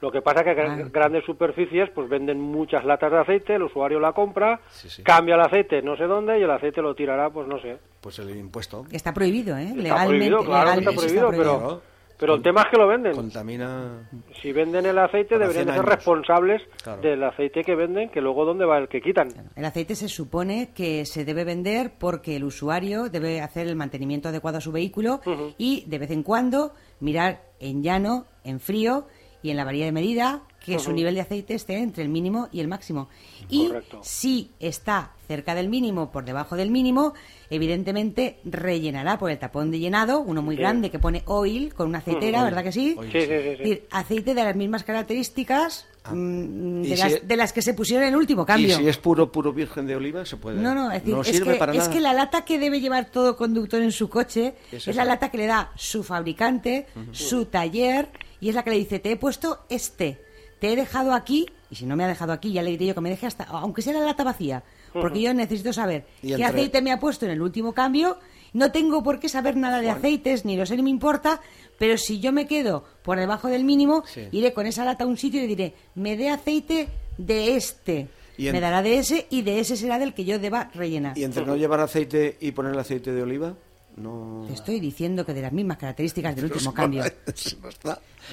Lo 0.00 0.10
que 0.10 0.20
pasa 0.20 0.40
es 0.40 0.54
que 0.54 0.62
ah. 0.62 0.88
grandes 0.92 1.24
superficies 1.24 1.88
pues 1.94 2.08
venden 2.08 2.38
muchas 2.40 2.84
latas 2.84 3.10
de 3.10 3.18
aceite, 3.18 3.54
el 3.54 3.62
usuario 3.62 3.98
la 3.98 4.12
compra, 4.12 4.60
cambia 5.02 5.36
el 5.36 5.40
aceite 5.40 5.80
no 5.80 5.96
sé 5.96 6.04
dónde 6.04 6.38
y 6.38 6.42
el 6.42 6.50
aceite 6.50 6.82
lo 6.82 6.94
tirará 6.94 7.30
pues 7.30 7.48
no 7.48 7.58
sé. 7.60 7.78
Pues 8.00 8.18
el 8.18 8.36
impuesto. 8.36 8.84
Está 8.92 9.14
prohibido, 9.14 9.56
¿eh? 9.56 9.64
Está 9.64 9.82
legalmente, 9.82 10.06
prohibido, 10.06 10.44
claro 10.44 10.70
está 10.78 10.92
prohibido, 10.92 11.30
pero, 11.30 11.82
pero 12.18 12.34
el 12.34 12.42
tema 12.42 12.62
es 12.62 12.66
que 12.70 12.78
lo 12.78 12.88
venden. 12.88 13.14
Contamina. 13.14 14.08
Si 14.40 14.52
venden 14.52 14.86
el 14.86 14.98
aceite 14.98 15.38
deberían 15.38 15.74
ser 15.74 15.84
responsables 15.84 16.62
del 17.02 17.22
aceite 17.24 17.62
que 17.62 17.74
venden, 17.74 18.08
que 18.10 18.20
luego 18.20 18.44
dónde 18.44 18.64
va 18.64 18.78
el 18.78 18.88
que 18.88 19.00
quitan. 19.00 19.28
El 19.54 19.64
aceite 19.64 19.94
se 19.94 20.08
supone 20.08 20.70
que 20.74 21.04
se 21.04 21.24
debe 21.24 21.44
vender 21.44 21.92
porque 21.98 22.36
el 22.36 22.44
usuario 22.44 23.08
debe 23.08 23.40
hacer 23.40 23.66
el 23.66 23.76
mantenimiento 23.76 24.28
adecuado 24.28 24.58
a 24.58 24.60
su 24.60 24.72
vehículo 24.72 25.20
y 25.58 25.84
de 25.86 25.98
vez 25.98 26.10
en 26.10 26.22
cuando 26.22 26.72
mirar 27.00 27.42
en 27.60 27.82
llano, 27.82 28.26
en 28.44 28.60
frío 28.60 29.06
y 29.46 29.50
en 29.50 29.56
la 29.56 29.64
varilla 29.64 29.84
de 29.84 29.92
medida 29.92 30.42
que 30.58 30.80
su 30.80 30.92
nivel 30.92 31.14
de 31.14 31.20
aceite 31.20 31.54
esté 31.54 31.76
entre 31.78 32.02
el 32.02 32.08
mínimo 32.08 32.48
y 32.50 32.58
el 32.58 32.66
máximo. 32.66 33.08
Y 33.48 33.70
si 34.02 34.50
está 34.58 35.12
cerca 35.28 35.54
del 35.54 35.68
mínimo, 35.68 36.10
por 36.10 36.24
debajo 36.24 36.56
del 36.56 36.72
mínimo, 36.72 37.14
evidentemente 37.48 38.40
rellenará 38.44 39.16
por 39.16 39.30
el 39.30 39.38
tapón 39.38 39.70
de 39.70 39.78
llenado, 39.78 40.18
uno 40.18 40.42
muy 40.42 40.56
grande 40.56 40.90
que 40.90 40.98
pone 40.98 41.22
oil 41.26 41.72
con 41.72 41.88
una 41.88 41.98
aceitera, 41.98 42.42
¿verdad 42.42 42.64
que 42.64 42.72
sí? 42.72 42.96
Sí, 43.12 43.20
sí, 43.20 43.28
sí, 43.62 43.82
aceite 43.92 44.34
de 44.34 44.42
las 44.42 44.56
mismas 44.56 44.82
características 44.82 45.86
ah. 46.02 46.12
mm, 46.12 46.82
de, 46.82 47.36
las, 47.36 47.52
que 47.52 47.62
se 47.62 47.72
pusieron 47.74 48.02
en 48.02 48.14
el 48.14 48.16
último 48.16 48.44
cambio. 48.44 48.74
¿Y 48.74 48.82
si 48.82 48.88
es 48.88 48.98
puro 48.98 49.30
puro 49.30 49.52
virgen 49.52 49.86
de 49.86 49.94
oliva 49.94 50.26
se 50.26 50.36
puede? 50.36 50.60
No, 50.60 50.74
no, 50.74 50.90
es, 50.90 51.02
que, 51.02 51.60
es 51.74 51.88
que 51.88 52.00
la 52.00 52.12
lata 52.12 52.44
que 52.44 52.58
debe 52.58 52.80
llevar 52.80 53.08
todo 53.10 53.36
conductor 53.36 53.80
en 53.80 53.92
su 53.92 54.08
coche 54.08 54.54
es, 54.72 54.96
la 54.96 55.04
lata 55.04 55.30
que 55.30 55.38
le 55.38 55.46
da 55.46 55.70
su 55.76 56.02
fabricante, 56.02 56.86
su 57.12 57.44
taller 57.44 58.08
y 58.46 58.50
es 58.50 58.54
la 58.54 58.62
que 58.62 58.70
le 58.70 58.76
dice, 58.76 59.00
te 59.00 59.10
he 59.10 59.16
puesto 59.16 59.64
este, 59.68 60.20
te 60.60 60.72
he 60.72 60.76
dejado 60.76 61.12
aquí, 61.14 61.46
y 61.68 61.74
si 61.74 61.84
no 61.84 61.96
me 61.96 62.04
ha 62.04 62.06
dejado 62.06 62.32
aquí, 62.32 62.52
ya 62.52 62.62
le 62.62 62.70
diré 62.70 62.86
yo 62.86 62.94
que 62.94 63.00
me 63.00 63.10
deje 63.10 63.26
hasta, 63.26 63.42
aunque 63.42 63.82
sea 63.82 63.92
la 63.92 64.06
lata 64.06 64.22
vacía, 64.22 64.62
porque 64.92 65.20
yo 65.20 65.34
necesito 65.34 65.72
saber 65.72 66.06
qué 66.22 66.44
aceite 66.44 66.80
me 66.80 66.92
ha 66.92 67.00
puesto 67.00 67.24
en 67.24 67.32
el 67.32 67.42
último 67.42 67.72
cambio. 67.72 68.18
No 68.52 68.70
tengo 68.70 69.02
por 69.02 69.18
qué 69.18 69.28
saber 69.28 69.56
nada 69.56 69.80
de 69.80 69.90
aceites, 69.90 70.44
ni 70.44 70.56
lo 70.56 70.64
sé 70.64 70.76
ni 70.76 70.84
me 70.84 70.90
importa, 70.90 71.40
pero 71.76 71.98
si 71.98 72.20
yo 72.20 72.30
me 72.30 72.46
quedo 72.46 72.84
por 73.02 73.18
debajo 73.18 73.48
del 73.48 73.64
mínimo, 73.64 74.04
iré 74.30 74.52
con 74.52 74.66
esa 74.66 74.84
lata 74.84 75.02
a 75.02 75.08
un 75.08 75.16
sitio 75.16 75.42
y 75.42 75.48
diré, 75.48 75.74
me 75.96 76.16
dé 76.16 76.30
aceite 76.30 76.86
de 77.18 77.56
este. 77.56 78.06
Me 78.38 78.60
dará 78.60 78.80
de 78.80 78.98
ese 78.98 79.26
y 79.28 79.42
de 79.42 79.58
ese 79.58 79.76
será 79.76 79.98
del 79.98 80.14
que 80.14 80.24
yo 80.24 80.38
deba 80.38 80.70
rellenar. 80.72 81.18
¿Y 81.18 81.24
entre 81.24 81.44
no 81.44 81.56
llevar 81.56 81.80
aceite 81.80 82.36
y 82.38 82.52
poner 82.52 82.74
el 82.74 82.78
aceite 82.78 83.10
de 83.10 83.22
oliva? 83.24 83.56
No... 83.96 84.44
Te 84.46 84.52
estoy 84.52 84.78
diciendo 84.78 85.24
que 85.24 85.32
de 85.32 85.42
las 85.42 85.52
mismas 85.52 85.78
características 85.78 86.36
del 86.36 86.46
último 86.46 86.74
cambio. 86.74 87.02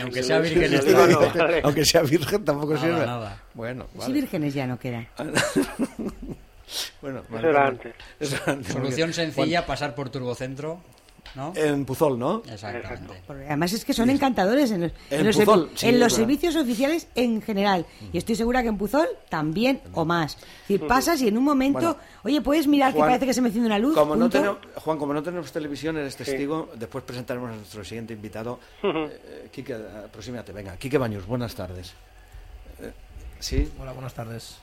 aunque 0.02 0.24
sea 0.24 0.40
virgen, 0.40 0.80
aunque 1.64 1.86
sea 1.86 2.02
virgen 2.02 2.44
tampoco 2.44 2.78
sirve. 2.78 3.06
Bueno, 3.54 3.88
vale. 3.94 4.06
Si 4.06 4.12
vírgenes 4.12 4.54
ya 4.54 4.68
no 4.68 4.78
quedan. 4.78 5.08
bueno, 7.02 7.22
Eso 7.34 7.48
era 7.50 7.68
antes. 7.68 7.94
Solución 8.68 9.14
sencilla, 9.14 9.66
pasar 9.66 9.96
por 9.96 10.10
Turbocentro 10.10 10.82
en 11.56 11.86
Puzol, 11.86 12.18
¿no? 12.18 12.44
Exactamente. 12.50 13.14
además 13.48 13.74
es 13.74 13.86
que 13.86 13.94
son 13.94 14.10
encantadores 14.10 14.72
en 14.72 14.82
los, 14.82 14.92
en 15.10 16.00
los, 16.00 16.14
servicios 16.14 16.56
oficiales 16.56 17.08
en 17.16 17.42
general. 17.42 17.86
Y 18.12 18.18
estoy 18.18 18.36
segura 18.36 18.62
que 18.62 18.70
en 18.70 18.78
Puzol 18.78 19.08
también 19.30 19.82
o 19.94 20.06
más. 20.06 20.36
Es 20.36 20.68
decir, 20.68 20.88
pasas 20.88 21.22
y 21.22 21.28
en 21.28 21.38
un 21.38 21.44
momento, 21.44 21.98
oye, 22.24 22.42
puedes 22.42 22.68
mirar 22.68 22.94
que 22.94 23.00
parece 23.00 23.26
que 23.26 23.34
se 23.34 23.42
me 23.42 23.48
enciende 23.48 23.68
una 23.68 23.80
luz. 23.80 23.96
Como 23.96 24.16
no 24.16 24.30
tenemos, 24.30 24.58
Juan, 24.76 24.98
como 24.98 25.14
no 25.14 25.24
tenemos 25.24 25.52
televisión, 25.52 25.98
eres 25.98 26.16
testigo. 26.16 26.70
Después 26.76 27.04
presentaremos 27.04 27.52
a 27.52 27.56
nuestro 27.56 27.84
siguiente 27.84 28.14
invitado. 28.14 28.60
Eh, 28.84 29.50
Quique, 29.52 29.74
aproxímate, 29.74 30.52
venga. 30.52 30.78
Quique 30.78 30.98
Baños, 30.98 31.26
buenas 31.26 31.56
tardes. 31.56 31.94
Eh, 32.80 32.92
¿Sí? 33.40 33.72
Hola, 33.80 33.94
buenas 33.94 34.14
tardes. 34.14 34.58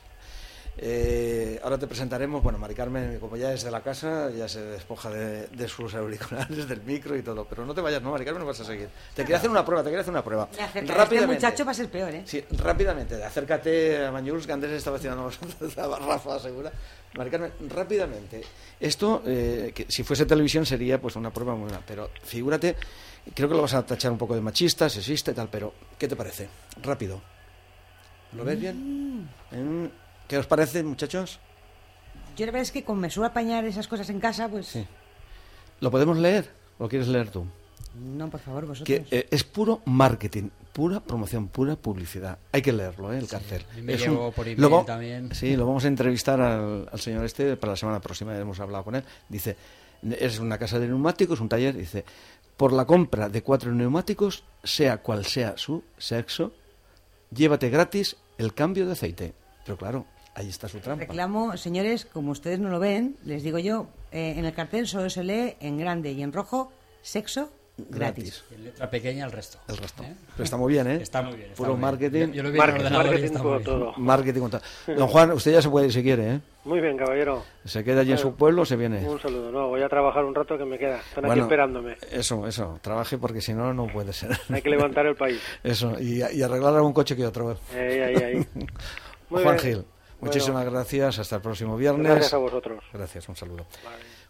Eh, 0.77 1.59
ahora 1.63 1.77
te 1.77 1.85
presentaremos, 1.85 2.41
bueno, 2.41 2.57
Mari 2.57 2.73
Carmen, 2.73 3.19
como 3.19 3.35
ya 3.35 3.53
es 3.53 3.63
de 3.63 3.71
la 3.71 3.81
casa, 3.81 4.29
ya 4.31 4.47
se 4.47 4.61
despoja 4.61 5.09
de, 5.09 5.67
sus 5.67 5.93
auriculares, 5.93 6.67
del 6.67 6.81
micro 6.81 7.15
y 7.15 7.21
todo. 7.21 7.45
Pero 7.45 7.65
no 7.65 7.73
te 7.73 7.81
vayas, 7.81 8.01
no, 8.01 8.11
Mari 8.11 8.25
Carmen, 8.25 8.41
no 8.41 8.47
vas 8.47 8.59
a 8.61 8.65
seguir. 8.65 8.89
Te 9.13 9.23
quería 9.23 9.37
hacer 9.37 9.49
una 9.49 9.65
prueba, 9.65 9.83
te 9.83 9.89
quería 9.89 10.01
hacer 10.01 10.13
una 10.13 10.23
prueba. 10.23 10.47
Rápidamente. 10.73 11.15
Este 11.15 11.27
muchacho 11.27 11.65
va 11.65 11.71
a 11.71 11.75
ser 11.75 11.89
peor, 11.89 12.13
¿eh? 12.13 12.23
Sí, 12.25 12.43
rápidamente. 12.51 13.23
Acércate 13.23 14.05
a 14.05 14.11
Mañuls, 14.11 14.45
que 14.45 14.53
antes 14.53 14.71
estaba 14.71 14.97
haciendo 14.97 15.29
Rafa, 15.75 16.39
segura. 16.39 16.71
Mari 17.15 17.29
Carmen, 17.29 17.51
rápidamente. 17.69 18.41
Esto, 18.79 19.21
eh, 19.25 19.73
que 19.75 19.85
si 19.89 20.03
fuese 20.03 20.25
televisión 20.25 20.65
sería 20.65 20.99
pues 20.99 21.15
una 21.15 21.31
prueba 21.31 21.53
muy 21.53 21.65
buena, 21.65 21.83
pero 21.85 22.09
figúrate, 22.23 22.77
creo 23.35 23.49
que 23.49 23.55
lo 23.55 23.61
vas 23.61 23.73
a 23.73 23.85
tachar 23.85 24.11
un 24.11 24.17
poco 24.17 24.33
de 24.33 24.41
machista, 24.41 24.89
sexista 24.89 25.31
y 25.31 25.33
tal, 25.33 25.49
pero 25.49 25.73
¿qué 25.97 26.07
te 26.07 26.15
parece? 26.15 26.47
Rápido. 26.81 27.21
¿Lo 28.33 28.45
ves 28.45 28.59
bien? 28.59 29.27
Mm. 29.51 30.00
¿Qué 30.31 30.37
os 30.37 30.47
parece, 30.47 30.81
muchachos? 30.81 31.39
Yo 32.37 32.45
la 32.45 32.53
verdad 32.53 32.61
es 32.61 32.71
que 32.71 32.85
como 32.85 33.01
me 33.01 33.09
suelo 33.09 33.27
apañar 33.27 33.65
esas 33.65 33.85
cosas 33.89 34.09
en 34.09 34.21
casa, 34.21 34.47
pues... 34.47 34.65
Sí. 34.65 34.87
¿Lo 35.81 35.91
podemos 35.91 36.17
leer 36.17 36.49
o 36.79 36.87
quieres 36.87 37.09
leer 37.09 37.29
tú? 37.29 37.45
No, 38.01 38.29
por 38.29 38.39
favor, 38.39 38.65
vosotros. 38.65 38.87
Que 38.87 39.05
eh, 39.13 39.27
es 39.29 39.43
puro 39.43 39.81
marketing, 39.83 40.47
pura 40.71 41.01
promoción, 41.01 41.49
pura 41.49 41.75
publicidad. 41.75 42.37
Hay 42.53 42.61
que 42.61 42.71
leerlo, 42.71 43.11
¿eh? 43.11 43.17
el 43.17 43.27
cárcel. 43.27 43.65
me 43.83 43.97
por 44.33 44.47
email 44.47 44.85
también. 44.85 45.35
Sí, 45.35 45.57
lo 45.57 45.65
vamos 45.65 45.83
a 45.83 45.89
entrevistar 45.89 46.39
al, 46.39 46.87
señor 46.95 47.25
este 47.25 47.57
para 47.57 47.73
la 47.73 47.77
semana 47.77 47.99
próxima, 47.99 48.31
ya 48.31 48.39
hemos 48.39 48.61
hablado 48.61 48.85
con 48.85 48.95
él. 48.95 49.03
Dice, 49.27 49.57
es 50.17 50.39
una 50.39 50.57
casa 50.57 50.79
de 50.79 50.87
neumáticos, 50.87 51.41
un 51.41 51.49
taller, 51.49 51.75
dice, 51.75 52.05
por 52.55 52.71
la 52.71 52.85
compra 52.85 53.27
de 53.27 53.43
cuatro 53.43 53.73
neumáticos, 53.73 54.45
sea 54.63 54.99
cual 54.99 55.25
sea 55.25 55.57
su 55.57 55.83
sexo, 55.97 56.53
llévate 57.31 57.69
gratis 57.69 58.15
el 58.37 58.53
cambio 58.53 58.85
de 58.85 58.93
aceite. 58.93 59.33
Pero 59.65 59.77
claro, 59.77 60.05
Ahí 60.33 60.47
está 60.47 60.67
su 60.67 60.79
trampa. 60.79 61.05
Reclamo, 61.05 61.57
señores, 61.57 62.05
como 62.05 62.31
ustedes 62.31 62.59
no 62.59 62.69
lo 62.69 62.79
ven, 62.79 63.17
les 63.25 63.43
digo 63.43 63.59
yo, 63.59 63.87
eh, 64.11 64.35
en 64.37 64.45
el 64.45 64.53
cartel 64.53 64.87
solo 64.87 65.09
se 65.09 65.23
lee 65.23 65.55
en 65.59 65.77
grande 65.77 66.11
y 66.13 66.23
en 66.23 66.31
rojo 66.31 66.71
sexo 67.01 67.49
gratis. 67.89 68.43
en 68.51 68.65
letra 68.65 68.89
pequeña 68.89 69.25
el 69.25 69.31
resto. 69.31 69.57
El 69.67 69.77
resto. 69.77 70.03
¿Eh? 70.03 70.13
Pero 70.33 70.43
está 70.43 70.57
muy 70.57 70.71
bien, 70.71 70.87
¿eh? 70.87 70.99
Está 71.01 71.21
muy 71.21 71.35
bien. 71.35 71.51
Puro 71.55 71.75
marketing. 71.75 72.31
Yo, 72.31 72.43
lo 72.43 72.51
vi 72.51 72.57
marketing, 72.57 72.85
en 72.85 72.93
marketing 72.93 73.23
está 73.25 73.43
muy 73.43 73.63
todo. 73.63 73.93
Marketing 73.97 74.39
con 74.39 74.51
todo. 74.51 74.61
Don 74.87 75.07
Juan, 75.07 75.31
usted 75.31 75.51
ya 75.51 75.61
se 75.61 75.69
puede 75.69 75.87
ir 75.87 75.93
si 75.93 76.03
quiere, 76.03 76.35
¿eh? 76.35 76.39
Muy 76.63 76.79
bien, 76.79 76.95
caballero. 76.95 77.43
¿Se 77.65 77.83
queda 77.83 78.01
allí 78.01 78.11
en 78.11 78.17
su 78.17 78.35
pueblo 78.35 78.61
o 78.61 78.65
se 78.65 78.75
viene? 78.75 79.07
Un 79.07 79.19
saludo. 79.19 79.51
No, 79.51 79.67
voy 79.69 79.81
a 79.81 79.89
trabajar 79.89 80.23
un 80.23 80.35
rato 80.35 80.57
que 80.57 80.65
me 80.65 80.77
queda. 80.77 80.99
Están 80.99 81.25
aquí 81.25 81.39
esperándome. 81.39 81.97
Eso, 82.11 82.47
eso. 82.47 82.79
Trabaje 82.81 83.17
porque 83.17 83.41
si 83.41 83.53
no, 83.53 83.73
no 83.73 83.87
puede 83.87 84.13
ser. 84.13 84.37
Hay 84.49 84.61
que 84.61 84.69
levantar 84.69 85.05
el 85.07 85.15
país. 85.15 85.41
Eso. 85.63 85.99
Y, 85.99 86.21
y 86.21 86.41
arreglar 86.43 86.75
algún 86.75 86.93
coche 86.93 87.15
que 87.15 87.25
otro. 87.25 87.57
Ahí, 87.73 87.99
ahí, 87.99 88.15
ahí. 88.15 88.47
Juan 89.29 89.59
Gil. 89.59 89.85
Muchísimas 90.21 90.65
gracias, 90.65 91.19
hasta 91.19 91.35
el 91.37 91.41
próximo 91.41 91.75
viernes. 91.75 92.11
Gracias 92.11 92.33
a 92.33 92.37
vosotros. 92.37 92.83
Gracias, 92.93 93.27
un 93.27 93.35
saludo. 93.35 93.65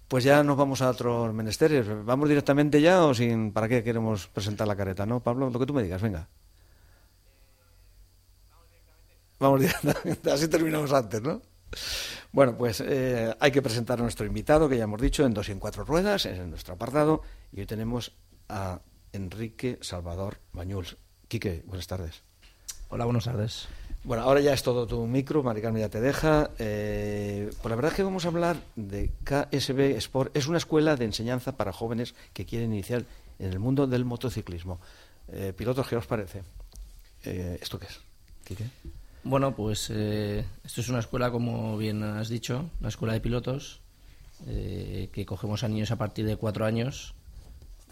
Pues 0.07 0.23
ya 0.23 0.43
nos 0.43 0.57
vamos 0.57 0.81
a 0.81 0.89
otros 0.89 1.33
menesteres. 1.33 1.85
¿Vamos 2.05 2.27
directamente 2.27 2.81
ya 2.81 3.05
o 3.05 3.13
sin 3.13 3.51
para 3.53 3.67
qué 3.67 3.83
queremos 3.83 4.27
presentar 4.27 4.67
la 4.67 4.75
careta? 4.75 5.05
¿No, 5.05 5.21
Pablo? 5.21 5.49
Lo 5.49 5.59
que 5.59 5.65
tú 5.65 5.73
me 5.73 5.83
digas, 5.83 6.01
venga. 6.01 6.27
Vamos 9.39 9.61
directamente, 9.61 10.31
así 10.31 10.47
terminamos 10.47 10.93
antes, 10.93 11.21
¿no? 11.21 11.41
Bueno, 12.31 12.55
pues 12.57 12.81
eh, 12.85 13.35
hay 13.39 13.51
que 13.51 13.61
presentar 13.61 13.99
a 13.99 14.03
nuestro 14.03 14.25
invitado, 14.25 14.69
que 14.69 14.77
ya 14.77 14.83
hemos 14.83 15.01
dicho, 15.01 15.25
en 15.25 15.33
dos 15.33 15.49
y 15.49 15.51
en 15.51 15.59
cuatro 15.59 15.83
ruedas, 15.83 16.25
es 16.25 16.37
en 16.37 16.49
nuestro 16.49 16.75
apartado, 16.75 17.21
y 17.51 17.61
hoy 17.61 17.65
tenemos 17.65 18.13
a 18.49 18.81
Enrique 19.11 19.79
Salvador 19.81 20.37
Bañuls. 20.53 20.97
Quique, 21.27 21.63
buenas 21.65 21.87
tardes. 21.87 22.23
Hola, 22.89 23.05
buenas 23.05 23.25
tardes. 23.25 23.67
Bueno, 24.03 24.23
ahora 24.23 24.41
ya 24.41 24.53
es 24.53 24.63
todo 24.63 24.87
tu 24.87 25.05
micro, 25.05 25.43
Maricarme 25.43 25.79
ya 25.79 25.89
te 25.89 26.01
deja. 26.01 26.49
Eh, 26.57 27.51
pues 27.61 27.69
la 27.69 27.75
verdad 27.75 27.91
es 27.91 27.97
que 27.97 28.03
vamos 28.03 28.25
a 28.25 28.29
hablar 28.29 28.57
de 28.75 29.11
KSB 29.23 29.95
Sport. 29.97 30.35
Es 30.35 30.47
una 30.47 30.57
escuela 30.57 30.95
de 30.95 31.05
enseñanza 31.05 31.55
para 31.55 31.71
jóvenes 31.71 32.15
que 32.33 32.45
quieren 32.45 32.73
iniciar 32.73 33.05
en 33.37 33.51
el 33.51 33.59
mundo 33.59 33.85
del 33.85 34.03
motociclismo. 34.03 34.79
Eh, 35.31 35.53
pilotos, 35.55 35.87
¿qué 35.87 35.95
os 35.95 36.07
parece? 36.07 36.41
Eh, 37.23 37.59
¿Esto 37.61 37.77
qué 37.77 37.85
es? 37.85 37.99
¿Quique? 38.43 38.65
Bueno, 39.23 39.55
pues 39.55 39.91
eh, 39.91 40.45
esto 40.63 40.81
es 40.81 40.89
una 40.89 40.99
escuela, 40.99 41.29
como 41.29 41.77
bien 41.77 42.01
has 42.01 42.27
dicho, 42.27 42.71
una 42.79 42.89
escuela 42.89 43.13
de 43.13 43.21
pilotos, 43.21 43.81
que 44.43 45.23
cogemos 45.27 45.63
a 45.63 45.67
niños 45.67 45.91
a 45.91 45.97
partir 45.97 46.25
de 46.25 46.35
cuatro 46.35 46.65
años 46.65 47.13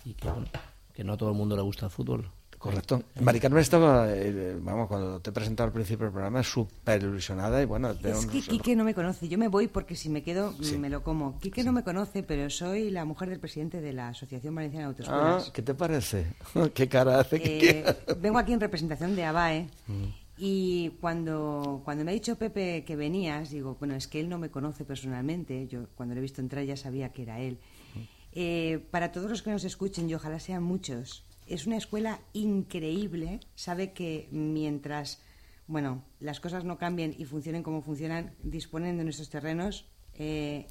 y 0.04 0.16
que, 0.16 0.28
bueno, 0.28 0.48
que 0.96 1.04
no 1.04 1.14
a 1.14 1.18
todo 1.18 1.30
el 1.30 1.36
mundo 1.36 1.56
le 1.56 1.62
gusta 1.62 1.86
el 1.86 1.92
fútbol. 1.92 2.32
Correcto. 2.60 3.02
Mari 3.22 3.40
Carmen 3.40 3.62
estaba, 3.62 4.12
eh, 4.12 4.58
vamos, 4.60 4.90
cuando 4.90 5.22
te 5.22 5.32
presentado 5.32 5.68
al 5.68 5.74
principio 5.74 6.04
del 6.04 6.12
programa, 6.12 6.44
súper 6.44 7.02
ilusionada 7.02 7.62
y 7.62 7.66
bueno... 7.66 7.92
Es 8.04 8.26
que 8.26 8.42
Quique 8.42 8.76
no 8.76 8.84
me 8.84 8.94
conoce, 8.94 9.30
yo 9.30 9.38
me 9.38 9.48
voy 9.48 9.70
porque 9.70 9.96
si 9.96 10.10
me 10.10 10.24
quedo 10.24 10.54
me 10.78 10.90
lo 10.90 11.02
como. 11.02 11.40
Quique 11.40 11.64
no 11.64 11.72
me 11.72 11.84
conoce, 11.84 12.22
pero 12.22 12.50
soy 12.50 12.92
la 12.92 13.06
mujer 13.06 13.30
del 13.30 13.40
presidente 13.40 13.80
de 13.80 13.94
la 13.94 14.10
Asociación 14.10 14.54
Valenciana 14.54 14.88
de 14.88 14.90
Autoescuelas. 14.90 15.48
Ah, 15.48 15.52
¿qué 15.54 15.62
te 15.62 15.74
parece? 15.74 16.34
¿Qué 16.74 16.90
cara 16.90 17.22
hace? 17.22 17.38
Eh, 17.38 17.96
vengo 18.20 18.38
aquí 18.38 18.52
en 18.52 18.60
representación 18.60 19.16
de 19.16 19.24
ABAE 19.24 19.70
mm. 19.88 20.04
y 20.38 20.90
cuando, 21.00 21.82
cuando 21.86 22.04
me 22.04 22.12
ha 22.12 22.14
dicho 22.14 22.36
Pepe 22.36 22.84
que 22.84 22.98
venías, 22.98 23.52
digo, 23.52 23.78
bueno, 23.80 23.96
es 23.96 24.10
que 24.10 24.20
él 24.20 24.28
no 24.28 24.38
me 24.38 24.50
conoce 24.50 24.84
personalmente, 24.84 25.66
yo 25.68 25.86
cuando 25.96 26.14
lo 26.14 26.20
he 26.20 26.24
visto 26.24 26.42
entrar 26.42 26.66
ya 26.66 26.76
sabía 26.76 27.14
que 27.14 27.22
era 27.22 27.40
él. 27.40 27.58
Mm. 27.96 28.00
Eh, 28.34 28.86
para 28.92 29.14
todos 29.14 29.30
los 29.30 29.42
que 29.42 29.52
nos 29.52 29.64
escuchen, 29.64 30.10
y 30.10 30.14
ojalá 30.14 30.42
sean 30.42 30.62
muchos, 30.62 31.24
es 31.50 31.68
una 31.68 31.78
escuela 31.78 32.20
increíble, 32.34 33.40
sabe 33.56 33.94
que 33.94 34.28
mientras 34.32 35.22
bueno, 35.70 36.04
las 36.20 36.40
cosas 36.40 36.64
no 36.64 36.80
cambien 36.80 37.16
y 37.16 37.26
funcionen 37.26 37.62
como 37.62 37.84
funcionan, 37.84 38.34
disponen 38.42 38.98
de 38.98 39.04
nuestros 39.04 39.30
terrenos, 39.30 39.86
eh, 40.16 40.66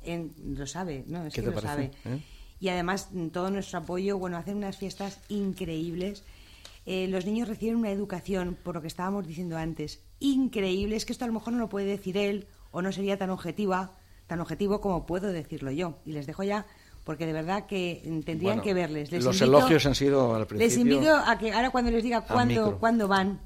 lo 0.45 0.67
sabe, 0.67 1.05
¿no? 1.07 1.25
Es 1.25 1.35
que 1.35 1.43
lo 1.43 1.59
sabe. 1.61 1.93
¿Eh? 2.05 2.21
Y 2.59 2.69
además 2.69 3.11
todo 3.33 3.49
nuestro 3.51 3.79
apoyo, 3.79 4.19
bueno, 4.19 4.37
hacen 4.37 4.57
unas 4.57 4.77
fiestas 4.77 5.21
increíbles. 5.29 6.25
Eh, 6.85 7.07
los 7.07 7.27
niños 7.27 7.47
reciben 7.47 7.77
una 7.77 7.93
educación, 7.93 8.59
por 8.61 8.75
lo 8.75 8.81
que 8.81 8.89
estábamos 8.89 9.25
diciendo 9.25 9.57
antes, 9.57 10.03
increíble. 10.19 10.97
Es 10.97 11.05
que 11.05 11.13
esto 11.13 11.25
a 11.25 11.29
lo 11.29 11.35
mejor 11.35 11.53
no 11.53 11.61
lo 11.61 11.69
puede 11.69 11.87
decir 11.87 12.19
él 12.19 12.49
o 12.73 12.83
no 12.83 12.91
sería 12.91 13.17
tan 13.17 13.31
objetiva, 13.31 13.97
tan 14.27 14.41
objetivo 14.41 14.81
como 14.81 15.07
puedo 15.07 15.31
decirlo 15.31 15.71
yo. 15.71 16.01
Y 16.07 16.11
les 16.11 16.27
dejo 16.27 16.43
ya 16.43 16.67
porque 17.09 17.25
de 17.25 17.33
verdad 17.33 17.65
que 17.65 18.03
tendrían 18.27 18.61
que 18.61 18.75
verles. 18.75 19.11
los 19.11 19.41
elogios 19.41 19.87
han 19.87 19.95
sido 19.95 20.35
al 20.35 20.47
principio. 20.47 20.69
Les 20.69 20.77
invito 20.77 21.17
a 21.17 21.39
que 21.39 21.53
ahora 21.55 21.71
cuando 21.71 21.91
les 21.91 22.03
diga 22.03 22.21
cuándo, 22.21 22.79
cuándo 22.79 23.09
van, 23.09 23.41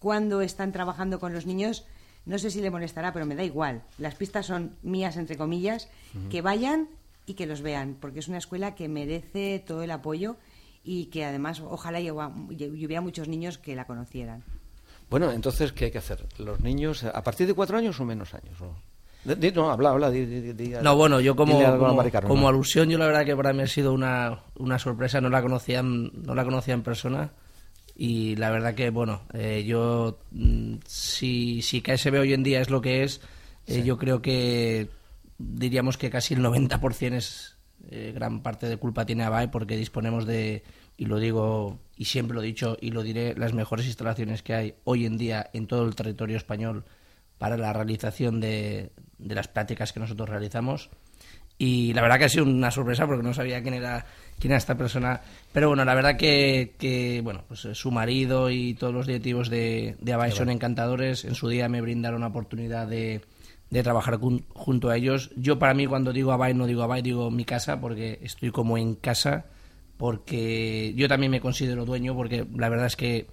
cuándo 0.00 0.40
están 0.40 0.72
trabajando 0.72 1.20
con 1.20 1.32
los 1.32 1.46
niños, 1.46 1.86
no 2.24 2.36
sé 2.40 2.50
si 2.50 2.60
le 2.60 2.68
molestará, 2.68 3.12
pero 3.12 3.24
me 3.24 3.36
da 3.36 3.44
igual. 3.44 3.84
Las 3.98 4.16
pistas 4.16 4.46
son 4.46 4.74
mías, 4.82 5.16
entre 5.18 5.36
comillas, 5.36 5.88
que 6.30 6.42
vayan 6.42 6.88
y 7.26 7.34
que 7.34 7.46
los 7.46 7.60
vean, 7.60 7.96
porque 8.00 8.18
es 8.18 8.26
una 8.26 8.38
escuela 8.38 8.74
que 8.74 8.88
merece 8.88 9.62
todo 9.64 9.84
el 9.84 9.92
apoyo 9.92 10.36
y 10.82 11.04
que 11.06 11.24
además 11.24 11.60
ojalá 11.60 12.00
hubiera 12.00 13.00
muchos 13.00 13.28
niños 13.28 13.56
que 13.56 13.76
la 13.76 13.84
conocieran. 13.84 14.42
Bueno, 15.08 15.30
entonces, 15.30 15.70
¿qué 15.70 15.84
hay 15.84 15.90
que 15.92 15.98
hacer? 15.98 16.26
¿Los 16.38 16.58
niños 16.58 17.04
a 17.04 17.22
partir 17.22 17.46
de 17.46 17.54
cuatro 17.54 17.78
años 17.78 18.00
o 18.00 18.04
menos 18.04 18.34
años? 18.34 18.58
no, 18.60 18.74
habla, 19.70 19.90
habla. 19.90 20.12
no, 20.82 20.96
bueno, 20.96 21.20
yo 21.20 21.36
como, 21.36 21.60
como, 22.26 22.48
alusión, 22.48 22.88
yo 22.88 22.98
la 22.98 23.06
verdad 23.06 23.24
que 23.24 23.36
para 23.36 23.52
mí 23.52 23.62
ha 23.62 23.66
sido 23.66 23.92
una, 23.92 24.40
una 24.58 24.78
sorpresa, 24.78 25.20
no 25.20 25.28
la, 25.28 25.42
conocía, 25.42 25.82
no 25.82 26.34
la 26.34 26.44
conocía 26.44 26.74
en 26.74 26.82
persona 26.82 27.32
y 27.96 28.36
la 28.36 28.50
verdad 28.50 28.74
que, 28.74 28.90
bueno, 28.90 29.22
eh, 29.32 29.64
yo, 29.66 30.18
mm, 30.32 30.74
si, 30.86 31.62
si 31.62 31.80
KSB 31.80 32.20
hoy 32.20 32.34
en 32.34 32.42
día 32.42 32.60
es 32.60 32.68
lo 32.68 32.80
que 32.82 33.02
es, 33.02 33.22
eh, 33.66 33.82
yo 33.82 33.96
creo 33.96 34.20
que 34.20 34.88
diríamos 35.38 35.96
que 35.96 36.10
casi 36.10 36.34
el 36.34 36.42
90% 36.42 37.14
es 37.14 37.56
eh, 37.90 38.12
gran 38.14 38.42
parte 38.42 38.68
de 38.68 38.76
culpa 38.76 39.06
tiene 39.06 39.24
ABAE 39.24 39.48
porque 39.48 39.76
disponemos 39.76 40.26
de, 40.26 40.62
y 40.96 41.06
lo 41.06 41.18
digo 41.18 41.78
y 41.96 42.06
siempre 42.06 42.34
lo 42.34 42.42
he 42.42 42.46
dicho 42.46 42.76
y 42.80 42.90
lo 42.90 43.02
diré, 43.02 43.34
las 43.34 43.54
mejores 43.54 43.86
instalaciones 43.86 44.42
que 44.42 44.54
hay 44.54 44.74
hoy 44.84 45.06
en 45.06 45.16
día 45.16 45.48
en 45.52 45.66
todo 45.66 45.86
el 45.86 45.94
territorio 45.94 46.36
español 46.36 46.84
para 47.38 47.56
la 47.56 47.72
realización 47.72 48.40
de, 48.40 48.90
de 49.18 49.34
las 49.34 49.48
prácticas 49.48 49.92
que 49.92 50.00
nosotros 50.00 50.28
realizamos. 50.28 50.90
Y 51.58 51.94
la 51.94 52.02
verdad 52.02 52.18
que 52.18 52.24
ha 52.26 52.28
sido 52.28 52.44
una 52.44 52.70
sorpresa 52.70 53.06
porque 53.06 53.22
no 53.22 53.32
sabía 53.32 53.62
quién 53.62 53.74
era 53.74 54.04
quién 54.38 54.52
era 54.52 54.58
esta 54.58 54.76
persona. 54.76 55.22
Pero 55.52 55.68
bueno, 55.68 55.84
la 55.84 55.94
verdad 55.94 56.16
que, 56.16 56.74
que 56.78 57.20
bueno, 57.22 57.44
pues 57.48 57.64
eh, 57.64 57.74
su 57.74 57.90
marido 57.90 58.50
y 58.50 58.74
todos 58.74 58.92
los 58.92 59.06
directivos 59.06 59.48
de, 59.48 59.96
de 60.00 60.30
son 60.32 60.50
encantadores. 60.50 61.24
En 61.24 61.34
su 61.34 61.48
día 61.48 61.68
me 61.68 61.80
brindaron 61.80 62.20
la 62.20 62.26
oportunidad 62.26 62.86
de, 62.86 63.22
de 63.70 63.82
trabajar 63.82 64.18
junto 64.50 64.90
a 64.90 64.96
ellos. 64.96 65.30
Yo 65.36 65.58
para 65.58 65.74
mí 65.74 65.86
cuando 65.86 66.12
digo 66.12 66.32
Abay 66.32 66.52
no 66.52 66.66
digo 66.66 66.82
Abay, 66.82 67.00
digo 67.02 67.30
mi 67.30 67.44
casa 67.44 67.80
porque 67.80 68.18
estoy 68.22 68.50
como 68.50 68.76
en 68.76 68.94
casa, 68.94 69.46
porque 69.96 70.92
yo 70.94 71.08
también 71.08 71.32
me 71.32 71.40
considero 71.40 71.86
dueño 71.86 72.14
porque 72.14 72.46
la 72.54 72.68
verdad 72.68 72.86
es 72.86 72.96
que 72.96 73.28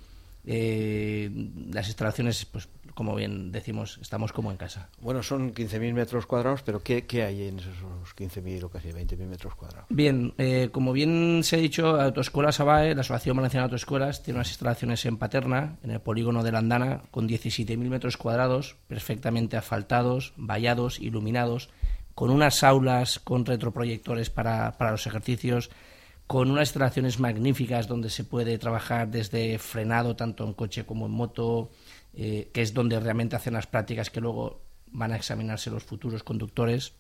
eh, 0.46 1.30
las 1.72 1.88
instalaciones 1.88 2.46
pues 2.46 2.70
como 2.94 3.16
bien 3.16 3.52
decimos, 3.52 4.00
estamos 4.02 4.32
como 4.32 4.52
en 4.52 4.58
casa. 4.58 4.90
Bueno, 5.02 5.24
son 5.24 5.54
15.000 5.54 5.94
metros 5.94 6.26
cuadrados, 6.26 6.62
pero 6.64 6.82
¿qué, 6.82 7.06
¿qué, 7.06 7.24
hay 7.24 7.48
en 7.48 7.60
esos 7.60 7.76
15.000 8.16 8.64
o 8.64 8.70
casi 8.70 8.90
20.000 8.90 9.18
metros 9.26 9.56
cuadrados? 9.56 9.88
Bien, 9.90 10.34
eh, 10.38 10.70
como 10.72 10.94
bien 10.94 11.42
se 11.44 11.56
ha 11.56 11.60
dicho, 11.60 12.00
Autoescuelas 12.00 12.60
ABAE, 12.60 12.96
la 12.96 13.02
Asociación 13.02 13.38
Valenciana 13.38 13.64
de 13.64 13.72
Autoescuelas, 13.72 14.24
tiene 14.24 14.38
unas 14.38 14.50
instalaciones 14.50 15.06
en 15.06 15.18
Paterna, 15.18 15.78
en 15.84 15.92
el 15.92 16.02
polígono 16.02 16.44
de 16.44 16.52
la 16.52 16.60
Andana, 16.60 17.02
con 17.12 17.28
17.000 17.28 17.78
metros 17.78 18.18
cuadrados, 18.18 18.76
perfectamente 18.88 19.58
asfaltados, 19.58 20.34
vallados, 20.38 21.00
iluminados, 21.00 21.70
con 22.16 22.30
unas 22.30 22.64
aulas 22.64 23.20
con 23.20 23.46
retroproyectores 23.46 24.30
para, 24.30 24.78
para 24.78 24.92
los 24.92 25.08
ejercicios, 25.08 25.72
con 26.28 26.50
unas 26.50 26.70
instalaciones 26.70 27.20
magníficas 27.20 27.88
donde 27.88 28.10
se 28.10 28.24
puede 28.24 28.58
trabajar 28.58 29.10
desde 29.10 29.58
frenado 29.60 30.16
tanto 30.16 30.46
en 30.46 30.54
coche 30.54 30.86
como 30.86 31.06
en 31.06 31.12
moto, 31.12 31.72
eh, 32.14 32.50
que 32.54 32.62
es 32.62 32.74
donde 32.74 33.00
realmente 33.00 33.36
hacen 33.36 33.54
las 33.54 33.68
prácticas 33.68 34.10
que 34.10 34.22
luego 34.22 34.62
van 34.88 35.12
a 35.12 35.16
examinarse 35.16 35.70
los 35.70 35.84
futuros 35.84 36.24
conductores 36.24 36.94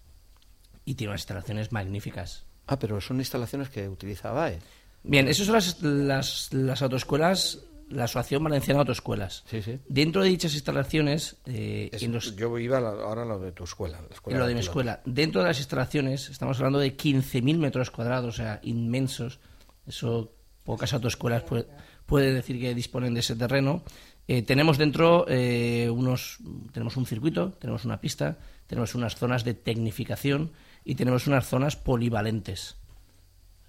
y 0.86 0.95
tiene 0.95 1.11
unas 1.11 1.22
instalaciones 1.22 1.72
magníficas. 1.72 2.45
Ah, 2.68 2.80
pero 2.80 2.99
son 3.01 3.20
instalaciones 3.20 3.70
que 3.70 3.88
utilizaba 3.88 4.49
¿eh? 4.49 4.59
Bien, 5.03 5.28
esas 5.28 5.45
son 5.45 5.55
las, 5.55 5.82
las, 5.82 6.53
las 6.53 6.82
autoescuelas 6.82 7.59
la 7.89 8.05
Asociación 8.05 8.43
Valenciana 8.43 8.80
de 8.80 8.82
Autoescuelas. 8.82 9.43
Sí, 9.45 9.61
sí. 9.61 9.80
Dentro 9.88 10.24
de 10.24 10.30
dichas 10.30 10.53
instalaciones... 10.53 11.36
Eh, 11.45 11.91
yo 12.36 12.57
iba 12.57 12.78
ahora 12.78 13.22
a 13.22 13.26
lo 13.26 13.39
de 13.39 13.51
tu 13.51 13.66
escuela. 13.66 13.99
en 14.28 14.39
lo 14.39 14.47
de, 14.47 14.53
mi 14.53 14.61
escuela. 14.61 15.01
Dentro 15.05 15.41
de 15.41 15.47
las 15.49 15.59
instalaciones 15.59 16.30
estamos 16.30 16.57
hablando 16.57 16.80
de 16.80 16.97
15.000 16.97 17.57
metros 17.57 17.91
cuadrados, 17.91 18.34
o 18.34 18.38
sea, 18.38 18.59
inmensos. 18.64 19.39
Eso 19.86 20.34
pocas 20.64 20.93
autoescuelas 20.93 21.43
pueden 21.43 21.68
puede 22.05 22.34
decir 22.34 22.59
que 22.59 22.76
disponen 22.76 23.14
de 23.14 23.22
ese 23.22 23.36
terreno. 23.36 23.84
Eh, 24.28 24.41
tenemos 24.41 24.78
dentro 24.78 25.26
eh, 25.28 25.89
unos, 25.89 26.39
tenemos 26.71 26.95
un 26.95 27.05
circuito, 27.05 27.51
tenemos 27.53 27.84
una 27.86 27.99
pista, 27.99 28.38
tenemos 28.67 28.95
unas 28.95 29.15
zonas 29.15 29.43
de 29.43 29.53
tecnificación 29.53 30.51
y 30.86 30.95
tenemos 30.95 31.28
unas 31.28 31.47
zonas 31.47 31.76
polivalentes. 31.76 32.78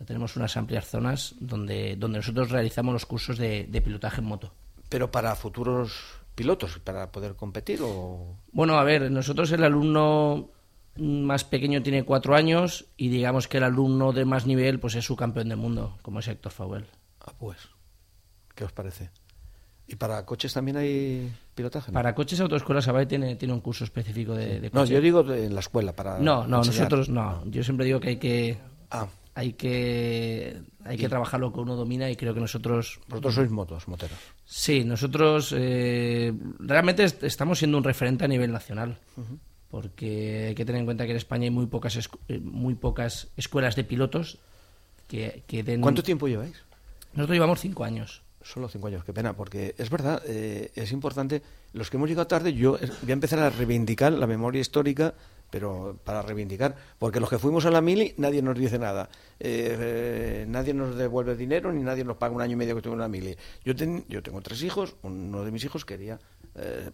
tenemos 0.07 0.37
unas 0.37 0.57
amplias 0.57 0.87
zonas 0.87 1.35
donde, 1.41 1.97
donde 1.97 2.19
nosotros 2.19 2.51
realizamos 2.51 2.93
los 2.93 3.07
cursos 3.07 3.39
de, 3.39 3.83
pilotaje 3.85 4.21
en 4.21 4.27
moto. 4.27 4.53
Pero 4.89 5.11
para 5.11 5.35
futuros 5.35 6.21
pilotos, 6.35 6.79
para 6.79 7.11
poder 7.11 7.35
competir 7.35 7.81
o... 7.83 8.37
Bueno, 8.53 8.79
a 8.79 8.85
ver, 8.85 9.11
nosotros 9.11 9.51
el 9.53 9.65
alumno 9.65 10.51
más 10.97 11.43
pequeño 11.43 11.83
tiene 11.83 12.05
cuatro 12.05 12.37
años 12.37 12.87
y 12.97 13.09
digamos 13.09 13.49
que 13.49 13.57
el 13.57 13.65
alumno 13.65 14.13
de 14.13 14.25
más 14.25 14.47
nivel 14.47 14.79
pues 14.79 14.95
es 14.95 15.05
su 15.05 15.17
campeón 15.17 15.49
del 15.49 15.59
mundo, 15.59 15.99
como 16.03 16.21
es 16.21 16.29
Héctor 16.29 16.53
Fauel. 16.53 16.87
Ah, 17.21 17.33
pues. 17.37 17.59
¿Qué 18.55 18.65
os 18.65 18.73
parece? 18.73 19.11
¿Y 19.87 19.97
para 19.97 20.25
coches 20.25 20.53
también 20.53 20.79
hay 20.79 21.31
pilotaje? 21.55 21.93
Para 21.93 22.15
coches, 22.15 22.41
Autoescuela 22.41 22.81
Sabay 22.81 23.07
tiene, 23.07 23.37
tiene 23.37 23.53
un 23.53 23.61
curso 23.61 23.85
específico 23.85 24.35
de, 24.35 24.57
coche. 24.57 24.71
No, 24.73 24.85
yo 24.85 25.01
digo 25.01 25.21
en 25.33 25.55
la 25.55 25.61
escuela. 25.61 25.93
para 25.93 26.19
No, 26.19 26.47
no, 26.47 26.59
nosotros 26.59 27.09
no. 27.09 27.43
Yo 27.47 27.63
siempre 27.63 27.87
digo 27.87 28.01
que 28.01 28.09
hay 28.11 28.17
que. 28.17 28.59
Ah. 28.91 29.07
Hay 29.37 29.55
que, 29.55 30.63
hay 30.85 30.97
que 30.97 31.09
trabajar 31.09 31.41
lo 31.41 31.53
que 31.53 31.59
uno 31.59 31.75
domina 31.75 32.09
y 32.09 32.15
creo 32.15 32.35
que 32.35 32.41
nosotros... 32.41 33.01
Vosotros 33.09 33.35
sois 33.35 33.51
motos, 33.51 33.89
moteros. 33.89 34.17
Sí, 34.45 34.85
nosotros 34.85 35.53
eh, 35.59 36.33
realmente 36.61 37.03
estamos 37.03 37.59
siendo 37.59 37.77
un 37.77 37.83
referente 37.83 38.25
a 38.25 38.29
nivel 38.29 38.53
nacional. 38.53 38.97
Porque 39.73 40.47
hay 40.51 40.55
que 40.55 40.65
tener 40.65 40.79
en 40.79 40.85
cuenta 40.85 41.05
que 41.05 41.11
en 41.11 41.17
España 41.17 41.45
hay 41.45 41.51
muy 41.51 41.67
pocas, 41.67 41.99
eh, 42.29 42.39
muy 42.39 42.77
pocas 42.77 43.27
escuelas 43.37 43.75
de 43.75 43.83
pilotos 43.83 44.39
que, 45.09 45.43
que 45.49 45.65
den... 45.65 45.81
¿Cuánto 45.81 46.05
tiempo 46.05 46.29
lleváis? 46.29 46.63
Nosotros 47.15 47.35
llevamos 47.35 47.59
cinco 47.59 47.83
años. 47.83 48.23
Solo 48.45 48.69
cinco 48.69 48.89
años, 48.89 49.05
qué 49.05 49.15
pena, 49.15 49.35
porque 49.35 49.75
es 49.79 49.89
verdad, 49.89 50.23
eh, 50.27 50.71
es 50.75 50.93
importante. 50.93 51.43
Los 51.73 51.89
que 51.89 51.97
hemos 51.97 52.11
llegado 52.11 52.27
tarde, 52.27 52.53
yo 52.53 52.79
voy 53.03 53.11
a 53.11 53.13
empezar 53.15 53.39
a 53.39 53.49
reivindicar 53.49 54.13
la 54.13 54.27
memoria 54.27 54.61
histórica, 54.61 55.15
pero 55.51 55.99
para 56.05 56.21
reivindicar, 56.21 56.77
porque 56.99 57.21
los 57.21 57.31
que 57.31 57.39
fuimos 57.39 57.65
a 57.65 57.71
la 57.71 57.81
mili, 57.81 58.15
nadie 58.19 58.43
nos 58.43 58.59
dice 58.59 58.79
nada. 58.79 59.09
Eh, 59.41 59.77
eh, 59.81 60.47
nadie 60.47 60.75
nos 60.75 60.95
devuelve 60.95 61.37
dinero, 61.37 61.73
ni 61.73 61.83
nadie 61.83 62.05
nos 62.05 62.19
paga 62.19 62.35
un 62.35 62.43
año 62.43 62.53
y 62.53 62.57
medio 62.57 62.77
que 62.77 62.83
tengo 62.83 62.95
en 62.95 63.01
la 63.01 63.09
mili. 63.09 63.35
Yo, 63.65 63.73
yo 64.09 64.23
tengo 64.23 64.43
tres 64.43 64.63
hijos, 64.63 64.95
uno 65.03 65.43
de 65.43 65.51
mis 65.51 65.65
hijos 65.65 65.87
quería 65.87 66.21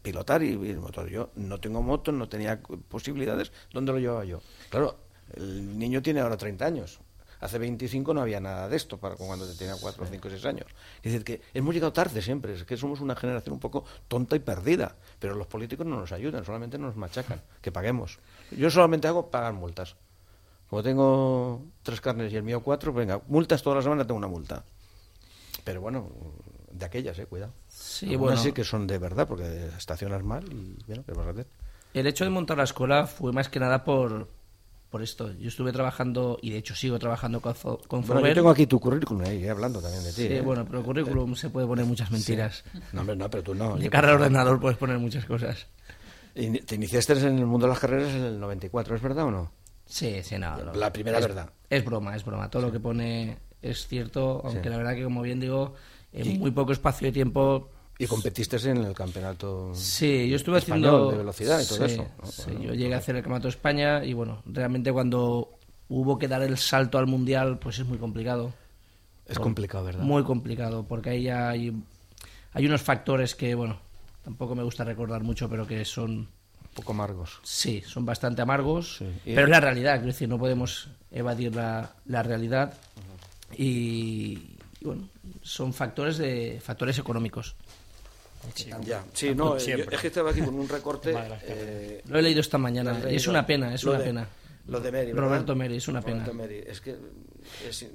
pilotar 0.03 0.43
y, 0.43 0.53
y 0.53 0.75
motor. 0.77 1.09
Yo 1.09 1.31
no 1.35 1.59
tengo 1.59 1.83
moto, 1.83 2.13
no 2.13 2.29
tenía 2.29 2.61
posibilidades, 2.89 3.51
¿dónde 3.73 3.93
lo 3.93 3.99
llevaba 3.99 4.25
yo? 4.25 4.41
Claro, 4.71 4.97
el 5.35 5.77
niño 5.77 6.01
tiene 6.01 6.21
ahora 6.21 6.37
30 6.37 6.65
años 6.65 7.01
Hace 7.41 7.59
25 7.59 8.13
no 8.13 8.21
había 8.21 8.39
nada 8.39 8.69
de 8.69 8.77
esto 8.77 8.99
para 8.99 9.17
cuando 9.17 9.47
te 9.47 9.57
tenía 9.57 9.75
4, 9.81 10.07
5, 10.07 10.29
6 10.31 10.45
años. 10.45 10.67
Es 10.99 11.13
decir, 11.13 11.25
que 11.25 11.41
hemos 11.55 11.75
llegado 11.75 11.93
tarde 11.93 12.21
siempre, 12.21 12.55
es 12.55 12.65
que 12.65 12.77
somos 12.77 13.01
una 13.01 13.17
generación 13.17 13.55
un 13.55 13.61
poco 13.61 13.85
tonta 14.09 14.37
y 14.37 14.41
perdida, 14.41 14.95
pero 15.19 15.35
los 15.35 15.47
políticos 15.47 15.87
no 15.87 15.99
nos 15.99 16.13
ayudan, 16.13 16.45
solamente 16.45 16.79
nos 16.79 16.97
machacan, 16.97 17.41
que 17.63 17.73
paguemos. 17.73 18.19
Yo 18.51 18.71
solamente 18.71 19.09
hago 19.09 19.31
pagar 19.31 19.55
multas. 19.55 19.97
Como 20.69 20.83
tengo 20.83 21.65
tres 21.83 22.01
carnes 22.01 22.33
y 22.33 22.37
el 22.37 22.43
mío 22.43 22.61
cuatro, 22.61 22.93
venga, 22.93 23.21
multas 23.27 23.63
toda 23.63 23.77
la 23.77 23.83
semana 23.83 24.07
tengo 24.07 24.19
una 24.19 24.29
multa. 24.29 24.63
Pero 25.65 25.81
bueno, 25.81 26.11
de 26.71 26.87
aquellas, 26.87 27.19
eh, 27.19 27.27
cuidado. 27.27 27.53
Sí, 27.69 28.15
bueno. 28.17 28.37
sí 28.37 28.53
que 28.53 28.65
son 28.65 28.87
de 28.87 28.99
verdad, 28.99 29.27
porque 29.27 29.71
estacionas 29.77 30.23
mal 30.23 30.45
y 30.53 30.77
bueno, 30.87 31.05
¿qué 31.05 31.13
vas 31.13 31.27
a 31.27 31.31
hacer? 31.31 31.47
El 31.93 32.07
hecho 32.07 32.25
de 32.25 32.31
montar 32.31 32.57
la 32.57 32.65
escuela 32.65 33.07
fue 33.07 33.33
más 33.33 33.49
que 33.49 33.59
nada 33.59 33.83
por, 33.83 34.29
por 34.91 35.03
esto. 35.03 35.33
Yo 35.39 35.49
estuve 35.49 35.73
trabajando, 35.73 36.39
y 36.43 36.51
de 36.51 36.59
hecho 36.59 36.75
sigo 36.75 36.99
trabajando 36.99 37.41
con, 37.41 37.55
con 37.87 38.03
bueno, 38.03 38.27
yo 38.27 38.35
tengo 38.35 38.51
aquí 38.51 38.67
tu 38.67 38.81
currículum 38.81 39.23
ahí, 39.25 39.45
eh, 39.45 39.51
hablando 39.51 39.81
también 39.81 40.03
de 40.03 40.13
ti. 40.13 40.23
Sí, 40.27 40.33
¿eh? 40.35 40.41
bueno, 40.41 40.65
pero 40.65 40.81
el 40.81 40.85
currículum 40.85 41.35
se 41.37 41.49
puede 41.49 41.67
poner 41.67 41.85
muchas 41.85 42.11
mentiras. 42.11 42.65
No, 42.93 43.03
hombre, 43.03 43.17
no, 43.17 43.31
pero 43.31 43.43
tú 43.43 43.55
no. 43.55 43.77
De 43.77 43.89
cara 43.89 44.09
al 44.09 44.17
ordenador 44.17 44.61
puedes 44.61 44.77
poner 44.77 44.99
muchas 44.99 45.25
cosas. 45.25 45.67
Y 46.35 46.51
te 46.61 46.75
iniciaste 46.75 47.13
en 47.13 47.39
el 47.39 47.47
mundo 47.47 47.67
de 47.67 47.71
las 47.71 47.79
carreras 47.79 48.13
en 48.13 48.25
el 48.25 48.41
94, 48.41 48.97
¿es 48.97 49.03
verdad 49.03 49.25
o 49.27 49.31
no? 49.31 49.53
Sí, 49.87 50.23
sí, 50.23 50.39
no. 50.39 50.73
La 50.75 50.93
primera 50.93 51.21
verdad. 51.21 51.51
Es 51.69 51.85
broma, 51.85 52.17
es 52.17 52.25
broma. 52.25 52.51
Todo 52.51 52.63
lo 52.63 52.73
que 52.73 52.81
pone 52.81 53.39
es 53.63 53.87
cierto, 53.87 54.43
aunque 54.45 54.71
la 54.71 54.77
verdad 54.77 54.95
que, 54.95 55.05
como 55.05 55.23
bien 55.23 55.41
digo, 55.41 55.75
en 56.13 56.39
muy 56.39 56.51
poco 56.51 56.73
espacio 56.73 57.07
de 57.07 57.13
tiempo 57.13 57.71
y 58.01 58.07
competiste 58.07 58.57
en 58.71 58.79
el 58.79 58.95
campeonato. 58.95 59.75
Sí, 59.75 60.27
yo 60.29 60.37
estuve 60.37 60.57
haciendo 60.59 61.11
de 61.11 61.19
velocidad 61.19 61.61
y 61.61 61.67
todo 61.67 61.85
eso. 61.85 62.07
Sí, 62.25 62.51
yo 62.59 62.73
llegué 62.73 62.95
a 62.95 62.99
hacer 62.99 63.17
el 63.17 63.23
campeonato 63.23 63.49
de 63.49 63.51
España 63.51 64.03
y 64.03 64.15
bueno, 64.15 64.43
realmente 64.47 64.91
cuando 64.91 65.59
hubo 65.89 66.19
que 66.19 66.27
dar 66.27 66.43
el 66.43 66.57
salto 66.57 66.97
al 66.97 67.07
mundial, 67.07 67.59
pues 67.59 67.79
es 67.79 67.85
muy 67.85 67.99
complicado. 67.99 68.55
Es 69.27 69.39
complicado, 69.39 69.85
¿verdad? 69.85 70.03
Muy 70.03 70.25
complicado, 70.25 70.85
porque 70.89 71.11
ahí 71.11 71.29
hay, 71.29 71.73
hay 72.53 72.67
unos 72.67 72.81
factores 72.81 73.35
que, 73.35 73.55
bueno, 73.55 73.79
tampoco 74.25 74.55
me 74.55 74.63
gusta 74.63 74.83
recordar 74.83 75.23
mucho, 75.23 75.49
pero 75.51 75.67
que 75.67 75.85
son 75.85 76.11
un 76.11 76.75
poco 76.75 76.93
amargos. 76.93 77.39
Sí, 77.43 77.83
son 77.87 78.07
bastante 78.07 78.41
amargos, 78.41 79.03
pero 79.25 79.45
es 79.45 79.51
la 79.51 79.61
realidad, 79.61 79.97
es 79.97 80.07
decir, 80.07 80.27
no 80.27 80.39
podemos 80.39 80.89
evadir 81.11 81.55
la, 81.55 81.93
la 82.07 82.23
realidad 82.23 82.73
y, 83.57 84.57
y, 84.81 84.85
bueno, 84.85 85.09
son 85.43 85.75
factores 85.75 86.17
de 86.17 86.61
factores 86.63 86.99
económicos. 86.99 87.57
Sí, 88.55 88.71
ya. 88.85 89.05
sí 89.13 89.35
no, 89.35 89.57
es 89.57 89.67
que 89.67 90.07
estaba 90.07 90.31
aquí 90.31 90.41
con 90.41 90.55
un 90.55 90.69
recorte. 90.69 91.15
eh, 91.43 92.03
lo 92.09 92.19
he 92.19 92.23
leído 92.23 92.41
esta 92.41 92.59
mañana 92.59 93.01
y 93.11 93.17
es 93.17 93.27
una 93.27 93.47
pena, 93.47 93.75
es 93.75 93.85
una 93.85 93.99
pena. 93.99 94.29
Lo 94.67 94.81
de 94.81 94.93
Mary, 94.93 95.13
Roberto 95.13 95.57
Meri, 95.57 95.77
es 95.77 95.89
una 95.89 96.01
Roberto 96.01 96.31
pena. 96.31 96.43
Meri. 96.43 96.63
Es 96.67 96.81
que 96.81 96.97
es, 97.67 97.87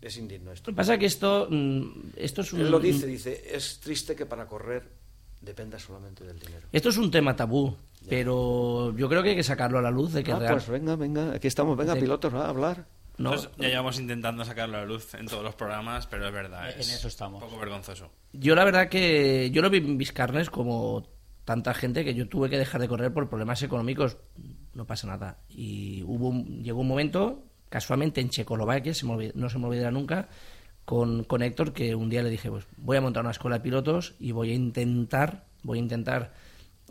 es 0.00 0.16
indigno 0.16 0.52
esto. 0.52 0.70
Lo 0.70 0.74
que 0.74 0.76
pasa 0.76 0.94
es 0.94 1.00
que 1.00 1.06
esto, 1.06 1.48
mm, 1.50 2.12
esto 2.16 2.40
es 2.40 2.52
un... 2.52 2.60
Él 2.60 2.70
lo 2.70 2.80
dice, 2.80 3.06
dice, 3.06 3.42
es 3.52 3.80
triste 3.80 4.14
que 4.14 4.24
para 4.24 4.46
correr 4.46 4.88
dependa 5.40 5.78
solamente 5.78 6.24
del 6.24 6.38
dinero. 6.38 6.66
Esto 6.72 6.88
es 6.88 6.96
un 6.96 7.10
tema 7.10 7.36
tabú, 7.36 7.76
pero 8.08 8.96
yo 8.96 9.08
creo 9.08 9.22
que 9.22 9.30
hay 9.30 9.36
que 9.36 9.42
sacarlo 9.42 9.78
a 9.78 9.82
la 9.82 9.90
luz 9.90 10.12
de 10.12 10.24
que 10.24 10.32
ah, 10.32 10.46
pues 10.48 10.68
venga, 10.68 10.96
venga, 10.96 11.34
aquí 11.34 11.48
estamos, 11.48 11.76
venga, 11.76 11.94
pilotos, 11.94 12.32
a 12.34 12.48
hablar. 12.48 12.86
No, 13.16 13.36
ya 13.36 13.68
llevamos 13.68 13.98
intentando 13.98 14.44
sacarlo 14.44 14.76
a 14.76 14.80
la 14.80 14.86
luz 14.86 15.14
en 15.14 15.26
todos 15.26 15.44
los 15.44 15.54
programas, 15.54 16.06
pero 16.06 16.26
es 16.26 16.32
verdad. 16.32 16.68
Es 16.70 16.88
en 16.88 16.96
eso 16.96 17.08
estamos. 17.08 17.42
Un 17.42 17.48
poco 17.48 17.60
vergonzoso. 17.60 18.10
Yo 18.32 18.54
la 18.54 18.64
verdad 18.64 18.88
que 18.88 19.50
yo 19.52 19.62
lo 19.62 19.70
vi 19.70 19.78
en 19.78 19.96
mis 19.96 20.12
carnes 20.12 20.50
como 20.50 21.08
tanta 21.44 21.74
gente 21.74 22.04
que 22.04 22.14
yo 22.14 22.28
tuve 22.28 22.50
que 22.50 22.58
dejar 22.58 22.80
de 22.80 22.88
correr 22.88 23.12
por 23.12 23.28
problemas 23.28 23.62
económicos. 23.62 24.16
No 24.72 24.86
pasa 24.86 25.06
nada. 25.06 25.38
Y 25.48 26.02
hubo 26.02 26.32
llegó 26.32 26.80
un 26.80 26.88
momento, 26.88 27.44
casualmente 27.68 28.20
en 28.20 28.30
Checoslovaquia, 28.30 28.92
no 29.34 29.48
se 29.48 29.58
me 29.58 29.66
olvidará 29.66 29.92
nunca, 29.92 30.28
con, 30.84 31.24
con 31.24 31.42
Héctor, 31.42 31.72
que 31.72 31.94
un 31.94 32.10
día 32.10 32.22
le 32.22 32.30
dije, 32.30 32.50
pues 32.50 32.66
voy 32.76 32.96
a 32.96 33.00
montar 33.00 33.22
una 33.22 33.30
escuela 33.30 33.58
de 33.58 33.62
pilotos 33.62 34.14
y 34.18 34.32
voy 34.32 34.50
a 34.50 34.54
intentar, 34.54 35.46
voy 35.62 35.78
a 35.78 35.82
intentar 35.82 36.34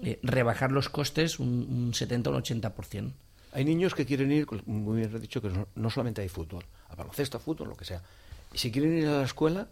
eh, 0.01 0.19
rebajar 0.23 0.71
los 0.71 0.87
costes 0.87 1.39
un, 1.39 1.67
un 1.69 1.93
70 1.93 2.29
o 2.29 2.33
un 2.33 2.41
80%. 2.41 3.11
Hay 3.53 3.65
niños 3.65 3.93
que 3.93 4.05
quieren 4.05 4.31
ir, 4.31 4.47
muy 4.65 4.97
bien 4.97 5.21
dicho, 5.21 5.41
que 5.41 5.49
no, 5.75 5.89
solamente 5.89 6.21
hay 6.21 6.29
fútbol, 6.29 6.65
a 6.89 6.95
baloncesto, 6.95 7.37
a 7.37 7.39
fútbol, 7.39 7.69
lo 7.69 7.75
que 7.75 7.85
sea. 7.85 8.01
Y 8.51 8.57
si 8.57 8.71
quieren 8.71 8.97
ir 8.97 9.07
a 9.07 9.19
la 9.19 9.23
escuela, 9.23 9.67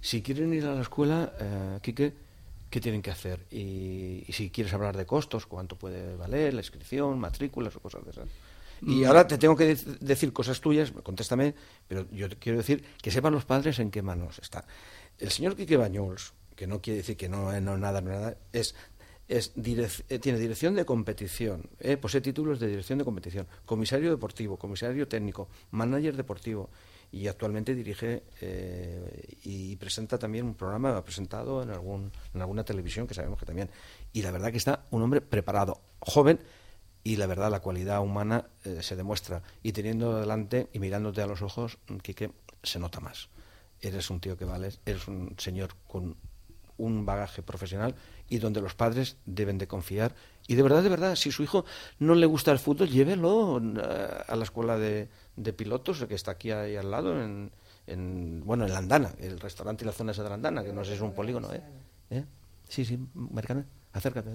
si 0.00 0.22
quieren 0.22 0.52
ir 0.52 0.66
a 0.66 0.74
la 0.74 0.82
escuela, 0.82 1.32
eh, 1.38 1.78
Quique, 1.82 2.12
¿qué 2.68 2.80
tienen 2.80 3.00
que 3.00 3.10
hacer? 3.10 3.46
Y, 3.50 4.24
si 4.32 4.50
quieres 4.50 4.72
hablar 4.74 4.96
de 4.96 5.06
costos, 5.06 5.46
cuánto 5.46 5.76
puede 5.76 6.16
valer 6.16 6.54
la 6.54 6.60
inscripción, 6.60 7.18
matrículas 7.18 7.76
o 7.76 7.80
cosas 7.80 8.04
de 8.04 8.10
esas. 8.10 8.28
Y 8.82 9.02
mm. 9.02 9.04
ahora 9.04 9.26
te 9.28 9.38
tengo 9.38 9.54
que 9.56 9.76
decir 10.00 10.32
cosas 10.32 10.60
tuyas, 10.60 10.90
contéstame, 10.90 11.54
pero 11.86 12.06
yo 12.10 12.28
quiero 12.40 12.58
decir 12.58 12.84
que 13.00 13.12
sepan 13.12 13.32
los 13.32 13.44
padres 13.44 13.78
en 13.78 13.92
qué 13.92 14.02
manos 14.02 14.40
está. 14.40 14.64
El 15.18 15.30
señor 15.30 15.54
Quique 15.54 15.76
Bañols, 15.76 16.32
que 16.56 16.66
no 16.66 16.80
quiere 16.80 16.98
decir 16.98 17.16
que 17.16 17.28
no, 17.28 17.52
no 17.60 17.78
nada, 17.78 18.00
no 18.00 18.10
nada, 18.10 18.36
es 18.52 18.74
es 19.28 19.52
eh, 19.56 20.18
tiene 20.18 20.38
dirección 20.38 20.74
de 20.74 20.84
competición, 20.84 21.68
eh, 21.80 21.96
posee 21.96 22.20
títulos 22.20 22.60
de 22.60 22.68
dirección 22.68 22.98
de 22.98 23.04
competición, 23.04 23.46
comisario 23.64 24.10
deportivo, 24.10 24.56
comisario 24.56 25.08
técnico, 25.08 25.48
manager 25.70 26.16
deportivo 26.16 26.70
y 27.10 27.28
actualmente 27.28 27.74
dirige 27.74 28.24
eh, 28.40 29.36
y 29.44 29.76
presenta 29.76 30.18
también 30.18 30.46
un 30.46 30.54
programa 30.54 30.96
ha 30.96 31.04
presentado 31.04 31.62
en 31.62 31.70
algún 31.70 32.10
en 32.34 32.40
alguna 32.40 32.64
televisión 32.64 33.06
que 33.06 33.14
sabemos 33.14 33.38
que 33.38 33.46
también 33.46 33.70
y 34.12 34.22
la 34.22 34.30
verdad 34.30 34.50
que 34.50 34.58
está 34.58 34.86
un 34.90 35.02
hombre 35.02 35.20
preparado, 35.20 35.80
joven 36.00 36.40
y 37.04 37.16
la 37.16 37.26
verdad 37.26 37.50
la 37.50 37.60
cualidad 37.60 38.00
humana 38.00 38.46
se 38.80 38.94
demuestra 38.94 39.42
y 39.62 39.72
teniendo 39.72 40.20
delante 40.20 40.68
y 40.72 40.78
mirándote 40.78 41.20
a 41.20 41.26
los 41.26 41.42
ojos, 41.42 41.78
que 42.00 42.30
se 42.62 42.78
nota 42.78 43.00
más. 43.00 43.28
Eres 43.80 44.08
un 44.08 44.20
tío 44.20 44.36
que 44.36 44.44
vales, 44.44 44.78
eres 44.86 45.08
un 45.08 45.34
señor 45.36 45.74
con 45.88 46.16
un 46.78 47.04
bagaje 47.06 47.42
profesional 47.42 47.94
y 48.32 48.38
donde 48.38 48.62
los 48.62 48.74
padres 48.74 49.18
deben 49.26 49.58
de 49.58 49.66
confiar. 49.66 50.14
Y 50.48 50.54
de 50.54 50.62
verdad, 50.62 50.82
de 50.82 50.88
verdad, 50.88 51.16
si 51.16 51.30
su 51.30 51.42
hijo 51.42 51.66
no 51.98 52.14
le 52.14 52.24
gusta 52.24 52.50
el 52.50 52.58
fútbol, 52.58 52.88
llévelo 52.88 53.60
eh, 53.62 54.24
a 54.26 54.34
la 54.36 54.44
escuela 54.44 54.78
de, 54.78 55.08
de 55.36 55.52
pilotos 55.52 56.02
que 56.06 56.14
está 56.14 56.30
aquí 56.30 56.50
ahí 56.50 56.74
al 56.76 56.90
lado, 56.90 57.22
en, 57.22 57.50
en, 57.86 58.42
bueno, 58.42 58.64
en 58.64 58.72
la 58.72 58.78
Andana, 58.78 59.12
el 59.18 59.38
restaurante 59.38 59.84
y 59.84 59.86
la 59.86 59.92
zona 59.92 60.12
esa 60.12 60.22
de 60.22 60.30
la 60.30 60.36
Andana, 60.36 60.64
que 60.64 60.72
no 60.72 60.82
sé, 60.82 60.94
es 60.94 61.00
un 61.02 61.12
polígono, 61.12 61.52
¿eh? 61.52 61.62
¿Eh? 62.08 62.24
Sí, 62.70 62.86
sí, 62.86 62.98
Mercana. 63.14 63.66
Acércate. 63.92 64.30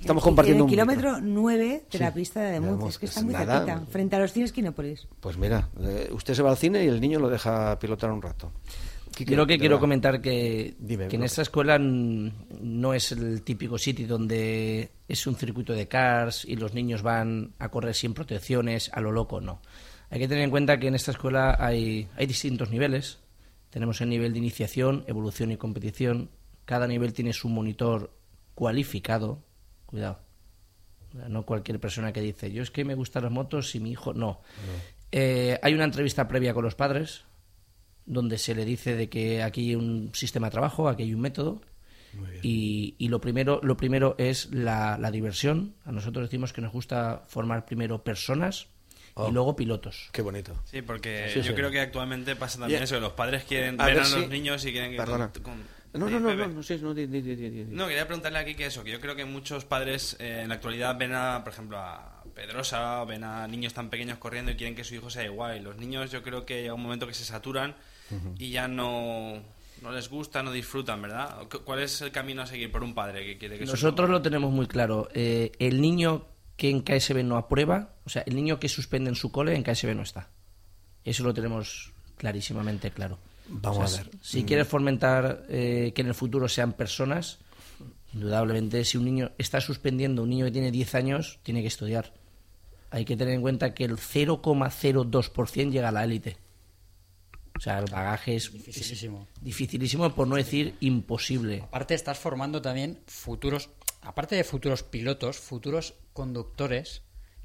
Estamos 0.00 0.22
compartiendo 0.22 0.64
en 0.64 0.70
el 0.70 0.72
kilómetro 0.74 1.20
9 1.20 1.84
de 1.92 1.98
la 1.98 2.14
pista 2.14 2.40
de 2.40 2.60
Muz, 2.60 2.88
es 2.88 2.98
que 2.98 3.04
está 3.04 3.22
muy 3.22 3.34
cerquita, 3.34 3.82
frente 3.90 4.16
a 4.16 4.20
los 4.20 4.32
cines 4.32 4.52
Quinópolis. 4.52 5.06
Pues 5.20 5.36
mira, 5.36 5.68
eh, 5.78 6.08
usted 6.12 6.32
se 6.32 6.40
va 6.40 6.48
al 6.48 6.56
cine 6.56 6.82
y 6.82 6.88
el 6.88 6.98
niño 6.98 7.18
lo 7.18 7.28
deja 7.28 7.78
pilotar 7.78 8.10
un 8.10 8.22
rato. 8.22 8.50
Creo 9.14 9.46
que 9.46 9.58
quiero 9.58 9.78
comentar 9.78 10.20
que, 10.20 10.74
que 11.08 11.16
en 11.16 11.22
esta 11.22 11.42
escuela 11.42 11.78
no 11.78 12.94
es 12.94 13.12
el 13.12 13.42
típico 13.42 13.78
sitio 13.78 14.06
donde 14.06 14.90
es 15.06 15.26
un 15.26 15.36
circuito 15.36 15.72
de 15.72 15.86
cars 15.88 16.44
y 16.44 16.56
los 16.56 16.72
niños 16.72 17.02
van 17.02 17.52
a 17.58 17.68
correr 17.68 17.94
sin 17.94 18.14
protecciones, 18.14 18.90
a 18.92 19.00
lo 19.00 19.12
loco, 19.12 19.40
no. 19.40 19.60
Hay 20.10 20.18
que 20.18 20.28
tener 20.28 20.44
en 20.44 20.50
cuenta 20.50 20.78
que 20.78 20.88
en 20.88 20.94
esta 20.94 21.10
escuela 21.10 21.56
hay, 21.58 22.08
hay 22.16 22.26
distintos 22.26 22.70
niveles. 22.70 23.18
Tenemos 23.70 24.00
el 24.00 24.10
nivel 24.10 24.32
de 24.32 24.38
iniciación, 24.38 25.04
evolución 25.06 25.52
y 25.52 25.56
competición. 25.56 26.30
Cada 26.64 26.86
nivel 26.86 27.12
tiene 27.12 27.32
su 27.32 27.48
monitor 27.48 28.12
cualificado. 28.54 29.42
Cuidado. 29.86 30.20
No 31.28 31.44
cualquier 31.44 31.80
persona 31.80 32.12
que 32.12 32.20
dice, 32.20 32.52
yo 32.52 32.62
es 32.62 32.70
que 32.70 32.84
me 32.84 32.94
gustan 32.94 33.24
las 33.24 33.32
motos 33.32 33.74
y 33.74 33.80
mi 33.80 33.90
hijo 33.90 34.14
no. 34.14 34.40
Eh, 35.10 35.58
hay 35.62 35.74
una 35.74 35.84
entrevista 35.84 36.28
previa 36.28 36.54
con 36.54 36.64
los 36.64 36.74
padres 36.74 37.24
donde 38.06 38.38
se 38.38 38.54
le 38.54 38.64
dice 38.64 38.96
de 38.96 39.08
que 39.08 39.42
aquí 39.42 39.70
hay 39.70 39.74
un 39.74 40.10
sistema 40.14 40.48
de 40.48 40.52
trabajo, 40.52 40.88
aquí 40.88 41.04
hay 41.04 41.14
un 41.14 41.20
método. 41.20 41.60
Y, 42.42 42.94
y, 42.98 43.08
lo 43.08 43.22
primero 43.22 43.58
lo 43.62 43.78
primero 43.78 44.16
es 44.18 44.50
la, 44.52 44.98
la, 44.98 45.10
diversión. 45.10 45.74
A 45.86 45.92
nosotros 45.92 46.28
decimos 46.28 46.52
que 46.52 46.60
nos 46.60 46.70
gusta 46.70 47.22
formar 47.26 47.64
primero 47.64 48.04
personas 48.04 48.66
y 49.16 49.20
oh. 49.20 49.30
luego 49.30 49.56
pilotos. 49.56 50.08
Qué 50.12 50.22
bonito. 50.22 50.54
Sí, 50.64 50.82
porque 50.82 51.30
yo 51.42 51.54
creo 51.54 51.70
que 51.70 51.80
actualmente 51.80 52.34
pasa 52.36 52.58
también 52.58 52.82
eso, 52.82 52.98
los 53.00 53.12
padres 53.12 53.44
quieren 53.44 53.76
ver, 53.76 53.98
a 53.98 54.08
los 54.08 54.28
niños 54.28 54.64
y 54.64 54.72
quieren 54.72 54.90
que... 54.90 54.96
Perdona. 54.96 55.30
no, 55.92 56.08
no, 56.08 56.20
no, 56.20 56.34
no, 56.34 56.48
no, 56.48 56.62
sí, 56.62 56.78
no, 56.80 56.94
no, 56.94 57.86
quería 57.86 58.06
preguntarle 58.06 58.38
aquí 58.38 58.54
que 58.54 58.66
eso, 58.66 58.82
que 58.82 58.90
yo 58.90 59.00
creo 59.00 59.14
que 59.14 59.26
muchos 59.26 59.64
padres 59.66 60.16
eh, 60.18 60.40
en 60.42 60.48
la 60.48 60.54
actualidad 60.54 60.96
ven 60.98 61.14
a, 61.14 61.42
por 61.44 61.52
ejemplo, 61.52 61.78
a 61.78 62.24
Pedrosa, 62.34 63.04
ven 63.04 63.24
a 63.24 63.46
niños 63.46 63.74
tan 63.74 63.90
pequeños 63.90 64.16
corriendo 64.16 64.50
y 64.50 64.56
quieren 64.56 64.74
que 64.74 64.84
su 64.84 64.94
hijo 64.94 65.10
sea 65.10 65.24
igual. 65.24 65.58
Y 65.58 65.60
los 65.60 65.76
niños 65.76 66.10
yo 66.10 66.22
creo 66.22 66.46
que 66.46 66.62
llega 66.62 66.74
un 66.74 66.82
momento 66.82 67.06
que 67.06 67.14
se 67.14 67.24
saturan 67.24 67.74
y 68.38 68.50
ya 68.50 68.68
no, 68.68 69.42
no 69.82 69.92
les 69.92 70.08
gusta, 70.08 70.42
no 70.42 70.52
disfrutan, 70.52 71.02
¿verdad? 71.02 71.46
¿Cuál 71.64 71.80
es 71.80 72.00
el 72.00 72.12
camino 72.12 72.42
a 72.42 72.46
seguir 72.46 72.70
por 72.70 72.82
un 72.82 72.94
padre 72.94 73.24
que 73.24 73.38
quiere 73.38 73.58
que 73.58 73.66
Nosotros 73.66 74.08
lo 74.08 74.22
tenemos 74.22 74.52
muy 74.52 74.66
claro. 74.66 75.08
Eh, 75.14 75.52
el 75.58 75.80
niño 75.80 76.26
que 76.56 76.70
en 76.70 76.82
KSB 76.82 77.24
no 77.24 77.36
aprueba, 77.36 77.96
o 78.04 78.10
sea, 78.10 78.22
el 78.26 78.36
niño 78.36 78.60
que 78.60 78.68
suspende 78.68 79.10
en 79.10 79.16
su 79.16 79.32
cole, 79.32 79.54
en 79.54 79.62
KSB 79.62 79.94
no 79.94 80.02
está. 80.02 80.30
Eso 81.04 81.24
lo 81.24 81.34
tenemos 81.34 81.92
clarísimamente 82.16 82.90
claro. 82.90 83.18
Vamos 83.48 83.98
a 83.98 84.02
ver. 84.02 84.10
Si 84.20 84.44
quieres 84.44 84.68
fomentar 84.68 85.44
eh, 85.48 85.92
que 85.94 86.02
en 86.02 86.08
el 86.08 86.14
futuro 86.14 86.48
sean 86.48 86.72
personas, 86.74 87.40
indudablemente, 88.14 88.84
si 88.84 88.98
un 88.98 89.04
niño 89.04 89.32
está 89.38 89.60
suspendiendo, 89.60 90.22
un 90.22 90.30
niño 90.30 90.44
que 90.46 90.52
tiene 90.52 90.70
10 90.70 90.94
años, 90.94 91.40
tiene 91.42 91.60
que 91.62 91.68
estudiar. 91.68 92.14
Hay 92.90 93.04
que 93.04 93.16
tener 93.16 93.34
en 93.34 93.40
cuenta 93.40 93.74
que 93.74 93.84
el 93.84 93.96
0,02% 93.96 95.70
llega 95.70 95.88
a 95.88 95.92
la 95.92 96.04
élite. 96.04 96.36
Sea, 97.62 97.78
el 97.78 97.84
bagaje 97.90 98.34
es 98.34 98.52
dificilísimo. 98.52 99.28
dificilísimo 99.40 100.12
por 100.14 100.26
no 100.26 100.34
decir 100.34 100.74
imposible. 100.80 101.62
Aparte 101.62 101.94
estás 101.94 102.18
formando 102.18 102.60
también 102.60 103.00
futuros, 103.06 103.70
aparte 104.00 104.34
de 104.34 104.42
futuros 104.42 104.82
pilotos, 104.82 105.38
futuros 105.38 105.94
conductores 106.12 107.02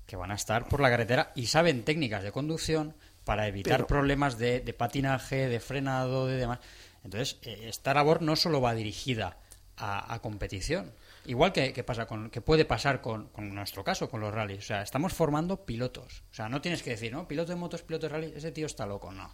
que 0.07 0.15
van 0.15 0.32
a 0.32 0.36
estar 0.36 0.68
por 0.70 0.80
la 0.80 0.89
carretera 0.89 1.32
y 1.36 1.45
saben 1.45 1.84
técnicas 1.84 2.24
de 2.24 2.32
conducción 2.32 2.95
para 3.26 3.47
evitar 3.47 3.86
problemas 3.86 4.39
de, 4.39 4.61
patinaje, 4.76 5.49
de 5.49 5.59
frenado, 5.59 6.26
de 6.26 6.38
demás. 6.38 6.59
Entonces, 7.03 7.38
eh, 7.43 7.65
esta 7.68 7.93
labor 7.93 8.24
no 8.24 8.36
solo 8.36 8.59
va 8.59 8.74
dirigida 8.74 9.38
a, 9.80 10.18
competición, 10.24 10.91
igual 11.26 11.53
que, 11.53 11.84
pasa 11.84 12.07
con, 12.07 12.32
que 12.32 12.41
puede 12.41 12.65
pasar 12.65 13.01
con, 13.01 13.28
con, 13.28 13.53
nuestro 13.53 13.84
caso, 13.84 14.09
con 14.09 14.22
los 14.22 14.34
rallies. 14.34 14.63
O 14.63 14.68
sea, 14.68 14.82
estamos 14.82 15.13
formando 15.13 15.65
pilotos. 15.65 16.24
O 16.32 16.34
sea, 16.34 16.49
no 16.49 16.61
tienes 16.61 16.82
que 16.82 16.89
decir, 16.89 17.11
no, 17.11 17.28
piloto 17.28 17.51
de 17.51 17.57
motos, 17.57 17.84
piloto 17.84 18.07
de 18.07 18.13
rally, 18.13 18.34
ese 18.36 18.51
tío 18.51 18.65
está 18.65 18.88
loco, 18.88 19.11
no. 19.11 19.32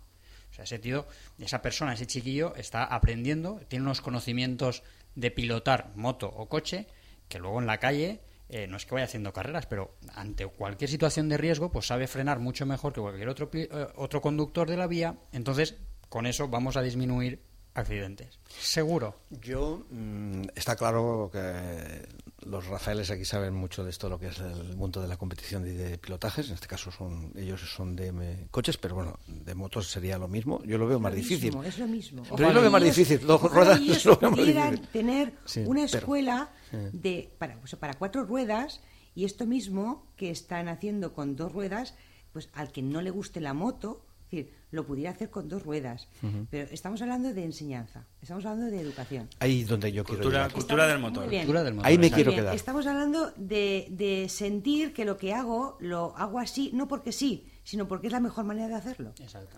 O 0.54 0.56
sea, 0.56 0.66
ese 0.66 0.78
tío, 0.78 1.08
esa 1.40 1.64
persona, 1.64 1.94
ese 1.94 2.06
chiquillo 2.06 2.54
está 2.56 2.84
aprendiendo, 2.84 3.60
tiene 3.68 3.86
unos 3.86 4.02
conocimientos 4.02 4.84
de 5.16 5.32
pilotar 5.32 5.96
moto 5.96 6.28
o 6.30 6.48
coche 6.48 6.86
que 7.28 7.40
luego 7.40 7.60
en 7.60 7.66
la 7.66 7.80
calle 7.80 8.22
eh, 8.50 8.68
no 8.68 8.78
es 8.78 8.86
que 8.86 8.94
vaya 8.94 9.06
haciendo 9.06 9.34
carreras, 9.34 9.66
pero 9.66 9.96
ante 10.14 10.46
cualquier 10.46 10.92
situación 10.92 11.28
de 11.28 11.38
riesgo, 11.38 11.72
pues 11.72 11.88
sabe 11.88 12.06
frenar 12.06 12.38
mucho 12.38 12.68
mejor 12.68 12.94
que 12.94 13.02
cualquier 13.02 13.30
otro, 13.30 13.50
eh, 13.54 13.68
otro 13.96 14.22
conductor 14.22 14.70
de 14.70 14.78
la 14.78 14.86
vía. 14.86 15.18
Entonces, 15.32 15.76
con 16.08 16.28
eso 16.28 16.48
vamos 16.48 16.78
a 16.78 16.84
disminuir 16.84 17.42
accidentes. 17.74 18.40
Seguro. 18.48 19.16
Yo, 19.30 19.86
mm, 19.90 20.44
está 20.56 20.76
claro 20.76 21.30
que 21.32 22.08
los 22.46 22.68
Rafaeles 22.68 23.10
aquí 23.10 23.26
saben 23.26 23.54
mucho 23.54 23.84
de 23.84 23.90
esto, 23.90 24.10
lo 24.10 24.20
que 24.20 24.28
es 24.28 24.40
el 24.40 24.76
mundo 24.76 25.02
de 25.02 25.08
la 25.08 25.18
competición 25.18 25.66
y 25.66 25.72
de 25.72 25.98
pilotajes. 25.98 26.48
En 26.50 26.56
este 26.56 26.68
caso 26.68 26.92
son 26.92 27.32
ellos 27.36 27.62
son 27.62 27.96
de 27.96 28.48
coches, 28.52 28.78
pero 28.78 28.96
bueno, 28.96 29.20
de 29.28 29.56
motos 29.56 29.90
sería 29.90 30.18
lo 30.18 30.28
mismo. 30.28 30.62
Yo 30.64 30.78
lo 30.78 30.88
veo 30.88 31.00
más 31.00 31.14
difícil. 31.14 31.56
es 31.66 31.80
lo 31.80 31.88
mismo. 31.88 32.24
Pero 32.24 32.50
yo 32.50 32.54
lo 32.54 32.62
veo 32.62 32.72
más 32.72 32.84
difícil. 32.84 33.26
Los 33.26 33.42
ruedas 33.42 33.80
lo 34.06 34.18
veo 34.18 34.32
más 34.32 34.40
difícil. 34.40 34.88
tener 34.92 35.34
una 35.66 35.84
escuela 35.84 36.52
de 36.72 37.32
para, 37.38 37.60
pues, 37.60 37.76
para 37.76 37.94
cuatro 37.94 38.24
ruedas 38.24 38.82
y 39.16 39.26
esto 39.26 39.46
mismo 39.46 40.08
que 40.16 40.32
están 40.32 40.68
haciendo 40.68 41.14
con 41.14 41.36
dos 41.36 41.52
ruedas, 41.52 41.96
pues 42.32 42.50
al 42.54 42.72
que 42.72 42.82
no 42.82 43.02
le 43.02 43.12
guste 43.12 43.42
la 43.42 43.54
moto, 43.54 44.06
decir, 44.24 44.54
lo 44.74 44.86
pudiera 44.86 45.12
hacer 45.12 45.30
con 45.30 45.48
dos 45.48 45.64
ruedas. 45.64 46.08
Pero 46.50 46.68
estamos 46.72 47.02
hablando 47.02 47.32
de 47.34 47.44
enseñanza, 47.44 48.08
estamos 48.22 48.44
hablando 48.46 48.72
de 48.72 48.82
educación. 48.82 49.30
Ahí 49.40 49.64
donde 49.64 49.92
yo 49.92 50.04
quiero 50.04 50.24
cultura, 50.24 50.50
cultura 50.50 50.88
del 50.88 51.00
motor. 51.00 51.30
Cultura 51.30 51.64
del 51.64 51.76
motor. 51.76 51.88
Ahí 51.88 51.98
me 52.00 52.10
quiero 52.10 52.32
quedar. 52.32 52.56
Estamos 52.56 52.88
hablando 52.88 53.32
de, 53.38 53.88
de 53.92 54.28
sentir 54.30 54.94
que 54.94 55.06
lo 55.06 55.18
que 55.18 55.34
hago 55.34 55.78
lo 55.80 56.18
hago 56.18 56.40
así, 56.40 56.72
no 56.74 56.88
porque 56.88 57.12
sí, 57.12 57.46
sino 57.64 57.88
porque 57.88 58.08
es 58.08 58.14
la 58.14 58.20
mejor 58.20 58.44
manera 58.46 58.68
de 58.68 58.76
hacerlo. 58.76 59.14
Exacto. 59.20 59.58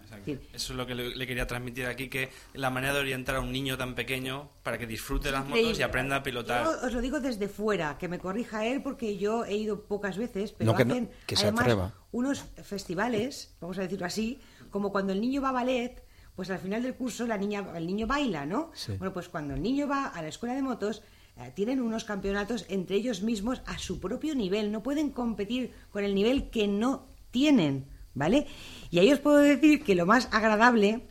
Eso 0.53 0.73
es 0.73 0.77
lo 0.77 0.85
que 0.85 0.95
le, 0.95 1.27
quería 1.27 1.47
transmitir 1.47 1.85
aquí, 1.85 2.09
que 2.09 2.29
la 2.53 2.69
manera 2.69 2.93
de 2.93 2.99
orientar 2.99 3.35
a 3.35 3.39
un 3.39 3.51
niño 3.51 3.77
tan 3.77 3.95
pequeño 3.95 4.49
para 4.63 4.77
que 4.77 4.85
disfrute 4.85 5.31
las 5.31 5.45
motos 5.45 5.79
y 5.79 5.81
aprenda 5.81 6.17
a 6.17 6.23
pilotar. 6.23 6.63
Yo 6.63 6.87
os 6.87 6.93
lo 6.93 7.01
digo 7.01 7.19
desde 7.19 7.47
fuera, 7.47 7.97
que 7.97 8.07
me 8.07 8.19
corrija 8.19 8.65
él, 8.65 8.81
porque 8.83 9.17
yo 9.17 9.45
he 9.45 9.55
ido 9.55 9.83
pocas 9.85 10.17
veces, 10.17 10.51
pero 10.51 10.73
hacen 10.73 11.09
además 11.35 11.93
unos 12.11 12.45
festivales, 12.63 13.57
vamos 13.59 13.77
a 13.77 13.81
decirlo 13.81 14.05
así, 14.05 14.39
como 14.75 14.91
cuando 14.91 15.13
el 15.13 15.21
niño 15.21 15.41
va 15.41 15.49
a 15.51 15.53
ballet, 15.53 16.03
pues 16.35 16.49
al 16.49 16.59
final 16.59 16.83
del 16.83 16.95
curso 16.95 17.25
la 17.25 17.37
niña, 17.37 17.65
el 17.77 17.87
niño 17.87 18.07
baila, 18.07 18.45
¿no? 18.45 18.73
Bueno, 18.97 19.13
pues 19.13 19.29
cuando 19.29 19.53
el 19.53 19.61
niño 19.61 19.87
va 19.87 20.07
a 20.07 20.21
la 20.21 20.27
escuela 20.27 20.53
de 20.53 20.61
motos, 20.61 21.01
eh, 21.37 21.49
tienen 21.55 21.79
unos 21.79 22.03
campeonatos 22.03 22.65
entre 22.67 22.97
ellos 22.97 23.21
mismos 23.21 23.61
a 23.67 23.77
su 23.77 24.01
propio 24.01 24.35
nivel, 24.35 24.73
no 24.73 24.83
pueden 24.83 25.11
competir 25.11 25.71
con 25.91 26.03
el 26.03 26.13
nivel 26.13 26.49
que 26.49 26.67
no 26.67 27.07
tienen. 27.31 27.85
¿vale? 28.15 28.47
Y 28.91 28.99
ahí 28.99 29.13
os 29.13 29.19
puedo 29.19 29.37
decir 29.37 29.81
que 29.81 29.95
lo 29.95 30.05
más 30.05 30.27
agradable 30.33 31.07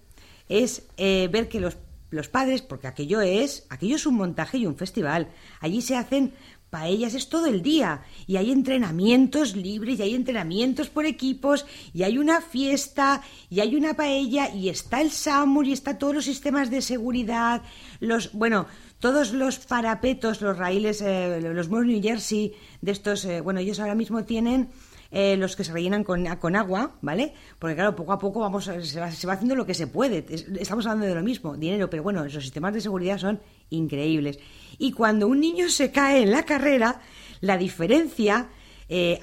es 0.51 0.87
eh, 0.99 1.31
ver 1.33 1.49
que 1.49 1.59
los, 1.59 1.79
los 2.11 2.29
padres, 2.29 2.61
porque 2.61 2.87
aquello 2.87 3.23
es, 3.23 3.67
aquello 3.71 3.97
es 3.97 4.05
un 4.05 4.17
montaje 4.17 4.59
y 4.59 4.67
un 4.67 4.77
festival, 4.77 5.31
allí 5.61 5.81
se 5.81 5.97
hacen 5.97 6.35
paellas 6.75 7.15
es 7.15 7.29
todo 7.29 7.47
el 7.47 7.63
día. 7.63 8.03
Y 8.27 8.37
hay 8.37 8.51
entrenamientos 8.51 9.55
libres 9.55 10.01
y 10.01 10.03
hay 10.03 10.15
entrenamientos 10.17 10.89
por 10.89 11.07
equipos 11.07 11.67
y 11.93 12.03
hay 12.03 12.19
una 12.19 12.41
fiesta 12.41 13.23
y 13.49 13.61
hay 13.61 13.77
una 13.77 13.95
paella 13.95 14.53
y 14.53 14.69
está 14.71 15.01
el 15.01 15.13
SAMUR 15.13 15.69
y 15.69 15.73
está 15.73 15.99
todos 15.99 16.15
los 16.17 16.25
sistemas 16.25 16.71
de 16.71 16.83
seguridad, 16.83 17.63
los 18.01 18.33
bueno, 18.33 18.67
todos 18.99 19.33
los 19.33 19.61
parapetos, 19.61 20.41
los 20.41 20.59
raíles, 20.59 21.01
eh, 21.01 21.39
los 21.41 21.69
muros 21.69 21.87
New 21.87 22.03
Jersey 22.03 22.55
de 22.81 22.91
estos, 22.91 23.25
eh, 23.25 23.41
bueno, 23.41 23.61
ellos 23.61 23.79
ahora 23.79 23.95
mismo 23.95 24.25
tienen 24.25 24.71
eh, 25.15 25.37
los 25.37 25.55
que 25.55 25.63
se 25.63 25.73
rellenan 25.73 26.03
con, 26.03 26.27
con, 26.37 26.57
agua, 26.57 26.97
¿vale? 27.01 27.33
Porque 27.61 27.77
claro, 27.77 27.95
poco 27.95 28.13
a 28.13 28.19
poco 28.19 28.41
vamos 28.41 28.65
se, 28.65 28.99
va, 28.99 29.13
se 29.13 29.27
va 29.29 29.35
haciendo 29.35 29.55
lo 29.55 29.65
que 29.65 29.73
se 29.73 29.87
puede. 29.87 30.27
Estamos 30.59 30.85
hablando 30.87 31.07
de 31.07 31.15
lo 31.15 31.23
mismo, 31.23 31.57
dinero, 31.57 31.89
pero 31.89 32.03
bueno, 32.03 32.25
los 32.25 32.33
sistemas 32.33 32.75
de 32.75 32.81
seguridad 32.81 33.19
son 33.19 33.41
increíbles. 33.71 34.41
Y 34.77 34.91
cuando 34.91 35.29
un 35.29 35.39
niño 35.39 35.69
se 35.69 35.93
cae 35.93 36.23
en 36.23 36.33
la 36.33 36.43
carrera, 36.43 37.01
la 37.41 37.57
diferencia 37.57 38.49
eh, 38.89 39.19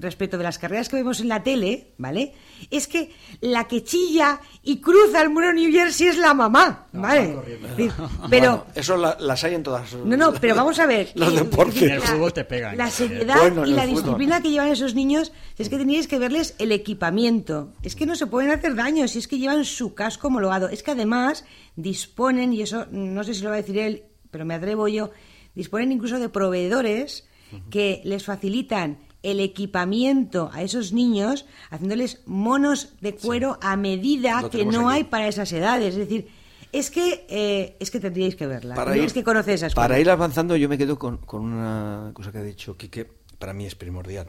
respecto 0.00 0.36
de 0.38 0.44
las 0.44 0.58
carreras 0.58 0.88
que 0.88 0.96
vemos 0.96 1.20
en 1.20 1.28
la 1.28 1.42
tele, 1.42 1.94
¿vale? 1.98 2.34
Es 2.70 2.88
que 2.88 3.12
la 3.40 3.68
que 3.68 3.84
chilla 3.84 4.40
y 4.62 4.80
cruza 4.80 5.22
el 5.22 5.30
muro 5.30 5.52
New 5.52 5.70
Jersey 5.70 6.08
es 6.08 6.18
la 6.18 6.34
mamá, 6.34 6.86
¿vale? 6.92 7.36
pero 8.30 8.66
eso 8.74 8.96
las 8.96 9.44
hay 9.44 9.54
en 9.54 9.62
todas. 9.62 9.94
No, 9.94 10.16
no, 10.16 10.32
pero 10.34 10.54
vamos 10.56 10.78
a 10.78 10.86
ver. 10.86 11.12
los 11.14 11.34
deportes. 11.34 11.82
En 11.82 11.90
el 11.90 12.00
fútbol 12.00 12.32
te 12.32 12.44
pegan. 12.44 12.76
La 12.76 12.90
seriedad 12.90 13.64
y 13.64 13.70
la 13.70 13.86
disciplina 13.86 14.42
que 14.42 14.50
llevan 14.50 14.68
esos 14.68 14.94
niños 14.94 15.32
es 15.56 15.68
que 15.68 15.78
teníais 15.78 16.08
que 16.08 16.18
verles 16.18 16.54
el 16.58 16.72
equipamiento. 16.72 17.72
Es 17.82 17.94
que 17.94 18.06
no 18.06 18.16
se 18.16 18.26
pueden 18.26 18.50
hacer 18.50 18.74
daños, 18.74 19.12
si 19.12 19.18
es 19.18 19.28
que 19.28 19.38
llevan 19.38 19.64
su 19.64 19.94
casco 19.94 20.28
homologado. 20.28 20.68
Es 20.68 20.82
que 20.82 20.92
además 20.92 21.44
disponen, 21.76 22.52
y 22.52 22.62
eso 22.62 22.86
no 22.90 23.22
sé 23.22 23.34
si 23.34 23.42
lo 23.42 23.50
va 23.50 23.56
a 23.56 23.58
decir 23.58 23.78
él, 23.78 24.04
pero 24.30 24.44
me 24.44 24.54
atrevo 24.54 24.88
yo, 24.88 25.10
disponen 25.54 25.92
incluso 25.92 26.18
de 26.18 26.28
proveedores 26.28 27.27
que 27.70 28.00
les 28.04 28.24
facilitan 28.24 28.98
el 29.22 29.40
equipamiento 29.40 30.50
a 30.52 30.62
esos 30.62 30.92
niños, 30.92 31.46
haciéndoles 31.70 32.20
monos 32.26 32.94
de 33.00 33.14
cuero 33.14 33.58
a 33.62 33.76
medida 33.76 34.48
que 34.50 34.64
no 34.64 34.88
hay 34.88 35.04
para 35.04 35.28
esas 35.28 35.52
edades. 35.52 35.94
Es 35.94 36.08
decir, 36.08 36.28
es 36.72 36.90
que 36.90 37.26
eh, 37.28 37.76
es 37.80 37.90
que 37.90 38.00
tendríais 38.00 38.36
que 38.36 38.46
verla. 38.46 38.74
Para 38.74 38.96
ir, 38.96 39.12
que 39.12 39.24
conoces 39.24 39.54
esas 39.54 39.74
Para 39.74 39.98
ir 39.98 40.10
avanzando, 40.10 40.56
yo 40.56 40.68
me 40.68 40.78
quedo 40.78 40.98
con, 40.98 41.18
una 41.32 42.10
cosa 42.14 42.30
que 42.30 42.38
ha 42.38 42.42
dicho 42.42 42.76
Quique, 42.76 43.10
para 43.38 43.52
mí 43.52 43.66
es 43.66 43.74
primordial. 43.74 44.28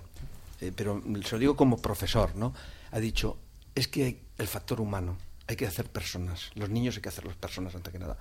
Eh, 0.61 0.71
pero 0.75 1.01
se 1.23 1.35
lo 1.35 1.39
digo 1.39 1.55
como 1.55 1.77
profesor, 1.77 2.35
¿no? 2.35 2.53
Ha 2.91 2.99
dicho, 2.99 3.37
es 3.75 3.87
que 3.87 4.21
el 4.37 4.47
factor 4.47 4.81
humano, 4.81 5.17
hay 5.47 5.55
que 5.55 5.65
hacer 5.65 5.85
personas. 5.85 6.51
Los 6.55 6.69
niños 6.69 6.95
hay 6.95 7.01
que 7.01 7.09
hacerlos 7.09 7.35
personas 7.35 7.75
antes 7.75 7.91
que 7.91 7.99
nada. 7.99 8.17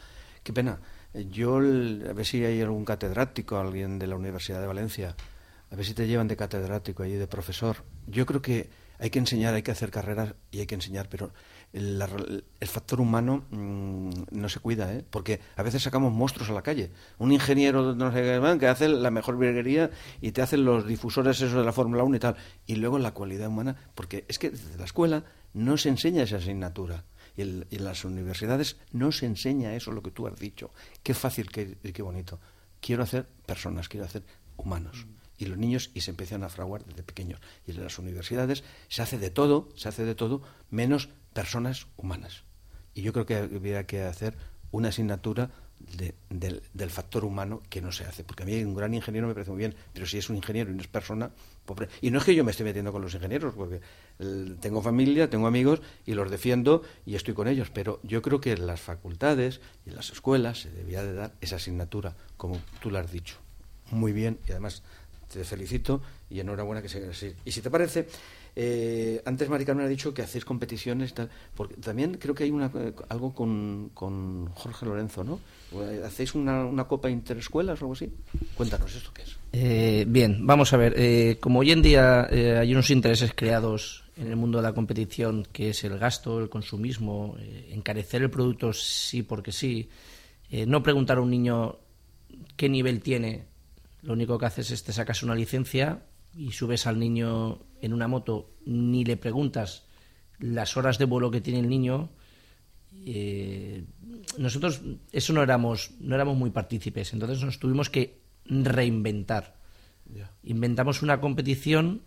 Qué 0.49 0.55
pena 0.55 0.81
yo, 1.13 1.59
a 1.59 1.61
ver 1.61 2.25
si 2.25 2.43
hay 2.43 2.63
algún 2.63 2.87
catedrático, 2.87 3.59
alguien 3.59 3.99
de 3.99 4.07
la 4.07 4.17
Universidad 4.17 4.63
de 4.63 4.67
Valencia, 4.67 5.15
a 5.71 5.77
ver 5.77 5.85
si 5.85 5.93
te 5.93 6.07
llevan 6.07 6.27
de 6.27 6.37
catedrático 6.37 7.03
allí, 7.03 7.17
de 7.17 7.27
profesor. 7.27 7.85
Yo 8.07 8.25
creo 8.25 8.41
que 8.41 8.71
hay 8.99 9.11
que 9.11 9.19
enseñar, 9.19 9.53
hay 9.53 9.61
que 9.61 9.73
hacer 9.73 9.91
carreras 9.91 10.37
y 10.51 10.61
hay 10.61 10.67
que 10.67 10.75
enseñar, 10.75 11.11
pero 11.11 11.33
el, 11.75 12.03
factor 12.63 12.99
humano 13.03 13.45
mm, 13.51 14.11
no 14.31 14.49
se 14.49 14.61
cuida, 14.61 14.91
¿eh? 14.95 15.05
porque 15.11 15.39
a 15.57 15.63
veces 15.63 15.83
sacamos 15.83 16.15
monstruos 16.15 16.49
a 16.49 16.55
la 16.55 16.63
calle. 16.63 16.93
Un 17.19 17.31
ingeniero 17.31 17.95
no 17.95 18.11
sé 18.11 18.23
qué, 18.23 18.57
que 18.59 18.69
hace 18.69 18.89
la 18.89 19.11
mejor 19.11 19.37
virguería 19.37 19.91
y 20.23 20.33
te 20.33 20.41
hacen 20.41 20.65
los 20.65 20.87
difusores 20.87 21.43
esos 21.43 21.59
de 21.59 21.65
la 21.65 21.73
Fórmula 21.73 22.05
1 22.05 22.17
y 22.17 22.21
tal. 22.21 22.37
Y 22.65 22.77
luego 22.77 22.99
la 22.99 23.13
cualidad 23.13 23.49
humana, 23.49 23.77
porque 23.95 24.25
es 24.29 24.39
que 24.39 24.49
desde 24.49 24.79
la 24.79 24.87
escuela 24.87 25.25
no 25.53 25.77
se 25.77 25.91
enseña 25.91 26.23
esa 26.23 26.37
asignatura. 26.37 27.05
Y, 27.39 27.43
en 27.43 27.84
las 27.84 28.05
universidades 28.05 28.76
no 28.91 29.12
se 29.12 29.26
enseña 29.26 29.74
eso, 29.74 29.93
lo 29.93 30.03
que 30.03 30.11
tú 30.11 30.26
has 30.26 30.36
dicho. 30.39 30.72
Qué 31.05 31.14
fácil 31.14 31.51
qué, 31.51 31.78
y 31.84 31.93
qué 31.93 32.03
bonito. 32.03 32.41
Quiero 32.80 33.05
hacer 33.05 33.26
personas, 33.47 33.89
quiero 33.89 34.07
hacer 34.07 34.24
humanos. 34.57 35.07
Y 35.39 35.45
los 35.45 35.57
niños, 35.57 35.93
y 35.95 36.01
se 36.01 36.11
empiezan 36.11 36.43
a 36.43 36.49
fraguar 36.49 36.84
desde 36.84 37.05
pequeños. 37.05 37.41
Y 37.64 37.70
en 37.70 37.84
las 37.84 37.97
universidades 38.01 38.64
se 38.89 39.03
hace 39.03 39.18
de 39.18 39.30
todo, 39.30 39.68
se 39.76 39.89
hace 39.89 40.05
de 40.05 40.16
todo, 40.16 40.43
menos 40.68 41.11
personas 41.32 41.86
humanas. 41.97 42.43
Y 42.93 43.03
yo 43.03 43.12
creo 43.12 43.24
que 43.24 43.36
habría 43.36 43.86
que 43.86 44.03
hacer 44.03 44.36
una 44.72 44.89
asignatura 44.89 45.53
del, 45.97 46.91
factor 46.91 47.24
humano 47.24 47.62
que 47.68 47.80
no 47.80 47.93
se 47.93 48.05
hace. 48.05 48.24
Porque 48.24 48.43
a 48.43 48.47
mí 48.47 48.62
un 48.62 48.74
gran 48.74 48.95
ingeniero 48.95 49.26
me 49.26 49.34
parece 49.34 49.51
muy 49.51 49.59
bien, 49.59 49.74
pero 49.93 50.07
si 50.07 50.18
es 50.18 50.30
un 50.30 50.36
ingeniero 50.36 50.70
y 50.70 50.74
no 50.74 50.80
es 50.80 50.89
persona, 50.89 51.30
pobre. 51.64 51.89
Y 52.01 52.11
no 52.11 52.18
es 52.18 52.24
que 52.24 52.34
yo 52.34 52.45
me 52.45 52.51
esté 52.51 52.64
metiendo 52.64 52.93
con 52.93 53.03
los 53.03 53.14
ingenieros, 53.14 53.55
porque 53.55 53.80
tengo 54.61 54.82
familia, 54.82 55.30
tengo 55.30 55.47
amigos 55.47 55.80
y 56.07 56.14
los 56.14 56.30
defiendo 56.30 56.82
y 57.07 57.14
estoy 57.14 57.34
con 57.34 57.49
ellos, 57.49 57.70
pero 57.70 58.01
yo 58.03 58.22
creo 58.22 58.41
que 58.41 58.53
en 58.53 58.66
las 58.66 58.80
facultades 58.80 59.61
y 59.86 59.91
en 59.91 59.97
las 59.97 60.11
escuelas 60.11 60.62
se 60.62 60.70
debía 60.70 61.03
de 61.03 61.14
dar 61.14 61.32
esa 61.41 61.57
asignatura, 61.57 62.16
como 62.36 62.61
tú 62.80 62.91
lo 62.91 62.99
has 62.99 63.11
dicho. 63.11 63.36
Muy 63.91 64.12
bien, 64.12 64.39
y 64.47 64.53
además 64.53 64.82
te 65.32 65.45
felicito 65.45 66.03
y 66.30 66.41
enhorabuena 66.41 66.82
que 66.82 66.89
sigas 66.89 67.11
así. 67.11 67.34
Y 67.45 67.53
si 67.53 67.61
te 67.61 67.70
parece, 67.70 68.09
eh, 68.61 69.23
antes 69.25 69.49
Mari 69.49 69.65
Carmen 69.65 69.87
ha 69.87 69.89
dicho 69.89 70.13
que 70.13 70.21
hacéis 70.21 70.45
competiciones, 70.45 71.15
porque 71.55 71.77
también 71.77 72.15
creo 72.15 72.35
que 72.35 72.43
hay 72.43 72.51
una, 72.51 72.73
algo 73.09 73.33
con, 73.33 74.51
Jorge 74.53 74.85
Lorenzo, 74.85 75.23
¿no? 75.23 75.39
¿Hacéis 76.05 76.35
una, 76.35 76.85
copa 76.89 77.09
interescuelas 77.09 77.81
o 77.81 77.85
algo 77.85 77.93
así? 77.93 78.13
Cuéntanos, 78.57 78.93
¿esto 78.93 79.13
qué 79.15 79.23
es? 79.23 79.37
Eh, 79.53 80.05
bien, 80.09 80.45
vamos 80.45 80.73
a 80.73 80.77
ver. 80.77 80.95
Eh, 80.97 81.37
como 81.39 81.61
hoy 81.61 81.71
en 81.71 81.83
día 81.83 82.27
eh, 82.33 82.59
hay 82.59 82.73
unos 82.73 82.91
intereses 82.91 83.31
creados 83.33 84.03
en 84.17 84.27
el 84.27 84.35
mundo 84.35 84.59
de 84.59 84.65
la 84.65 84.73
competición, 84.73 85.47
que 85.53 85.71
es 85.71 85.85
el 85.85 85.97
gasto, 85.97 86.41
el 86.41 86.49
consumismo, 86.49 87.37
encarecer 87.71 88.23
el 88.23 88.31
producto 88.31 88.73
sí 88.73 89.23
porque 89.23 89.53
sí, 89.53 89.89
no 90.67 90.83
preguntar 90.83 91.19
a 91.19 91.21
un 91.21 91.31
niño 91.31 91.77
qué 92.57 92.69
nivel 92.69 93.01
tiene, 93.03 93.45
lo 94.03 94.15
único 94.15 94.37
que 94.37 94.47
haces 94.47 94.73
es 94.73 94.83
te 94.83 94.93
sacas 94.93 95.23
una 95.23 95.37
licencia 95.37 96.01
y 96.35 96.53
subes 96.53 96.87
al 96.87 96.99
niño 96.99 97.61
en 97.81 97.93
una 97.93 98.09
moto, 98.09 98.51
ni 98.64 99.05
le 99.05 99.16
preguntas 99.16 99.85
las 100.39 100.76
horas 100.76 100.99
de 100.99 101.05
vuelo 101.05 101.31
que 101.31 101.41
tiene 101.41 101.61
el 101.61 101.68
niño, 101.68 102.11
eh, 103.07 103.85
nosotros 104.37 104.83
eso 105.12 105.33
no 105.33 105.43
éramos, 105.43 105.93
no 106.01 106.14
éramos 106.14 106.37
muy 106.37 106.51
partícipes, 106.51 107.12
entonces 107.12 107.43
nos 107.43 107.59
tuvimos 107.59 107.91
que 107.91 108.20
reinventar. 108.47 109.57
Inventamos 110.43 111.03
una 111.03 111.20
competición 111.20 112.03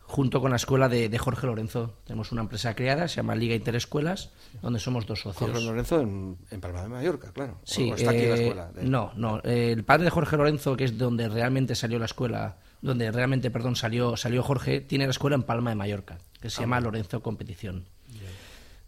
junto 0.00 0.40
con 0.40 0.50
la 0.50 0.56
escuela 0.56 0.88
de, 0.88 1.16
Jorge 1.18 1.46
Lorenzo. 1.46 1.94
Tenemos 2.04 2.32
una 2.32 2.42
empresa 2.42 2.74
creada, 2.74 3.08
se 3.08 3.16
llama 3.16 3.34
Liga 3.34 3.54
Interescuelas, 3.54 4.30
donde 4.60 4.80
somos 4.80 5.06
dos 5.06 5.20
socios. 5.20 5.50
Jorge 5.50 5.64
Lorenzo 5.64 6.00
en, 6.00 6.36
Palma 6.60 6.82
de 6.82 6.88
Mallorca, 6.88 7.32
claro. 7.32 7.60
Sí, 7.64 7.90
está 7.90 8.10
aquí 8.10 8.26
la 8.26 8.36
eh, 8.36 8.42
escuela. 8.42 8.70
No, 8.82 9.12
no. 9.16 9.40
el 9.42 9.84
padre 9.84 10.04
de 10.04 10.10
Jorge 10.10 10.36
Lorenzo, 10.36 10.76
que 10.76 10.84
es 10.84 10.98
donde 10.98 11.28
realmente 11.28 11.74
salió 11.74 11.98
la 11.98 12.06
escuela, 12.06 12.58
donde 12.82 13.10
realmente, 13.10 13.50
perdón, 13.50 13.76
salió, 13.76 14.16
salió 14.16 14.42
Jorge, 14.42 14.80
tiene 14.80 15.06
la 15.06 15.12
escuela 15.12 15.36
en 15.36 15.44
Palma 15.44 15.70
de 15.70 15.76
Mallorca, 15.76 16.18
que 16.40 16.50
se 16.50 16.58
ah, 16.58 16.60
llama 16.62 16.80
Lorenzo 16.80 17.22
Competición. 17.22 17.86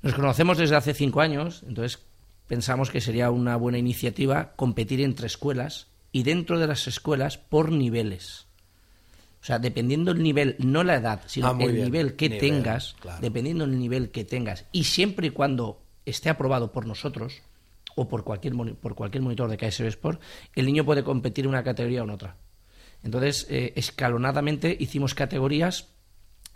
Nos 0.02 0.14
conocemos 0.14 0.58
desde 0.58 0.76
hace 0.76 0.92
cinco 0.92 1.22
años, 1.22 1.64
entonces 1.66 2.04
pensamos 2.46 2.90
que 2.90 3.00
sería 3.00 3.30
una 3.30 3.56
buena 3.56 3.78
iniciativa 3.78 4.52
competir 4.56 5.00
entre 5.00 5.26
escuelas 5.26 5.86
y 6.12 6.24
dentro 6.24 6.58
de 6.58 6.66
las 6.66 6.86
escuelas 6.86 7.38
por 7.38 7.72
niveles. 7.72 8.46
O 9.40 9.46
sea, 9.46 9.58
dependiendo 9.58 10.10
el 10.10 10.22
nivel, 10.22 10.56
no 10.58 10.84
la 10.84 10.96
edad, 10.96 11.22
sino 11.26 11.48
ah, 11.48 11.56
el 11.58 11.74
nivel 11.84 12.16
que 12.16 12.28
tengas, 12.30 12.96
dependiendo 13.20 13.66
del 13.66 13.78
nivel 13.78 14.10
que 14.10 14.24
tengas, 14.24 14.66
y 14.72 14.84
siempre 14.84 15.28
y 15.28 15.30
cuando 15.30 15.82
esté 16.04 16.30
aprobado 16.30 16.72
por 16.72 16.86
nosotros 16.86 17.42
o 17.94 18.08
por 18.08 18.24
cualquier, 18.24 18.54
por 18.76 18.94
cualquier 18.94 19.22
monitor 19.22 19.48
de 19.48 19.56
KSB 19.56 19.86
Sport, 19.86 20.20
el 20.54 20.66
niño 20.66 20.84
puede 20.84 21.04
competir 21.04 21.44
en 21.44 21.50
una 21.50 21.62
categoría 21.62 22.02
o 22.02 22.04
en 22.04 22.10
otra. 22.10 22.36
Entonces, 23.04 23.46
eh, 23.50 23.74
escalonadamente 23.76 24.74
hicimos 24.80 25.14
categorías 25.14 25.88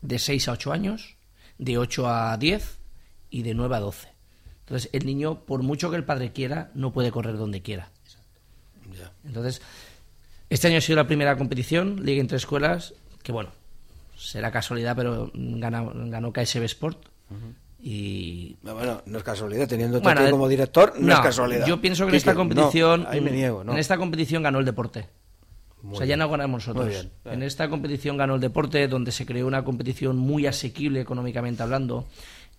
de 0.00 0.18
6 0.18 0.48
a 0.48 0.52
8 0.52 0.72
años, 0.72 1.16
de 1.58 1.76
8 1.78 2.08
a 2.08 2.36
10 2.36 2.78
y 3.30 3.42
de 3.42 3.54
9 3.54 3.76
a 3.76 3.80
12. 3.80 4.08
Entonces, 4.60 4.90
el 4.92 5.06
niño, 5.06 5.44
por 5.44 5.62
mucho 5.62 5.90
que 5.90 5.96
el 5.96 6.04
padre 6.04 6.32
quiera, 6.32 6.70
no 6.74 6.92
puede 6.92 7.10
correr 7.10 7.36
donde 7.36 7.62
quiera. 7.62 7.90
Entonces, 9.24 9.60
este 10.48 10.68
año 10.68 10.78
ha 10.78 10.80
sido 10.80 10.96
la 10.96 11.06
primera 11.06 11.36
competición, 11.36 12.04
Liga 12.04 12.20
entre 12.20 12.38
Escuelas, 12.38 12.94
que 13.22 13.32
bueno, 13.32 13.50
será 14.16 14.50
casualidad, 14.50 14.96
pero 14.96 15.30
ganó, 15.34 15.92
ganó 15.94 16.32
KSB 16.32 16.64
Sport. 16.64 17.08
Y... 17.80 18.56
bueno, 18.62 19.02
no 19.04 19.18
es 19.18 19.24
casualidad, 19.24 19.68
teniendo 19.68 20.00
bueno, 20.00 20.28
como 20.30 20.48
director, 20.48 20.94
no, 20.98 21.12
es 21.12 21.20
casualidad. 21.20 21.66
Yo 21.66 21.80
pienso 21.80 22.06
que 22.06 22.10
en 22.10 22.16
esta 22.16 22.34
competición. 22.34 23.06
ahí 23.08 23.20
me 23.20 23.30
niego, 23.30 23.62
En 23.62 23.76
esta 23.76 23.98
competición 23.98 24.42
ganó 24.42 24.58
el 24.58 24.64
deporte. 24.64 25.08
O 25.90 25.96
sea, 25.96 26.06
ya 26.06 26.16
no 26.16 26.28
ganamos 26.28 26.66
nosotros. 26.66 27.08
En 27.24 27.42
esta 27.42 27.68
competición 27.68 28.16
ganó 28.16 28.36
el 28.36 28.40
deporte, 28.40 28.86
donde 28.88 29.12
se 29.12 29.26
creó 29.26 29.46
una 29.46 29.64
competición 29.64 30.16
muy 30.16 30.46
asequible 30.46 31.00
económicamente 31.00 31.62
hablando 31.62 32.06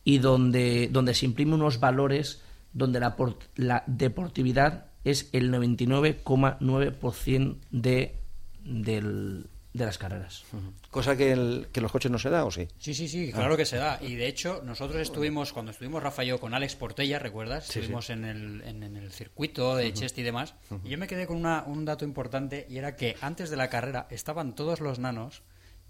y 0.04 0.20
donde, 0.20 0.90
donde 0.92 1.14
se 1.14 1.26
imprime 1.26 1.56
unos 1.56 1.80
valores 1.80 2.42
donde 2.74 3.00
la, 3.00 3.16
la 3.56 3.84
deportividad 3.88 4.88
es 5.04 5.30
el 5.34 5.52
99,9% 5.52 7.58
de, 7.72 8.16
del, 8.64 9.48
de 9.74 9.86
las 9.86 9.98
carreras. 9.98 10.44
Cosa 10.90 11.16
que, 11.16 11.32
el, 11.32 11.68
que 11.72 11.82
los 11.82 11.92
coches 11.92 12.10
no 12.10 12.18
se 12.18 12.30
da, 12.30 12.46
¿o 12.46 12.52
sí? 12.52 12.68
Sí, 12.80 12.94
sí, 12.94 13.08
sí, 13.08 13.32
claro 13.32 13.56
que 13.56 13.66
se 13.66 13.78
da. 13.78 14.00
Y 14.02 14.16
de 14.16 14.28
hecho, 14.28 14.62
nosotros 14.64 15.00
estuvimos, 15.02 15.54
cuando 15.54 15.72
estuvimos 15.72 16.02
Rafa 16.02 16.24
y 16.24 16.28
yo 16.28 16.40
con 16.40 16.54
Alex 16.54 16.76
Portella, 16.76 17.20
¿recuerdas? 17.20 17.68
estuvimos 17.70 18.10
En, 18.10 18.26
el, 18.26 18.62
en, 18.64 18.84
el 18.84 19.12
circuito 19.12 19.76
de 19.76 19.94
Chest 19.94 20.18
y 20.18 20.24
demás. 20.24 20.56
Y 20.84 20.90
yo 20.90 20.98
me 20.98 21.08
quedé 21.08 21.28
con 21.28 21.38
una, 21.38 21.64
un 21.68 21.86
dato 21.86 22.06
importante 22.06 22.66
y 22.70 22.78
era 22.78 22.96
que 22.96 23.16
antes 23.22 23.50
de 23.50 23.58
la 23.58 23.70
carrera 23.70 24.08
estaban 24.10 24.56
todos 24.56 24.80
los 24.80 25.00
nanos 25.00 25.44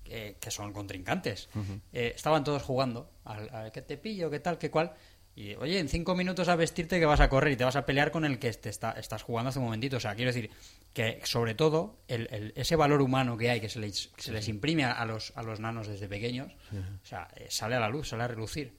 que 0.10 0.52
son 0.52 0.74
contrincantes. 0.74 1.50
Eh, 1.93 2.14
estaban 2.16 2.43
todos 2.43 2.64
jugando 2.64 3.12
al, 3.26 3.72
que 3.72 3.82
te 3.82 3.97
pillo, 3.97 4.30
qué 4.30 4.39
tal, 4.39 4.58
qué 4.58 4.72
cual. 4.72 4.93
Y 5.36 5.56
oye, 5.56 5.80
en 5.80 5.88
cinco 5.88 6.16
minutos 6.16 6.50
a 6.50 6.56
vestirte 6.56 7.00
que 7.00 7.06
vas 7.06 7.20
a 7.20 7.30
correr 7.30 7.54
y 7.54 7.56
te 7.56 7.64
vas 7.64 7.76
a 7.76 7.86
pelear 7.86 8.12
con 8.12 8.26
el 8.26 8.39
que 8.39 8.52
te 8.54 8.70
está, 8.70 8.91
estás 8.91 9.24
jugando 9.24 9.50
hace 9.50 9.60
un 9.60 9.66
momentito. 9.66 9.97
O 9.97 10.00
sea, 10.00 10.16
quiero 10.16 10.30
decir 10.34 10.50
que 10.94 11.22
sobre 11.24 11.56
todo 11.56 12.00
el, 12.08 12.54
ese 12.56 12.76
valor 12.76 13.02
humano 13.02 13.38
que 13.38 13.50
hay, 13.50 13.62
que 13.62 13.70
se 13.70 13.80
les, 13.80 14.12
se 14.18 14.32
les 14.32 14.48
imprime 14.48 14.86
a 14.86 15.06
los, 15.06 15.34
a 15.36 15.44
los 15.44 15.60
nanos 15.60 15.88
desde 15.88 16.08
pequeños, 16.08 16.52
o 17.04 17.06
sea, 17.06 17.28
eh, 17.36 17.48
sale 17.50 17.76
a 17.76 17.80
la 17.80 17.90
luz, 17.90 18.10
sale 18.10 18.24
a 18.24 18.28
relucir. 18.28 18.78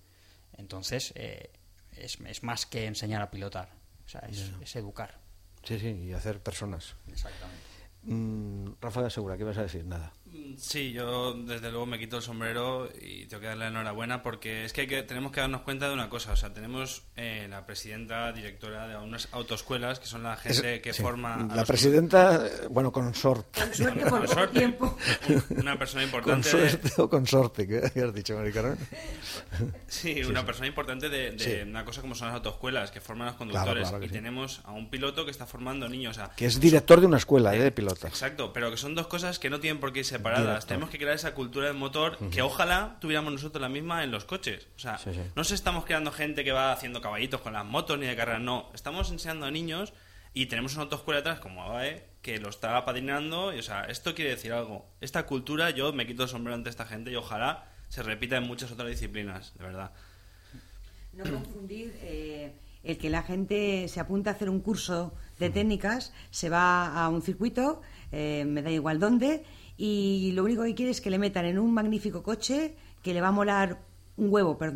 Entonces, 0.56 1.12
eh, 1.14 1.50
es, 1.96 2.18
es, 2.20 2.42
más 2.42 2.66
que 2.66 2.86
enseñar 2.86 3.22
a 3.22 3.30
pilotar, 3.30 3.70
o 4.04 4.08
sea, 4.08 4.20
es, 4.28 4.50
es 4.60 4.76
educar. 4.76 5.20
Sí, 5.62 5.78
sí, 5.78 5.88
y 5.88 6.12
hacer 6.12 6.42
personas. 6.42 6.94
Exactamente. 7.08 7.70
Mm, 8.02 8.72
Rafa 8.80 9.02
de 9.02 9.10
Segura, 9.10 9.36
¿qué 9.36 9.44
vas 9.44 9.58
a 9.58 9.62
decir? 9.62 9.84
Nada. 9.84 10.12
Sí, 10.56 10.92
yo 10.92 11.34
desde 11.34 11.70
luego 11.70 11.86
me 11.86 11.98
quito 11.98 12.16
el 12.16 12.22
sombrero 12.22 12.88
y 13.00 13.26
tengo 13.26 13.40
que 13.40 13.46
darle 13.46 13.64
la 13.64 13.70
enhorabuena 13.70 14.22
porque 14.22 14.64
es 14.64 14.72
que, 14.72 14.86
tenemos 15.02 15.32
que 15.32 15.40
darnos 15.40 15.62
cuenta 15.62 15.88
de 15.88 15.94
una 15.94 16.08
cosa. 16.08 16.32
O 16.32 16.36
sea, 16.36 16.52
tenemos 16.52 17.02
eh, 17.16 17.46
la 17.48 17.66
presidenta, 17.66 18.32
directora 18.32 18.86
de 18.86 18.96
unas 18.96 19.28
autoescuelas 19.32 19.98
que 19.98 20.06
son 20.06 20.22
la 20.22 20.36
gente 20.36 20.80
que 20.80 20.92
forma. 20.92 21.48
la 21.54 21.64
presidenta, 21.64 22.44
bueno, 22.70 22.92
consorte. 22.92 23.60
tiempo. 24.52 24.96
Una 25.56 25.78
persona 25.78 26.04
importante. 26.04 26.50
Consorte 26.50 27.02
o 27.02 27.08
consorte, 27.08 27.66
¿qué 27.66 28.02
has 28.02 28.14
dicho, 28.14 28.36
Maricarón? 28.36 28.78
Sí, 29.86 30.22
una 30.22 30.44
persona 30.44 30.66
importante 30.66 31.08
de, 31.08 31.64
una 31.66 31.84
cosa 31.84 32.00
como 32.00 32.14
son 32.14 32.28
las 32.28 32.36
autoescuelas 32.36 32.90
que 32.90 33.00
forman 33.00 33.28
a 33.28 33.30
los 33.30 33.38
conductores. 33.38 33.92
y 34.02 34.08
tenemos 34.08 34.60
a 34.64 34.72
un 34.72 34.90
piloto 34.90 35.24
que 35.24 35.30
está 35.30 35.46
formando 35.46 35.88
niños. 35.88 36.18
que 36.36 36.46
es 36.46 36.60
director 36.60 37.00
de 37.00 37.06
una 37.06 37.16
escuela 37.16 37.54
¿eh? 37.54 37.58
de 37.58 37.72
pilotos. 37.72 38.04
Exacto, 38.04 38.52
pero 38.52 38.70
que 38.70 38.76
son 38.76 38.94
dos 38.94 39.06
cosas 39.06 39.38
que 39.38 39.50
no 39.50 39.60
tienen 39.60 39.80
por 39.80 39.92
qué 39.92 40.00
irse 40.00 40.19
separadas. 40.20 40.66
Tenemos 40.66 40.90
que 40.90 40.98
crear 40.98 41.14
esa 41.14 41.34
cultura 41.34 41.66
del 41.66 41.76
motor 41.76 42.18
que 42.30 42.42
ojalá 42.42 42.96
tuviéramos 43.00 43.32
nosotros 43.32 43.60
la 43.60 43.68
misma 43.68 44.04
en 44.04 44.10
los 44.10 44.24
coches. 44.24 44.68
O 44.76 44.78
sea, 44.78 44.98
no 45.34 45.44
se 45.44 45.54
estamos 45.54 45.84
creando 45.84 46.12
gente 46.12 46.44
que 46.44 46.52
va 46.52 46.72
haciendo 46.72 47.00
caballitos 47.00 47.40
con 47.40 47.52
las 47.52 47.64
motos 47.64 47.98
ni 47.98 48.06
de 48.06 48.16
carrera, 48.16 48.38
no. 48.38 48.70
Estamos 48.74 49.10
enseñando 49.10 49.46
a 49.46 49.50
niños 49.50 49.92
y 50.32 50.46
tenemos 50.46 50.74
una 50.74 50.84
autoescuela 50.84 51.20
atrás 51.20 51.40
como 51.40 51.62
ABAE 51.62 52.04
que 52.22 52.38
lo 52.38 52.48
está 52.48 52.76
apadrinando. 52.76 53.54
Y, 53.54 53.58
o 53.58 53.62
sea, 53.62 53.84
esto 53.84 54.14
quiere 54.14 54.30
decir 54.30 54.52
algo. 54.52 54.86
Esta 55.00 55.26
cultura, 55.26 55.70
yo 55.70 55.92
me 55.92 56.06
quito 56.06 56.24
el 56.24 56.28
sombrero 56.28 56.54
ante 56.54 56.70
esta 56.70 56.86
gente 56.86 57.10
y 57.10 57.16
ojalá 57.16 57.68
se 57.88 58.02
repita 58.02 58.36
en 58.36 58.44
muchas 58.44 58.70
otras 58.70 58.88
disciplinas, 58.88 59.52
de 59.58 59.64
verdad. 59.64 59.90
No 61.12 61.24
confundir 61.24 61.92
eh, 62.02 62.52
el 62.84 62.98
que 62.98 63.10
la 63.10 63.22
gente 63.22 63.88
se 63.88 64.00
apunta 64.00 64.30
a 64.30 64.34
hacer 64.34 64.48
un 64.48 64.60
curso 64.60 65.12
de 65.38 65.50
técnicas, 65.50 66.12
se 66.30 66.48
va 66.48 66.86
a 66.86 67.08
un 67.08 67.22
circuito, 67.22 67.82
eh, 68.12 68.44
me 68.46 68.62
da 68.62 68.70
igual 68.70 69.00
dónde, 69.00 69.44
y 69.82 70.32
lo 70.32 70.44
único 70.44 70.62
que 70.64 70.74
quiere 70.74 70.90
es 70.90 71.00
que 71.00 71.08
le 71.08 71.18
metan 71.18 71.46
en 71.46 71.58
un 71.58 71.72
magnífico 71.72 72.22
coche 72.22 72.76
que 73.02 73.14
le 73.14 73.22
va 73.22 73.28
a 73.28 73.32
molar 73.32 73.80
un 74.18 74.30
huevo, 74.30 74.58
per, 74.58 74.74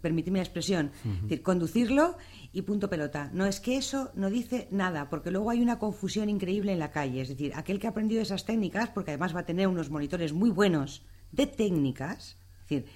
permitidme 0.00 0.38
la 0.38 0.44
expresión, 0.44 0.90
decir, 1.22 1.42
conducirlo 1.42 2.16
y 2.52 2.62
punto 2.62 2.88
pelota. 2.88 3.30
No 3.34 3.44
es 3.44 3.60
que 3.60 3.76
eso 3.76 4.10
no 4.14 4.30
dice 4.30 4.68
nada, 4.70 5.10
porque 5.10 5.30
luego 5.30 5.50
hay 5.50 5.60
una 5.60 5.78
confusión 5.78 6.30
increíble 6.30 6.72
en 6.72 6.78
la 6.78 6.90
calle. 6.90 7.20
Es 7.20 7.28
decir, 7.28 7.52
aquel 7.54 7.78
que 7.78 7.86
ha 7.86 7.90
aprendido 7.90 8.22
esas 8.22 8.46
técnicas, 8.46 8.88
porque 8.88 9.10
además 9.10 9.36
va 9.36 9.40
a 9.40 9.46
tener 9.46 9.68
unos 9.68 9.90
monitores 9.90 10.32
muy 10.32 10.48
buenos 10.48 11.04
de 11.32 11.46
técnicas, 11.46 12.38
es 12.62 12.68
decir, 12.68 12.86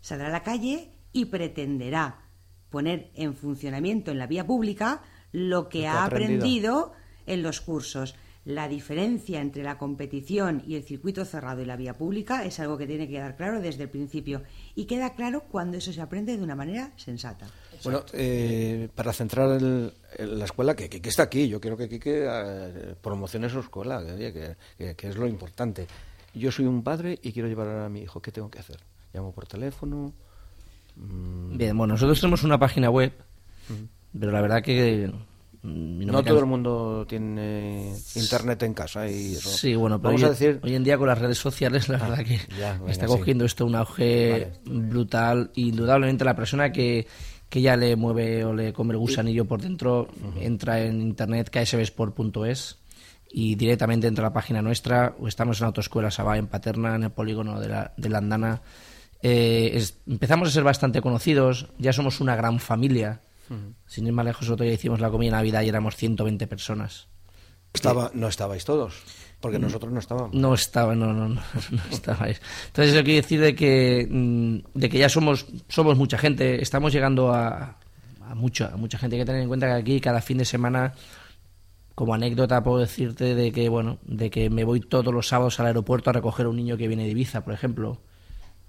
saldrá 0.00 0.28
a 0.28 0.32
la 0.32 0.42
calle 0.42 0.92
y 1.12 1.26
pretenderá 1.26 2.22
poner 2.70 3.10
en 3.14 3.34
funcionamiento 3.34 4.10
en 4.10 4.18
la 4.18 4.26
vía 4.26 4.46
pública 4.46 5.02
lo 5.30 5.68
que, 5.68 5.86
ha 5.86 6.06
aprendido 6.06 6.92
en 7.26 7.42
los 7.42 7.60
cursos 7.60 8.14
la 8.44 8.66
diferencia 8.66 9.40
entre 9.40 9.62
la 9.62 9.78
competición 9.78 10.62
y 10.66 10.74
el 10.74 10.82
circuito 10.82 11.24
cerrado 11.24 11.62
y 11.62 11.64
la 11.64 11.76
vía 11.76 11.94
pública 11.94 12.44
es 12.44 12.58
algo 12.58 12.76
que 12.76 12.86
tiene 12.86 13.06
que 13.06 13.14
quedar 13.14 13.36
claro 13.36 13.60
desde 13.60 13.84
el 13.84 13.88
principio 13.88 14.42
y 14.74 14.86
queda 14.86 15.14
claro 15.14 15.44
cuando 15.44 15.76
eso 15.76 15.92
se 15.92 16.00
aprende 16.00 16.36
de 16.36 16.42
una 16.42 16.56
manera 16.56 16.90
sensata. 16.96 17.46
Bueno, 17.84 18.04
eh, 18.12 18.88
para 18.94 19.12
centrar 19.12 19.60
la 19.60 20.44
escuela, 20.44 20.74
que 20.74 20.88
Kike 20.88 21.08
está 21.08 21.24
aquí, 21.24 21.48
yo 21.48 21.60
quiero 21.60 21.76
que 21.76 21.88
Kike 21.88 22.26
eh, 22.28 22.94
promocione 23.00 23.48
su 23.48 23.60
escuela, 23.60 24.02
que, 24.04 24.56
es 25.08 25.16
lo 25.16 25.26
importante. 25.26 25.86
Yo 26.34 26.50
soy 26.50 26.66
un 26.66 26.82
padre 26.82 27.18
y 27.22 27.32
quiero 27.32 27.48
llevar 27.48 27.68
a 27.68 27.88
mi 27.88 28.02
hijo, 28.02 28.20
¿qué 28.20 28.32
tengo 28.32 28.50
que 28.50 28.58
hacer? 28.58 28.78
¿Llamo 29.12 29.32
por 29.32 29.46
teléfono? 29.46 30.12
Mm. 30.96 31.56
Bien, 31.56 31.76
bueno, 31.76 31.94
nosotros 31.94 32.20
tenemos 32.20 32.42
una 32.42 32.58
página 32.58 32.90
web, 32.90 33.12
pero 34.18 34.32
la 34.32 34.40
verdad 34.40 34.62
que 34.62 35.12
no, 35.62 36.24
todo 36.24 36.40
el 36.40 36.46
mundo 36.46 37.06
tiene 37.08 37.94
internet 38.16 38.64
en 38.64 38.74
casa 38.74 39.08
y 39.08 39.34
eso. 39.34 39.48
Sí, 39.48 39.76
bueno, 39.76 40.02
pero 40.02 40.16
hoy, 40.16 40.24
a 40.24 40.30
decir... 40.30 40.58
hoy 40.62 40.74
en 40.74 40.82
día 40.82 40.98
con 40.98 41.06
las 41.06 41.18
redes 41.18 41.38
sociales 41.38 41.88
la 41.88 41.98
ah, 41.98 42.08
verdad 42.08 42.24
que 42.24 42.40
está 42.88 43.06
cogiendo 43.06 43.44
esto 43.44 43.64
un 43.64 43.76
auge 43.76 44.52
brutal. 44.64 45.52
Indudablemente 45.54 46.24
la 46.24 46.34
persona 46.34 46.72
que, 46.72 47.06
que 47.48 47.62
ya 47.62 47.76
le 47.76 47.94
mueve 47.94 48.44
o 48.44 48.52
le 48.52 48.72
come 48.72 48.92
el 48.92 48.98
gusanillo 48.98 49.44
por 49.44 49.62
dentro 49.62 50.08
entra 50.40 50.80
en 50.80 51.00
internet 51.00 51.50
ksbsport.es 51.50 52.78
y 53.30 53.54
directamente 53.54 54.08
entra 54.08 54.26
a 54.26 54.30
la 54.30 54.34
página 54.34 54.62
nuestra 54.62 55.14
o 55.20 55.28
estamos 55.28 55.60
en 55.60 55.66
Autoescuela 55.66 56.10
Sabá 56.10 56.38
en 56.38 56.48
Paterna, 56.48 56.96
en 56.96 57.04
el 57.04 57.12
polígono 57.12 57.60
de 57.60 57.68
la, 57.68 57.92
de 57.96 58.08
la 58.08 58.18
Andana. 58.18 58.62
Eh, 59.22 59.80
empezamos 60.08 60.48
a 60.48 60.50
ser 60.50 60.64
bastante 60.64 61.00
conocidos, 61.00 61.68
ya 61.78 61.92
somos 61.92 62.20
una 62.20 62.34
gran 62.34 62.58
familia 62.58 63.20
sin 63.86 64.06
ir 64.06 64.12
más 64.12 64.24
lejos, 64.24 64.48
otro 64.48 64.64
día 64.64 64.74
hicimos 64.74 65.00
la 65.00 65.10
comida 65.10 65.30
de 65.30 65.36
Navidad 65.36 65.62
y 65.62 65.68
éramos 65.68 65.96
120 65.96 66.46
personas. 66.46 67.08
Estaba, 67.74 68.10
no 68.14 68.28
estabais 68.28 68.64
todos, 68.64 69.02
porque 69.40 69.58
nosotros 69.58 69.92
no 69.92 69.98
estábamos. 69.98 70.34
No 70.34 70.52
estaba, 70.52 70.94
no, 70.94 71.12
no, 71.12 71.28
no, 71.28 71.40
estabais. 71.90 72.40
Entonces 72.66 72.94
eso 72.94 73.02
quiere 73.02 73.22
decir 73.22 73.40
de 73.40 73.54
que, 73.54 74.06
mm, 74.10 74.78
de 74.78 74.88
que 74.90 74.98
ya 74.98 75.08
somos, 75.08 75.46
somos 75.68 75.96
mucha 75.96 76.18
gente, 76.18 76.62
estamos 76.62 76.92
llegando 76.92 77.32
a, 77.32 77.78
a, 78.20 78.34
mucha, 78.34 78.68
a 78.68 78.76
mucha 78.76 78.98
gente. 78.98 79.16
Hay 79.16 79.22
que 79.22 79.26
tener 79.26 79.42
en 79.42 79.48
cuenta 79.48 79.66
que 79.66 79.72
aquí 79.72 80.00
cada 80.00 80.20
fin 80.20 80.38
de 80.38 80.44
semana 80.44 80.94
como 81.94 82.14
anécdota 82.14 82.62
puedo 82.62 82.78
decirte 82.78 83.34
de 83.34 83.52
que 83.52 83.68
bueno 83.68 83.98
de 84.02 84.30
que 84.30 84.48
me 84.50 84.64
voy 84.64 84.80
todos 84.80 85.12
los 85.12 85.28
sábados 85.28 85.60
al 85.60 85.66
aeropuerto 85.66 86.10
a 86.10 86.14
recoger 86.14 86.46
a 86.46 86.48
un 86.48 86.56
niño 86.56 86.76
que 86.76 86.88
viene 86.88 87.04
de 87.04 87.10
Ibiza 87.10 87.44
por 87.44 87.52
ejemplo 87.52 88.00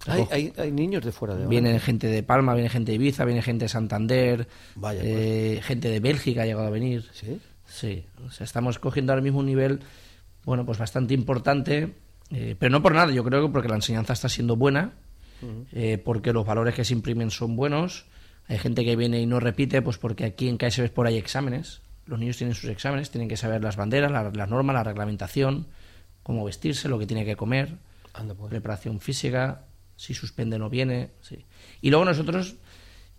hay, 0.08 0.54
hay, 0.58 0.72
niños 0.72 1.04
de 1.04 1.12
fuera 1.12 1.36
de 1.36 1.47
Viene 1.47 1.80
gente 1.80 2.08
de 2.08 2.24
Palma, 2.24 2.54
viene 2.54 2.70
gente 2.70 2.91
de 2.91 2.95
Ibiza, 2.95 3.26
viene 3.26 3.41
gente 3.41 3.66
de 3.66 3.70
Santander, 3.70 4.47
Vaya, 4.76 5.01
eh, 5.04 5.54
pues. 5.56 5.66
gente 5.66 5.89
de 5.89 5.99
Bélgica 5.99 6.43
ha 6.43 6.45
llegado 6.45 6.68
a 6.68 6.72
venir. 6.72 7.06
¿Sí? 7.14 7.39
Sí, 7.66 8.06
o 8.26 8.30
sea, 8.30 8.43
estamos 8.43 8.80
cogiendo 8.80 9.14
ahora 9.14 9.24
mismo 9.24 9.39
un 9.39 9.45
nivel, 9.45 9.80
bueno, 10.45 10.66
pues 10.66 10.78
bastante 10.78 11.14
importante, 11.14 11.95
eh, 12.30 12.56
pero 12.60 12.72
no 12.72 12.82
por 12.82 12.93
nada, 12.93 13.12
yo 13.12 13.24
creo 13.24 13.47
que 13.47 13.51
porque 13.51 13.70
la 13.70 13.76
enseñanza 13.76 14.14
está 14.14 14.30
siendo 14.30 14.56
buena, 14.56 14.93
eh, 15.72 15.97
porque 15.97 16.32
los 16.32 16.45
valores 16.45 16.76
que 16.76 16.86
se 16.86 16.93
imprimen 16.93 17.32
son 17.32 17.56
buenos, 17.56 18.06
hay 18.47 18.60
gente 18.60 18.86
que 18.86 18.95
viene 18.95 19.22
y 19.22 19.26
no 19.26 19.39
repite, 19.39 19.82
pues 19.82 19.97
porque 19.97 20.26
aquí 20.26 20.47
en 20.49 20.58
KSB 20.58 20.89
por 20.91 21.08
hay 21.08 21.18
exámenes, 21.18 21.82
los 22.06 22.20
niños 22.20 22.38
tienen 22.38 22.56
sus 22.56 22.70
exámenes, 22.70 23.10
tienen 23.10 23.28
que 23.28 23.38
saber 23.38 23.64
las 23.64 23.76
banderas, 23.76 24.12
las 24.12 24.49
normas, 24.49 24.74
la 24.74 24.84
reglamentación, 24.84 25.68
cómo 26.22 26.43
vestirse, 26.45 26.89
lo 26.89 26.99
que 26.99 27.08
tiene 27.08 27.26
que 27.26 27.36
comer, 27.36 27.78
pues. 28.14 28.49
preparación 28.49 28.99
física, 28.99 29.66
si 29.95 30.13
suspende 30.13 30.59
no 30.59 30.69
viene. 30.69 31.11
Sí. 31.21 31.45
Y 31.81 31.89
luego 31.89 32.05
nosotros, 32.05 32.55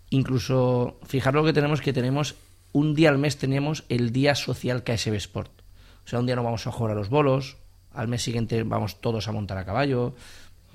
incluso, 0.09 0.99
fijar 1.05 1.33
lo 1.33 1.43
que 1.43 1.53
tenemos, 1.53 1.81
que 1.81 1.93
tenemos 1.93 2.35
un 2.75 2.93
día 2.93 3.09
al 3.09 3.17
mes 3.17 3.37
tenemos 3.37 3.85
el 3.87 4.11
día 4.11 4.35
social 4.35 4.83
KSB 4.83 5.13
Sport. 5.13 5.61
O 6.05 6.07
sea, 6.07 6.19
un 6.19 6.25
día 6.25 6.35
no 6.35 6.43
vamos 6.43 6.67
a 6.67 6.71
jugar 6.71 6.91
a 6.91 6.95
los 6.95 7.09
bolos, 7.09 7.57
al 7.93 8.07
mes 8.07 8.21
siguiente 8.21 8.63
vamos 8.63 8.99
todos 8.99 9.27
a 9.27 9.31
montar 9.31 9.57
a 9.57 9.65
caballo, 9.65 10.13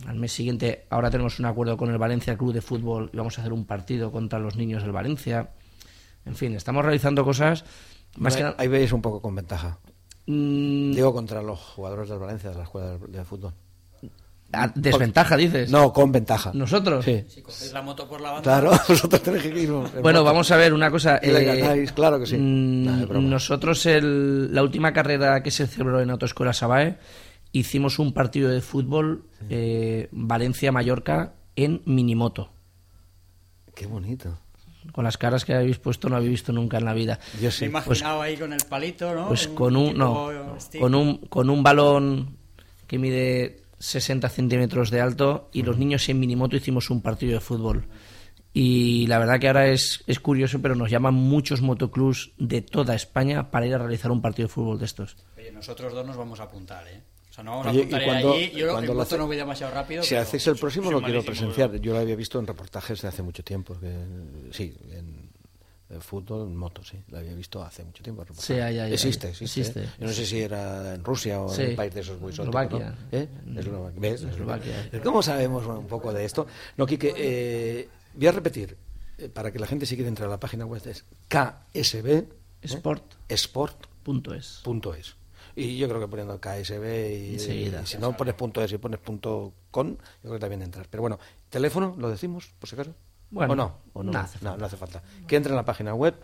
al 0.07 0.16
mes 0.16 0.32
siguiente 0.32 0.86
ahora 0.88 1.11
tenemos 1.11 1.38
un 1.38 1.44
acuerdo 1.44 1.76
con 1.76 1.90
el 1.90 1.98
Valencia 1.98 2.36
Club 2.38 2.55
de 2.55 2.62
Fútbol 2.62 3.11
y 3.12 3.16
vamos 3.18 3.36
a 3.38 3.42
hacer 3.42 3.53
un 3.53 3.66
partido 3.66 4.11
contra 4.11 4.38
los 4.38 4.57
niños 4.57 4.82
del 4.82 4.92
Valencia. 4.92 5.51
En 6.24 6.34
fin, 6.34 6.55
estamos 6.55 6.84
realizando 6.84 7.24
cosas 7.24 7.64
más 8.16 8.36
que 8.36 8.51
Ahí 8.57 8.68
veis 8.68 8.92
un 8.92 9.03
poco 9.03 9.20
con 9.20 9.34
ventaja. 9.34 9.78
Mm. 10.26 10.92
Digo 10.92 11.12
contra 11.12 11.42
los 11.42 11.61
jugadores 11.61 12.09
del 12.09 12.18
Valencia 12.18 12.51
de 12.51 12.57
la 12.57 12.62
escuela 12.62 12.96
de 12.96 13.24
fútbol. 13.24 13.53
Ah, 14.53 14.70
desventaja, 14.74 15.36
dices. 15.36 15.70
No, 15.70 15.92
con 15.92 16.11
ventaja. 16.11 16.51
¿Nosotros? 16.55 17.05
Sí. 17.05 17.24
Si 17.28 17.40
cogéis 17.40 17.72
la 17.72 17.82
moto 17.82 18.09
por 18.09 18.20
la 18.20 18.32
banda. 18.32 18.42
Claro, 18.42 18.70
vosotros 18.88 19.22
tenéis 19.22 19.42
que 19.44 19.61
ir. 19.61 19.70
Bueno, 20.03 20.24
vamos 20.24 20.51
a 20.51 20.57
ver 20.57 20.74
una 20.74 20.90
cosa. 20.90 21.20
Eh, 21.22 21.86
claro 21.94 22.18
que 22.18 22.26
sí. 22.26 22.36
Mm, 22.36 23.28
nosotros, 23.28 23.86
el, 23.86 24.53
la 24.53 24.62
última 24.62 24.92
carrera 24.92 25.42
que 25.42 25.51
se 25.51 25.66
celebró 25.66 26.01
en 26.01 26.11
Autoescuela 26.11 26.53
Sabae, 26.53 26.98
hicimos 27.53 27.98
un 27.98 28.12
partido 28.12 28.51
de 28.51 28.61
fútbol 28.61 29.24
eh, 29.48 30.09
Valencia-Mallorca 30.11 31.34
en 31.55 31.82
minimoto. 31.84 32.51
Qué 33.74 33.86
bonito. 33.86 34.36
Con 34.92 35.05
las 35.05 35.16
caras 35.16 35.44
que 35.44 35.55
habéis 35.55 35.78
puesto 35.78 36.09
no 36.09 36.16
habéis 36.16 36.30
visto 36.30 36.53
nunca 36.53 36.78
en 36.78 36.86
la 36.86 36.94
vida. 36.94 37.20
Yo 37.40 37.51
sí. 37.51 37.68
Me 37.68 37.80
pues, 37.82 38.03
ahí 38.03 38.36
con 38.36 38.53
el 38.53 38.64
palito, 38.68 39.14
¿no? 39.14 39.28
Pues 39.28 39.46
con 39.48 39.76
un, 39.76 39.96
no, 39.96 40.30
con 40.80 40.94
un, 40.94 41.18
con 41.18 41.51
un 41.51 41.62
balón 41.62 42.36
que 42.86 42.98
mide 42.98 43.61
60 43.81 44.28
centímetros 44.28 44.91
de 44.91 45.01
alto 45.01 45.49
y 45.53 45.62
los 45.62 45.78
niños 45.78 46.09
en 46.09 46.20
minimoto 46.20 46.57
hicimos 46.57 46.91
un 46.91 47.03
partido 47.03 47.33
de 47.33 47.41
fútbol. 47.41 47.87
Y 48.53 49.07
la 49.07 49.18
verdad 49.18 49.39
que 49.39 49.47
ahora 49.47 49.68
es, 49.68 50.03
es 50.07 50.20
curioso, 50.20 50.61
pero 50.61 50.74
nos 50.74 50.91
llaman 50.91 51.14
muchos 51.14 51.62
motoclubs 51.62 52.33
de 52.37 52.62
toda 52.62 52.95
España 52.95 53.51
para 53.51 53.66
ir 53.66 53.74
a 53.74 53.78
realizar 53.78 54.11
un 54.11 54.20
partido 54.20 54.49
de 54.49 54.55
fútbol 54.55 54.78
de 54.78 54.85
estos. 54.85 55.16
Oye, 55.37 55.53
nosotros 55.53 55.93
dos 55.93 56.07
nos 56.07 56.16
vamos 56.16 56.41
a 56.41 56.45
apuntar, 56.45 56.87
¿eh? 56.89 57.01
O 57.31 57.33
sea, 57.33 57.45
no 57.45 57.53
vamos 57.53 57.66
a 57.68 57.70
apuntar 57.70 58.05
cuando, 58.05 58.33
allí. 58.33 58.51
Yo 58.51 58.72
cuando 58.72 58.95
lo 58.95 59.18
no 59.18 59.26
voy 59.26 59.37
demasiado 59.37 59.72
rápido. 59.72 60.03
Si 60.03 60.16
hacéis 60.16 60.47
el 60.49 60.57
próximo, 60.57 60.91
lo 60.91 61.01
quiero 61.01 61.22
presenciar. 61.22 61.76
Yo 61.76 61.93
lo 61.93 62.01
había 62.01 62.16
visto 62.16 62.41
en 62.41 62.47
reportajes 62.47 63.01
de 63.01 63.09
hace 63.09 63.22
mucho 63.22 63.45
tiempo. 63.45 63.78
Que, 63.78 63.93
sí, 64.51 64.74
en, 64.91 65.20
fútbol 65.99 66.47
en 66.49 66.57
moto, 66.57 66.84
sí. 66.84 67.03
Lo 67.09 67.18
había 67.18 67.34
visto 67.34 67.62
hace 67.62 67.84
mucho 67.84 68.03
tiempo. 68.03 68.24
Sí, 68.34 68.55
ya, 68.55 68.70
ya, 68.70 68.88
existe, 68.88 69.30
existe. 69.30 69.82
¿eh? 69.82 69.88
Yo 69.99 70.07
no 70.07 70.12
sé 70.12 70.24
si 70.24 70.41
era 70.41 70.95
en 70.95 71.03
Rusia 71.03 71.41
o 71.41 71.53
en 71.53 71.70
un 71.70 71.76
país 71.76 71.93
de 71.93 72.01
esos 72.01 72.20
muy 72.20 72.30
Eslovaquia. 72.30 72.91
¿no? 72.91 73.18
¿Eh? 73.18 73.28
Eslovaquia. 73.57 74.01
¿Ves? 74.01 74.22
Eslovaquia. 74.22 74.91
¿Cómo 75.03 75.22
sabemos 75.22 75.66
un 75.66 75.86
poco 75.86 76.12
de 76.12 76.24
esto? 76.24 76.47
No, 76.76 76.86
Quique, 76.86 77.12
eh, 77.16 77.88
voy 78.14 78.26
a 78.28 78.32
repetir, 78.32 78.76
eh, 79.18 79.28
para 79.28 79.53
que 79.53 79.59
la 79.59 79.66
gente 79.66 79.84
si 79.84 79.97
quiere 79.97 80.09
entrar 80.09 80.28
a 80.28 80.30
la 80.30 80.41
página 80.41 80.64
web, 80.64 80.80
es 80.86 81.05
KSB 81.28 82.07
¿eh? 82.07 82.28
Sport. 82.62 83.14
Sport.es. 83.28 84.61
Punto 84.62 84.95
es. 84.95 85.16
Y 85.57 85.76
yo 85.76 85.88
creo 85.88 86.01
que 86.01 86.09
poniendo 86.09 86.41
KSB 86.41 87.34
y, 87.34 87.38
si 87.38 87.99
no 87.99 88.16
pones 88.16 88.34
punto 88.34 88.62
.es 88.62 88.72
y 88.72 88.78
pones 88.78 89.01
punto 89.01 89.53
.com, 89.70 89.88
yo 89.88 89.97
creo 90.22 90.34
que 90.34 90.38
también 90.38 90.62
entras. 90.62 90.86
Pero 90.88 91.03
bueno, 91.03 91.18
teléfono, 91.49 91.95
¿lo 91.99 92.09
decimos, 92.09 92.53
por 92.59 92.68
si 92.68 92.76
acaso? 92.76 92.95
Bueno, 93.31 93.53
¿O 93.53 93.57
no? 93.57 93.74
¿O 93.93 94.03
no? 94.03 94.12
No, 94.12 94.18
hace 94.64 94.76
falta. 94.76 95.03
Que 95.26 95.37
entre 95.37 95.53
en 95.53 95.57
la 95.57 95.64
página 95.64 95.95
web 95.95 96.14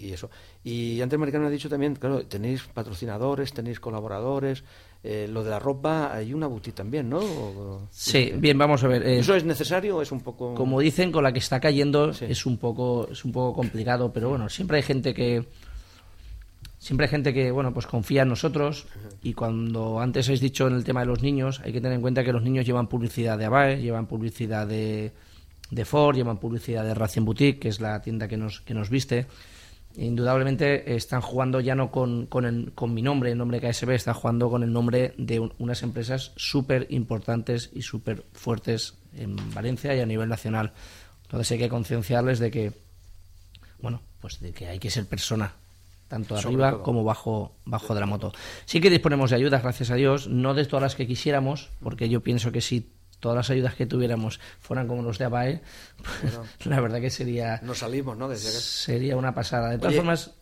y 0.00 0.12
eso. 0.12 0.30
Y 0.64 1.00
antes 1.00 1.18
Maricano 1.18 1.46
ha 1.46 1.50
dicho 1.50 1.68
también, 1.68 1.94
claro, 1.94 2.24
tenéis 2.26 2.62
patrocinadores, 2.72 3.52
tenéis 3.52 3.80
colaboradores, 3.80 4.64
eh, 5.02 5.28
lo 5.30 5.44
de 5.44 5.50
la 5.50 5.58
ropa, 5.58 6.12
hay 6.12 6.34
una 6.34 6.46
boutique 6.46 6.76
también, 6.76 7.08
¿no? 7.08 7.88
sí, 7.90 8.32
bien, 8.36 8.58
vamos 8.58 8.82
a 8.82 8.88
ver. 8.88 9.06
Eh, 9.06 9.18
¿Eso 9.18 9.34
es 9.34 9.44
necesario 9.44 9.98
o 9.98 10.02
es 10.02 10.12
un 10.12 10.20
poco...? 10.20 10.54
Como 10.54 10.80
dicen, 10.80 11.12
con 11.12 11.22
la 11.22 11.32
que 11.32 11.38
está 11.38 11.60
cayendo 11.60 12.10
es, 12.10 12.46
un 12.46 12.58
poco, 12.58 13.08
es 13.10 13.24
un 13.24 13.32
poco 13.32 13.54
complicado, 13.54 14.12
pero 14.12 14.30
bueno, 14.30 14.48
siempre 14.48 14.78
hay 14.78 14.82
gente 14.82 15.14
que... 15.14 15.46
Siempre 16.78 17.04
hay 17.04 17.10
gente 17.10 17.34
que, 17.34 17.50
bueno, 17.50 17.74
pues 17.74 17.86
confía 17.86 18.22
en 18.22 18.30
nosotros 18.30 18.86
y 19.22 19.34
cuando 19.34 20.00
antes 20.00 20.26
habéis 20.28 20.40
dicho 20.40 20.66
en 20.66 20.74
el 20.74 20.82
tema 20.82 21.00
de 21.00 21.06
los 21.06 21.22
niños, 21.22 21.60
hay 21.62 21.74
que 21.74 21.80
tener 21.82 21.94
en 21.94 22.00
cuenta 22.00 22.24
que 22.24 22.32
los 22.32 22.42
niños 22.42 22.64
llevan 22.64 22.86
publicidad 22.86 23.36
de 23.36 23.44
ABAE, 23.44 23.82
llevan 23.82 24.06
publicidad 24.06 24.66
de 24.66 25.12
de 25.70 25.84
Ford, 25.84 26.16
llevan 26.16 26.38
publicidad 26.38 26.84
de 26.84 26.94
Racing 26.94 27.24
Boutique, 27.24 27.60
que 27.60 27.68
es 27.68 27.80
la 27.80 28.00
tienda 28.00 28.28
que 28.28 28.36
nos, 28.36 28.60
que 28.60 28.74
nos 28.74 28.90
viste. 28.90 29.26
Indudablemente 29.96 30.94
están 30.94 31.20
jugando 31.20 31.60
ya 31.60 31.74
no 31.74 31.90
con, 31.90 32.26
con, 32.26 32.72
con 32.74 32.94
mi 32.94 33.02
nombre, 33.02 33.32
el 33.32 33.38
nombre 33.38 33.60
KSB, 33.60 33.90
están 33.90 34.14
jugando 34.14 34.48
con 34.48 34.62
el 34.62 34.72
nombre 34.72 35.14
de 35.18 35.40
unas 35.58 35.82
empresas 35.82 36.32
súper 36.36 36.86
importantes 36.90 37.70
y 37.72 37.82
súper 37.82 38.24
fuertes 38.32 38.94
en 39.16 39.36
Valencia 39.52 39.94
y 39.94 40.00
a 40.00 40.06
nivel 40.06 40.28
nacional. 40.28 40.72
Entonces 41.24 41.52
hay 41.52 41.58
que 41.58 41.68
concienciarles 41.68 42.38
de 42.38 42.50
que, 42.50 42.72
bueno, 43.80 44.00
pues 44.20 44.40
de 44.40 44.52
que 44.52 44.68
hay 44.68 44.78
que 44.78 44.90
ser 44.90 45.06
persona, 45.06 45.54
tanto 46.06 46.36
arriba 46.36 46.82
como 46.82 47.02
bajo, 47.02 47.52
bajo 47.64 47.94
de 47.94 48.00
la 48.00 48.06
moto. 48.06 48.32
Sí 48.66 48.80
que 48.80 48.90
disponemos 48.90 49.30
de 49.30 49.36
ayudas, 49.36 49.62
gracias 49.62 49.90
a 49.90 49.96
Dios, 49.96 50.28
no 50.28 50.54
de 50.54 50.66
todas 50.66 50.82
las 50.82 50.94
que 50.94 51.06
quisiéramos, 51.06 51.70
porque 51.82 52.08
yo 52.08 52.20
pienso 52.20 52.52
que 52.52 52.60
si 52.60 52.90
todas 53.20 53.36
las 53.36 53.50
ayudas 53.50 53.74
que 53.74 53.86
tuviéramos 53.86 54.40
fueran 54.58 54.88
como 54.88 55.02
los 55.02 55.18
de 55.18 55.26
ABAE, 55.26 55.62
la 56.64 56.80
verdad 56.80 57.00
que 57.00 57.10
sería... 57.10 57.60
No 57.62 57.74
salimos, 57.74 58.16
¿no? 58.16 58.34
Sería 58.34 59.16
una 59.16 59.34
pasada. 59.34 59.70
De 59.70 59.78
todas 59.78 59.94
formas, 59.94 60.34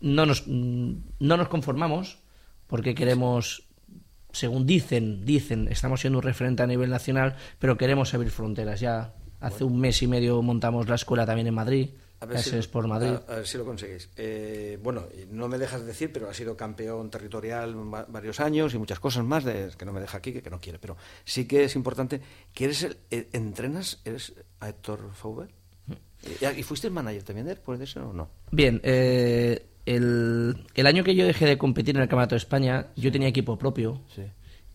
no 0.00 0.26
nos, 0.26 0.46
no 0.46 1.02
nos 1.18 1.48
conformamos 1.48 2.18
porque 2.66 2.94
queremos, 2.94 3.64
según 4.32 4.66
dicen, 4.66 5.24
dicen, 5.24 5.68
estamos 5.68 6.00
siendo 6.00 6.18
un 6.18 6.24
referente 6.24 6.62
a 6.62 6.66
nivel 6.66 6.90
nacional, 6.90 7.36
pero 7.58 7.76
queremos 7.76 8.14
abrir 8.14 8.30
fronteras. 8.30 8.80
Ya 8.80 9.14
hace 9.40 9.64
un 9.64 9.80
mes 9.80 10.02
y 10.02 10.06
medio 10.06 10.40
montamos 10.42 10.88
la 10.88 10.94
escuela 10.94 11.26
también 11.26 11.48
en 11.48 11.54
Madrid 11.54 11.90
a 12.24 12.26
ver, 12.26 12.38
si, 12.42 12.68
por 12.68 12.88
Madrid. 12.88 13.16
A, 13.28 13.36
ver 13.36 13.46
si 13.46 13.58
lo 13.58 13.64
conseguís. 13.64 14.08
Eh, 14.16 14.78
bueno, 14.82 15.04
no 15.30 15.46
me 15.46 15.58
dejas 15.58 15.80
de 15.82 15.86
decir, 15.86 16.10
pero 16.12 16.28
ha 16.28 16.34
sido 16.34 16.56
campeón 16.56 17.10
territorial 17.10 17.74
varios 18.08 18.40
años 18.40 18.72
y 18.74 18.78
muchas 18.78 18.98
cosas 18.98 19.24
más 19.24 19.44
de, 19.44 19.70
que 19.76 19.84
no 19.84 19.92
me 19.92 20.00
deja 20.00 20.18
aquí, 20.18 20.32
que, 20.32 20.50
no 20.50 20.58
quiere. 20.58 20.78
Pero 20.78 20.96
sí 21.24 21.46
que 21.46 21.64
es 21.64 21.76
importante 21.76 22.20
que 22.52 22.64
eres 22.64 22.82
el, 22.82 22.96
eh, 23.10 23.28
entrenas, 23.32 24.00
eres 24.04 24.32
a 24.60 24.70
Héctor 24.70 25.10
Fauber. 25.12 25.48
¿Y 26.56 26.62
fuiste 26.62 26.86
el 26.86 26.92
manager 26.94 27.22
también 27.22 27.46
de 27.46 27.52
él, 27.52 27.58
puede 27.58 27.86
ser 27.86 28.02
o 28.02 28.12
no? 28.14 28.30
Bien, 28.50 28.80
eh, 28.82 29.66
el, 29.84 30.66
el, 30.74 30.86
año 30.86 31.04
que 31.04 31.14
yo 31.14 31.26
dejé 31.26 31.44
de 31.44 31.58
competir 31.58 31.96
en 31.96 32.02
el 32.02 32.08
Campeonato 32.08 32.34
de 32.34 32.38
España, 32.38 32.86
yo 32.96 33.12
tenía 33.12 33.28
equipo 33.28 33.58
propio. 33.58 34.00
Sí. 34.14 34.22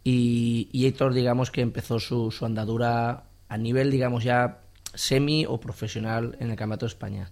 Y, 0.04 0.70
y 0.72 0.86
Héctor, 0.86 1.16
digamos 1.16 1.50
que 1.50 1.62
empezó 1.62 2.00
su, 2.00 2.30
su 2.30 2.46
andadura 2.46 3.24
a 3.48 3.58
nivel, 3.58 3.90
digamos, 3.90 4.24
ya 4.24 4.62
semi 4.94 5.46
o 5.46 5.60
profesional 5.60 6.36
en 6.40 6.52
el 6.52 6.56
Campeonato 6.56 6.86
de 6.86 6.92
España. 6.92 7.32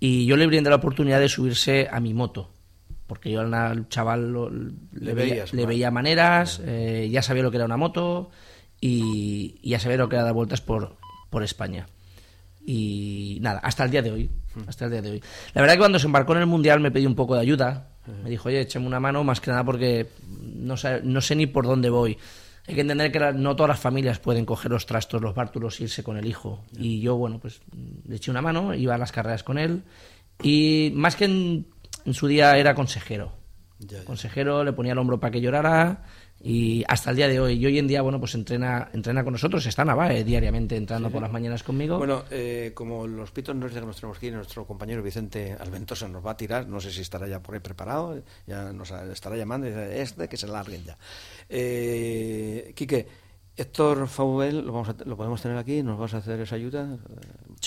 y 0.00 0.26
yo 0.26 0.36
le 0.36 0.46
brindé 0.46 0.70
la 0.70 0.76
oportunidad 0.76 1.20
de 1.20 1.28
subirse 1.28 1.88
a 1.90 2.00
mi 2.00 2.12
moto 2.14 2.50
porque 3.12 3.30
yo 3.30 3.42
al 3.42 3.88
chaval 3.90 4.72
le, 4.92 5.12
veía, 5.12 5.44
le 5.52 5.66
veía 5.66 5.90
maneras, 5.90 6.62
eh, 6.64 7.10
ya 7.12 7.20
sabía 7.20 7.42
lo 7.42 7.50
que 7.50 7.58
era 7.58 7.66
una 7.66 7.76
moto 7.76 8.30
y, 8.80 9.60
ya 9.68 9.78
sabía 9.78 9.98
lo 9.98 10.08
que 10.08 10.16
era 10.16 10.24
dar 10.24 10.32
vueltas 10.32 10.62
por, 10.62 10.96
por 11.28 11.42
España. 11.42 11.86
Y 12.64 13.36
nada, 13.42 13.58
hasta 13.58 13.84
el 13.84 13.90
día 13.90 14.00
de 14.00 14.12
hoy. 14.12 14.30
Hmm. 14.54 14.62
Hasta 14.66 14.86
el 14.86 14.92
día 14.92 15.02
de 15.02 15.10
hoy. 15.10 15.22
La 15.52 15.60
verdad 15.60 15.74
que 15.74 15.80
cuando 15.80 15.98
se 15.98 16.06
embarcó 16.06 16.32
en 16.32 16.38
el 16.38 16.46
Mundial 16.46 16.80
me 16.80 16.90
pidió 16.90 17.06
un 17.06 17.14
poco 17.14 17.34
de 17.34 17.42
ayuda. 17.42 17.90
Me 18.24 18.30
dijo, 18.30 18.48
oye, 18.48 18.62
échame 18.62 18.86
una 18.86 18.98
mano, 18.98 19.22
más 19.24 19.42
que 19.42 19.50
nada 19.50 19.62
porque 19.62 20.08
no 20.26 20.78
sé, 20.78 21.02
no 21.04 21.20
sé 21.20 21.36
ni 21.36 21.46
por 21.46 21.66
dónde 21.66 21.90
voy. 21.90 22.16
Hay 22.66 22.74
que 22.74 22.82
entender 22.82 23.10
que 23.10 23.32
no 23.32 23.56
todas 23.56 23.70
las 23.70 23.80
familias 23.80 24.18
pueden 24.20 24.46
coger 24.46 24.70
los 24.70 24.86
trastos, 24.86 25.20
los 25.20 25.34
bártulos 25.34 25.80
e 25.80 25.84
irse 25.84 26.04
con 26.04 26.16
el 26.16 26.26
hijo. 26.26 26.64
Y 26.76 27.00
yo, 27.00 27.16
bueno, 27.16 27.40
pues 27.40 27.60
le 28.06 28.16
eché 28.16 28.30
una 28.30 28.40
mano, 28.42 28.74
iba 28.74 28.94
a 28.94 28.98
las 28.98 29.10
carreras 29.10 29.42
con 29.42 29.58
él. 29.58 29.82
Y 30.42 30.92
más 30.94 31.16
que 31.16 31.24
en 31.24 31.66
en 32.04 32.14
su 32.14 32.26
día 32.26 32.56
era 32.56 32.74
consejero. 32.74 33.32
Consejero, 34.04 34.62
le 34.62 34.72
ponía 34.72 34.92
el 34.92 34.98
hombro 34.98 35.18
para 35.18 35.32
que 35.32 35.40
llorara 35.40 36.04
y 36.42 36.82
hasta 36.88 37.10
el 37.10 37.16
día 37.16 37.28
de 37.28 37.38
hoy. 37.38 37.54
Y 37.54 37.66
hoy 37.66 37.78
en 37.78 37.86
día, 37.86 38.02
bueno, 38.02 38.18
pues 38.18 38.34
entrena, 38.34 38.90
entrena 38.92 39.22
con 39.22 39.32
nosotros, 39.32 39.64
está 39.66 39.84
Navae 39.84 40.24
diariamente 40.24 40.76
entrando 40.76 41.10
por 41.10 41.22
las 41.22 41.30
mañanas 41.30 41.62
conmigo. 41.62 41.98
Bueno, 41.98 42.24
eh, 42.30 42.72
como 42.74 43.06
los 43.06 43.30
pitos 43.30 43.54
nos 43.54 43.72
que 43.72 43.80
nos 43.80 43.96
tenemos 43.96 44.18
que 44.18 44.26
ir, 44.26 44.34
nuestro 44.34 44.66
compañero 44.66 45.02
Vicente 45.02 45.56
Alventosa 45.58 46.08
nos 46.08 46.24
va 46.24 46.32
a 46.32 46.36
tirar, 46.36 46.66
no 46.66 46.80
sé 46.80 46.90
si 46.90 47.02
estará 47.02 47.28
ya 47.28 47.40
por 47.40 47.54
ahí 47.54 47.60
preparado, 47.60 48.20
ya 48.46 48.72
nos 48.72 48.90
estará 48.90 49.36
llamando 49.36 49.66
y 49.66 49.70
dice, 49.70 50.02
este 50.02 50.28
que 50.28 50.36
se 50.36 50.48
larguen 50.48 50.84
ya. 50.84 50.98
Eh, 51.48 52.72
Quique, 52.74 53.06
Héctor 53.56 54.08
Faubel, 54.08 54.66
¿lo, 54.66 54.72
vamos 54.72 54.94
lo 55.04 55.16
podemos 55.16 55.40
tener 55.40 55.58
aquí? 55.58 55.82
¿Nos 55.82 55.98
vas 55.98 56.14
a 56.14 56.18
hacer 56.18 56.40
esa 56.40 56.56
ayuda? 56.56 56.98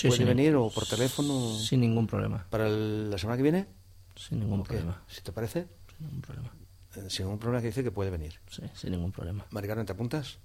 ¿Puede 0.02 0.24
venir 0.24 0.54
o 0.56 0.68
por 0.68 0.86
teléfono? 0.86 1.54
Sin 1.54 1.80
ningún 1.80 2.06
problema. 2.06 2.44
¿Para 2.50 2.68
la 2.68 3.16
semana 3.16 3.36
que 3.36 3.42
viene? 3.42 3.66
Sin 4.16 4.40
ningún 4.40 4.64
problema. 4.64 5.02
¿Si 5.06 5.22
te 5.22 5.32
parece? 5.32 5.66
Sin 5.96 6.06
ningún 6.06 6.20
problema. 6.20 6.65
Eh, 6.96 7.08
sin 7.08 7.26
ningún 7.26 7.38
problema 7.38 7.60
que 7.60 7.68
dice 7.68 7.82
que 7.82 7.90
puede 7.90 8.10
venir. 8.10 8.38
Sí, 8.50 8.62
sin 8.74 8.92
ningún 8.92 9.12
problema. 9.12 9.46
Maricarmen, 9.50 9.86
¿te 9.86 9.92
apuntas? 9.92 10.38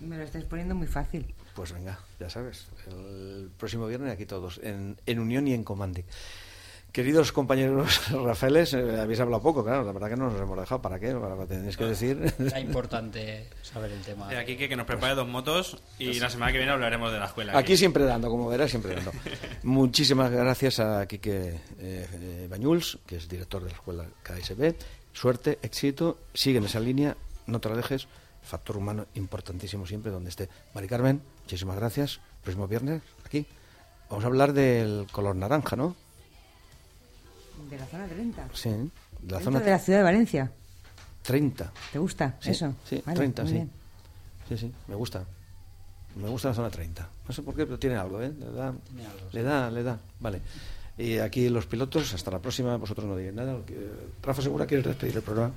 Me 0.00 0.16
lo 0.16 0.22
estáis 0.24 0.44
poniendo 0.44 0.74
muy 0.74 0.86
fácil. 0.86 1.34
Pues 1.54 1.72
venga, 1.72 1.98
ya 2.20 2.28
sabes. 2.28 2.66
El 2.86 3.50
próximo 3.56 3.86
viernes 3.86 4.12
aquí 4.12 4.26
todos, 4.26 4.60
en, 4.62 5.00
en 5.06 5.18
Unión 5.18 5.48
y 5.48 5.54
en 5.54 5.64
Comandi. 5.64 6.04
Queridos 6.96 7.30
compañeros 7.30 8.10
Rafaeles, 8.10 8.72
eh, 8.72 8.98
habéis 8.98 9.20
hablado 9.20 9.42
poco, 9.42 9.62
claro, 9.62 9.84
la 9.84 9.92
verdad 9.92 10.08
que 10.08 10.16
no 10.16 10.30
nos 10.30 10.40
hemos 10.40 10.58
dejado. 10.58 10.80
¿Para 10.80 10.98
qué? 10.98 11.14
Para, 11.14 11.46
tenéis 11.46 11.76
que 11.76 11.84
decir. 11.84 12.34
Es 12.38 12.56
importante 12.56 13.50
saber 13.60 13.92
el 13.92 14.00
tema. 14.00 14.28
De 14.28 14.38
aquí 14.38 14.56
que, 14.56 14.74
nos 14.74 14.86
prepare 14.86 15.14
dos 15.14 15.28
motos 15.28 15.76
y 15.98 16.06
pues 16.06 16.20
la 16.20 16.30
semana 16.30 16.52
que 16.52 16.58
viene 16.58 16.72
hablaremos 16.72 17.12
de 17.12 17.18
la 17.18 17.26
escuela. 17.26 17.58
Aquí, 17.58 17.76
siempre 17.76 18.04
dando, 18.04 18.30
como 18.30 18.48
verás, 18.48 18.70
siempre 18.70 18.94
dando. 18.94 19.12
Muchísimas 19.62 20.30
gracias 20.30 20.80
a 20.80 21.06
Quique 21.06 21.60
eh, 21.78 22.08
eh, 22.12 22.46
Bañuls, 22.48 22.98
que 23.06 23.16
es 23.16 23.28
director 23.28 23.62
de 23.62 23.72
la 23.72 23.76
escuela 23.76 24.06
KSB. 24.22 24.74
Suerte, 25.16 25.58
éxito, 25.62 26.18
sigue 26.34 26.58
en 26.58 26.64
esa 26.64 26.78
línea, 26.78 27.16
no 27.46 27.58
te 27.58 27.70
la 27.70 27.76
dejes. 27.76 28.06
Factor 28.42 28.76
humano 28.76 29.06
importantísimo 29.14 29.86
siempre 29.86 30.12
donde 30.12 30.28
esté. 30.28 30.50
Mari 30.74 30.88
Carmen, 30.88 31.22
muchísimas 31.40 31.76
gracias. 31.76 32.20
Próximo 32.42 32.68
viernes, 32.68 33.00
aquí. 33.24 33.46
Vamos 34.10 34.24
a 34.24 34.26
hablar 34.26 34.52
del 34.52 35.06
color 35.10 35.34
naranja, 35.34 35.74
¿no? 35.74 35.96
De 37.70 37.78
la 37.78 37.86
zona 37.86 38.06
30. 38.06 38.48
Sí, 38.52 38.68
de 38.68 39.32
la 39.32 39.40
zona 39.40 39.60
de 39.60 39.70
la 39.70 39.78
ciudad 39.78 40.00
de 40.00 40.04
Valencia. 40.04 40.52
30. 41.22 41.72
¿Te 41.92 41.98
gusta 41.98 42.36
eso? 42.44 42.74
Sí, 42.84 43.02
30, 43.02 43.46
sí. 43.46 43.66
Sí, 44.50 44.58
sí, 44.58 44.72
me 44.86 44.96
gusta. 44.96 45.24
Me 46.16 46.28
gusta 46.28 46.48
la 46.48 46.54
zona 46.54 46.68
30. 46.68 47.08
No 47.26 47.34
sé 47.34 47.40
por 47.40 47.56
qué, 47.56 47.64
pero 47.64 47.78
tiene 47.78 47.96
algo, 47.96 48.20
¿eh? 48.20 48.34
Le 48.38 48.52
da, 48.52 48.74
le 49.32 49.42
da, 49.42 49.70
le 49.70 49.82
da. 49.82 49.98
Vale. 50.20 50.42
Y 50.98 51.18
aquí 51.18 51.48
los 51.48 51.66
pilotos, 51.66 52.14
hasta 52.14 52.30
la 52.30 52.38
próxima, 52.40 52.76
vosotros 52.76 53.06
no 53.06 53.16
digáis 53.16 53.34
nada. 53.34 53.58
Rafa 54.22 54.42
Segura, 54.42 54.66
¿quieres 54.66 54.86
despedir 54.86 55.16
el 55.16 55.22
programa? 55.22 55.52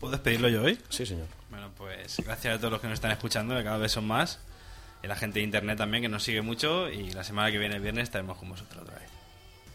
¿Puedo 0.00 0.12
despedirlo 0.12 0.48
yo 0.48 0.62
hoy? 0.62 0.78
Sí, 0.88 1.06
señor. 1.06 1.26
Bueno, 1.50 1.70
pues 1.76 2.16
gracias 2.24 2.56
a 2.56 2.58
todos 2.58 2.72
los 2.72 2.80
que 2.80 2.88
nos 2.88 2.94
están 2.94 3.12
escuchando, 3.12 3.56
que 3.56 3.64
cada 3.64 3.78
vez 3.78 3.92
son 3.92 4.06
más. 4.06 4.40
Y 5.02 5.06
la 5.06 5.16
gente 5.16 5.38
de 5.38 5.44
internet 5.44 5.78
también, 5.78 6.02
que 6.02 6.08
nos 6.08 6.24
sigue 6.24 6.42
mucho. 6.42 6.90
Y 6.90 7.12
la 7.12 7.22
semana 7.22 7.50
que 7.50 7.58
viene, 7.58 7.76
el 7.76 7.82
viernes, 7.82 8.04
estaremos 8.04 8.36
con 8.36 8.48
vosotros 8.48 8.82
otra 8.82 8.98
vez 8.98 9.16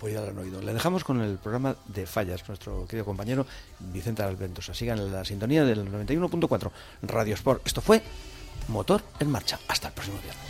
pues 0.02 0.16
ya 0.16 0.22
lo 0.22 0.30
han 0.30 0.38
oído. 0.40 0.60
Le 0.64 0.74
dejamos 0.74 1.04
con 1.04 1.22
el 1.22 1.38
programa 1.38 1.76
de 1.86 2.08
fallas, 2.08 2.48
nuestro 2.48 2.88
querido 2.88 3.06
compañero 3.06 3.46
Vicente 3.80 4.24
Alventosa. 4.24 4.74
Sigan 4.74 4.98
en 4.98 5.12
la 5.12 5.24
sintonía 5.24 5.64
del 5.64 5.86
91.4 5.92 6.72
Radio 7.04 7.36
Sport. 7.36 7.68
Esto 7.68 7.82
fue 7.82 8.02
Motor 8.68 9.04
en 9.20 9.30
Marcha. 9.30 9.60
Hasta 9.68 9.90
el 9.90 9.94
próximo 9.94 10.18
viernes. 10.24 10.42